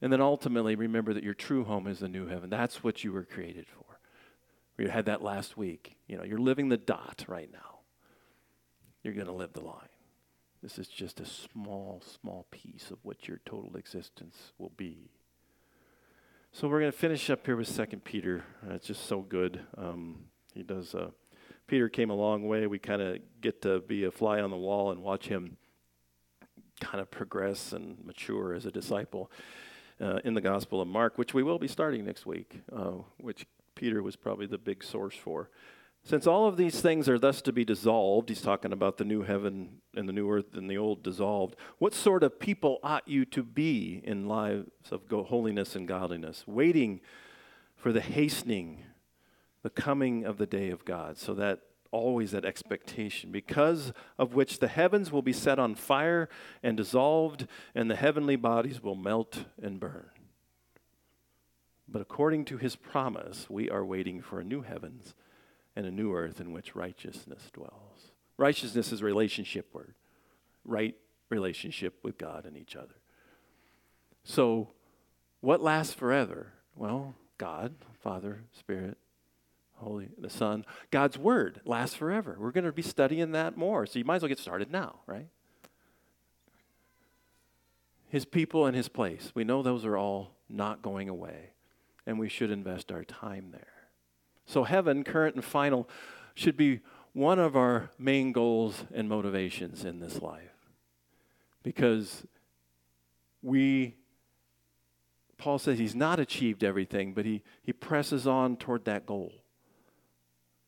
And 0.00 0.12
then 0.12 0.20
ultimately, 0.20 0.76
remember 0.76 1.12
that 1.12 1.24
your 1.24 1.34
true 1.34 1.64
home 1.64 1.86
is 1.86 1.98
the 1.98 2.08
new 2.08 2.26
heaven. 2.26 2.50
That's 2.50 2.84
what 2.84 3.02
you 3.02 3.12
were 3.12 3.24
created 3.24 3.66
for. 3.66 3.98
We 4.76 4.88
had 4.88 5.06
that 5.06 5.22
last 5.22 5.56
week. 5.56 5.96
You 6.06 6.16
know, 6.16 6.24
you're 6.24 6.38
living 6.38 6.68
the 6.68 6.76
dot 6.76 7.24
right 7.26 7.50
now. 7.52 7.80
You're 9.02 9.14
going 9.14 9.26
to 9.26 9.32
live 9.32 9.52
the 9.52 9.60
line. 9.60 9.88
This 10.62 10.78
is 10.78 10.88
just 10.88 11.20
a 11.20 11.26
small, 11.26 12.02
small 12.20 12.46
piece 12.50 12.90
of 12.90 12.98
what 13.02 13.28
your 13.28 13.40
total 13.44 13.76
existence 13.76 14.52
will 14.58 14.72
be. 14.76 15.10
So 16.52 16.68
we're 16.68 16.80
going 16.80 16.92
to 16.92 16.98
finish 16.98 17.30
up 17.30 17.44
here 17.46 17.56
with 17.56 17.68
Second 17.68 18.04
Peter. 18.04 18.44
Uh, 18.64 18.74
it's 18.74 18.86
just 18.86 19.06
so 19.06 19.20
good. 19.20 19.60
Um, 19.76 20.24
he 20.54 20.62
does. 20.62 20.94
Uh, 20.94 21.10
Peter 21.66 21.88
came 21.88 22.10
a 22.10 22.14
long 22.14 22.48
way. 22.48 22.66
We 22.66 22.78
kind 22.78 23.02
of 23.02 23.18
get 23.40 23.62
to 23.62 23.80
be 23.80 24.04
a 24.04 24.10
fly 24.10 24.40
on 24.40 24.50
the 24.50 24.56
wall 24.56 24.90
and 24.90 25.02
watch 25.02 25.28
him 25.28 25.56
kind 26.80 27.00
of 27.00 27.10
progress 27.10 27.72
and 27.72 28.04
mature 28.04 28.54
as 28.54 28.66
a 28.66 28.70
disciple 28.70 29.30
uh, 30.00 30.20
in 30.24 30.34
the 30.34 30.40
Gospel 30.40 30.80
of 30.80 30.88
Mark, 30.88 31.18
which 31.18 31.34
we 31.34 31.42
will 31.42 31.58
be 31.58 31.68
starting 31.68 32.04
next 32.04 32.26
week, 32.26 32.60
uh, 32.72 32.92
which 33.18 33.46
Peter 33.74 34.02
was 34.02 34.16
probably 34.16 34.46
the 34.46 34.58
big 34.58 34.82
source 34.82 35.16
for. 35.16 35.50
Since 36.04 36.26
all 36.26 36.46
of 36.46 36.56
these 36.56 36.80
things 36.80 37.08
are 37.08 37.18
thus 37.18 37.42
to 37.42 37.52
be 37.52 37.64
dissolved, 37.64 38.28
he's 38.28 38.40
talking 38.40 38.72
about 38.72 38.96
the 38.96 39.04
new 39.04 39.22
heaven 39.22 39.80
and 39.94 40.08
the 40.08 40.12
new 40.12 40.30
earth 40.30 40.54
and 40.54 40.70
the 40.70 40.78
old 40.78 41.02
dissolved. 41.02 41.56
What 41.78 41.92
sort 41.92 42.22
of 42.22 42.40
people 42.40 42.78
ought 42.82 43.06
you 43.06 43.24
to 43.26 43.42
be 43.42 44.00
in 44.04 44.26
lives 44.26 44.70
of 44.90 45.02
holiness 45.10 45.76
and 45.76 45.86
godliness, 45.86 46.44
waiting 46.46 47.00
for 47.76 47.92
the 47.92 48.00
hastening, 48.00 48.84
the 49.62 49.70
coming 49.70 50.24
of 50.24 50.38
the 50.38 50.46
day 50.46 50.70
of 50.70 50.84
God, 50.84 51.18
so 51.18 51.34
that 51.34 51.60
always 51.90 52.32
that 52.32 52.44
expectation, 52.44 53.30
because 53.30 53.92
of 54.18 54.34
which 54.34 54.58
the 54.58 54.68
heavens 54.68 55.10
will 55.10 55.22
be 55.22 55.32
set 55.32 55.58
on 55.58 55.74
fire 55.74 56.28
and 56.62 56.76
dissolved, 56.76 57.46
and 57.74 57.90
the 57.90 57.96
heavenly 57.96 58.36
bodies 58.36 58.82
will 58.82 58.94
melt 58.94 59.44
and 59.62 59.80
burn. 59.80 60.10
But 61.88 62.02
according 62.02 62.44
to 62.46 62.58
his 62.58 62.76
promise, 62.76 63.48
we 63.48 63.70
are 63.70 63.84
waiting 63.84 64.20
for 64.20 64.40
a 64.40 64.44
new 64.44 64.62
heavens 64.62 65.14
and 65.74 65.86
a 65.86 65.90
new 65.90 66.14
earth 66.14 66.40
in 66.40 66.52
which 66.52 66.76
righteousness 66.76 67.50
dwells. 67.52 68.12
Righteousness 68.36 68.92
is 68.92 69.02
relationship 69.02 69.72
word, 69.72 69.94
right 70.64 70.94
relationship 71.30 71.94
with 72.02 72.18
God 72.18 72.44
and 72.46 72.56
each 72.56 72.76
other. 72.76 72.96
So, 74.24 74.68
what 75.40 75.62
lasts 75.62 75.94
forever? 75.94 76.52
Well, 76.76 77.14
God, 77.38 77.74
Father, 78.02 78.44
Spirit, 78.52 78.98
Holy, 79.78 80.08
the 80.18 80.30
Son. 80.30 80.64
God's 80.90 81.18
Word 81.18 81.60
lasts 81.64 81.96
forever. 81.96 82.36
We're 82.38 82.52
going 82.52 82.64
to 82.64 82.72
be 82.72 82.82
studying 82.82 83.32
that 83.32 83.56
more. 83.56 83.86
So 83.86 83.98
you 83.98 84.04
might 84.04 84.16
as 84.16 84.22
well 84.22 84.28
get 84.28 84.38
started 84.38 84.70
now, 84.70 85.00
right? 85.06 85.28
His 88.08 88.24
people 88.24 88.66
and 88.66 88.76
His 88.76 88.88
place. 88.88 89.32
We 89.34 89.44
know 89.44 89.62
those 89.62 89.84
are 89.84 89.96
all 89.96 90.32
not 90.48 90.82
going 90.82 91.08
away, 91.08 91.50
and 92.06 92.18
we 92.18 92.28
should 92.28 92.50
invest 92.50 92.90
our 92.90 93.04
time 93.04 93.50
there. 93.52 93.66
So, 94.46 94.64
heaven, 94.64 95.04
current 95.04 95.34
and 95.34 95.44
final, 95.44 95.88
should 96.34 96.56
be 96.56 96.80
one 97.12 97.38
of 97.38 97.56
our 97.56 97.90
main 97.98 98.32
goals 98.32 98.84
and 98.94 99.08
motivations 99.08 99.84
in 99.84 100.00
this 100.00 100.22
life. 100.22 100.54
Because 101.62 102.24
we 103.42 103.94
Paul 105.38 105.60
says 105.60 105.78
he's 105.78 105.94
not 105.94 106.18
achieved 106.18 106.64
everything, 106.64 107.14
but 107.14 107.24
he, 107.24 107.42
he 107.62 107.72
presses 107.72 108.26
on 108.26 108.56
toward 108.56 108.84
that 108.86 109.06
goal. 109.06 109.32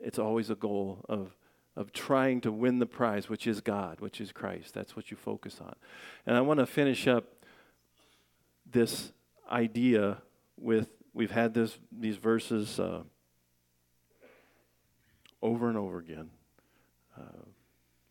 It's 0.02 0.18
always 0.18 0.50
a 0.50 0.54
goal 0.54 1.04
of, 1.08 1.36
of 1.76 1.92
trying 1.92 2.40
to 2.42 2.52
win 2.52 2.78
the 2.78 2.86
prize, 2.86 3.28
which 3.28 3.46
is 3.46 3.60
God, 3.60 4.00
which 4.00 4.20
is 4.20 4.32
Christ. 4.32 4.74
That's 4.74 4.96
what 4.96 5.10
you 5.10 5.16
focus 5.16 5.60
on. 5.60 5.74
And 6.26 6.36
I 6.36 6.40
want 6.40 6.60
to 6.60 6.66
finish 6.66 7.06
up 7.06 7.44
this 8.70 9.12
idea 9.50 10.18
with 10.56 10.90
we've 11.12 11.30
had 11.30 11.54
this, 11.54 11.78
these 11.90 12.16
verses 12.16 12.78
uh, 12.78 13.02
over 15.42 15.68
and 15.68 15.76
over 15.76 15.98
again. 15.98 16.30
Uh, 17.18 17.44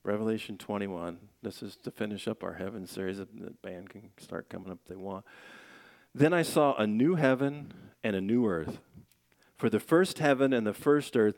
Revelation 0.04 0.58
21. 0.58 1.20
This 1.42 1.62
is 1.62 1.76
to 1.78 1.92
finish 1.92 2.28
up 2.28 2.44
our 2.44 2.54
heaven 2.54 2.88
series. 2.88 3.18
The 3.18 3.54
band 3.62 3.90
can 3.90 4.10
start 4.18 4.50
coming 4.50 4.72
up 4.72 4.80
if 4.84 4.90
they 4.90 4.96
want. 4.96 5.26
Then 6.14 6.34
I 6.34 6.42
saw 6.42 6.76
a 6.76 6.88
new 6.88 7.16
heaven 7.16 7.74
and 8.04 8.16
a 8.16 8.22
new 8.22 8.48
earth. 8.48 8.80
For 9.58 9.70
the 9.70 9.80
first 9.80 10.20
heaven 10.20 10.54
and 10.54 10.66
the 10.66 10.74
first 10.74 11.16
earth 11.18 11.38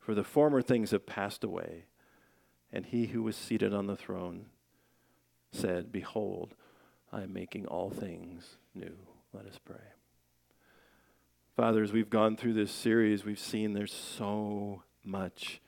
For 0.00 0.14
the 0.14 0.24
former 0.24 0.62
things 0.62 0.90
have 0.90 1.06
passed 1.06 1.44
away. 1.44 1.84
And 2.72 2.86
he 2.86 3.06
who 3.06 3.22
was 3.22 3.36
seated 3.36 3.74
on 3.74 3.86
the 3.86 3.96
throne 3.96 4.46
said, 5.52 5.92
Behold, 5.92 6.54
I 7.12 7.22
am 7.22 7.32
making 7.32 7.66
all 7.66 7.90
things 7.90 8.56
new. 8.74 8.96
Let 9.32 9.46
us 9.46 9.58
pray. 9.64 9.76
Father, 11.56 11.82
as 11.82 11.92
we've 11.92 12.10
gone 12.10 12.36
through 12.36 12.54
this 12.54 12.70
series, 12.70 13.24
we've 13.24 13.38
seen 13.38 13.72
there's 13.72 13.92
so 13.92 14.84
much 15.04 15.60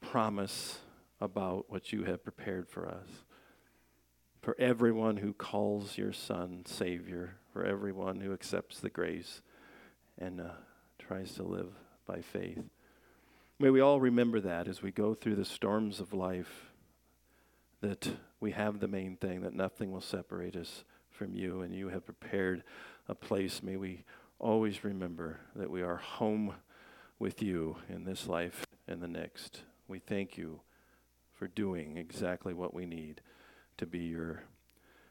promise 0.00 0.78
about 1.20 1.66
what 1.68 1.92
you 1.92 2.04
have 2.04 2.24
prepared 2.24 2.68
for 2.68 2.88
us 2.88 3.08
for 4.40 4.56
everyone 4.58 5.18
who 5.18 5.32
calls 5.32 5.98
your 5.98 6.12
Son 6.12 6.62
Savior, 6.64 7.36
for 7.52 7.64
everyone 7.64 8.20
who 8.20 8.32
accepts 8.32 8.80
the 8.80 8.88
grace 8.88 9.42
and 10.18 10.40
uh, 10.40 10.50
tries 10.98 11.34
to 11.34 11.42
live 11.42 11.72
by 12.06 12.20
faith. 12.20 12.62
May 13.60 13.68
we 13.68 13.82
all 13.82 14.00
remember 14.00 14.40
that 14.40 14.68
as 14.68 14.80
we 14.80 14.90
go 14.90 15.12
through 15.12 15.34
the 15.34 15.44
storms 15.44 16.00
of 16.00 16.14
life, 16.14 16.70
that 17.82 18.08
we 18.40 18.52
have 18.52 18.80
the 18.80 18.88
main 18.88 19.16
thing, 19.16 19.42
that 19.42 19.52
nothing 19.52 19.92
will 19.92 20.00
separate 20.00 20.56
us 20.56 20.82
from 21.10 21.34
you, 21.34 21.60
and 21.60 21.74
you 21.74 21.90
have 21.90 22.06
prepared 22.06 22.64
a 23.06 23.14
place. 23.14 23.62
May 23.62 23.76
we 23.76 24.04
always 24.38 24.82
remember 24.82 25.40
that 25.54 25.70
we 25.70 25.82
are 25.82 25.96
home 25.96 26.54
with 27.18 27.42
you 27.42 27.76
in 27.90 28.04
this 28.04 28.26
life 28.26 28.64
and 28.88 29.02
the 29.02 29.08
next. 29.08 29.60
We 29.88 29.98
thank 29.98 30.38
you 30.38 30.62
for 31.34 31.46
doing 31.46 31.98
exactly 31.98 32.54
what 32.54 32.72
we 32.72 32.86
need 32.86 33.20
to 33.76 33.84
be 33.84 33.98
your 33.98 34.44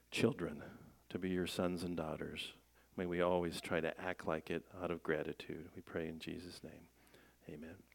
children, 0.09 0.63
to 1.09 1.19
be 1.19 1.29
your 1.29 1.45
sons 1.45 1.83
and 1.83 1.95
daughters. 1.95 2.53
May 2.97 3.05
we 3.05 3.21
always 3.21 3.61
try 3.61 3.79
to 3.79 3.93
act 4.01 4.25
like 4.25 4.49
it 4.49 4.63
out 4.81 4.89
of 4.89 5.03
gratitude. 5.03 5.69
We 5.75 5.83
pray 5.83 6.07
in 6.07 6.17
Jesus' 6.17 6.61
name. 6.63 6.87
Amen. 7.47 7.88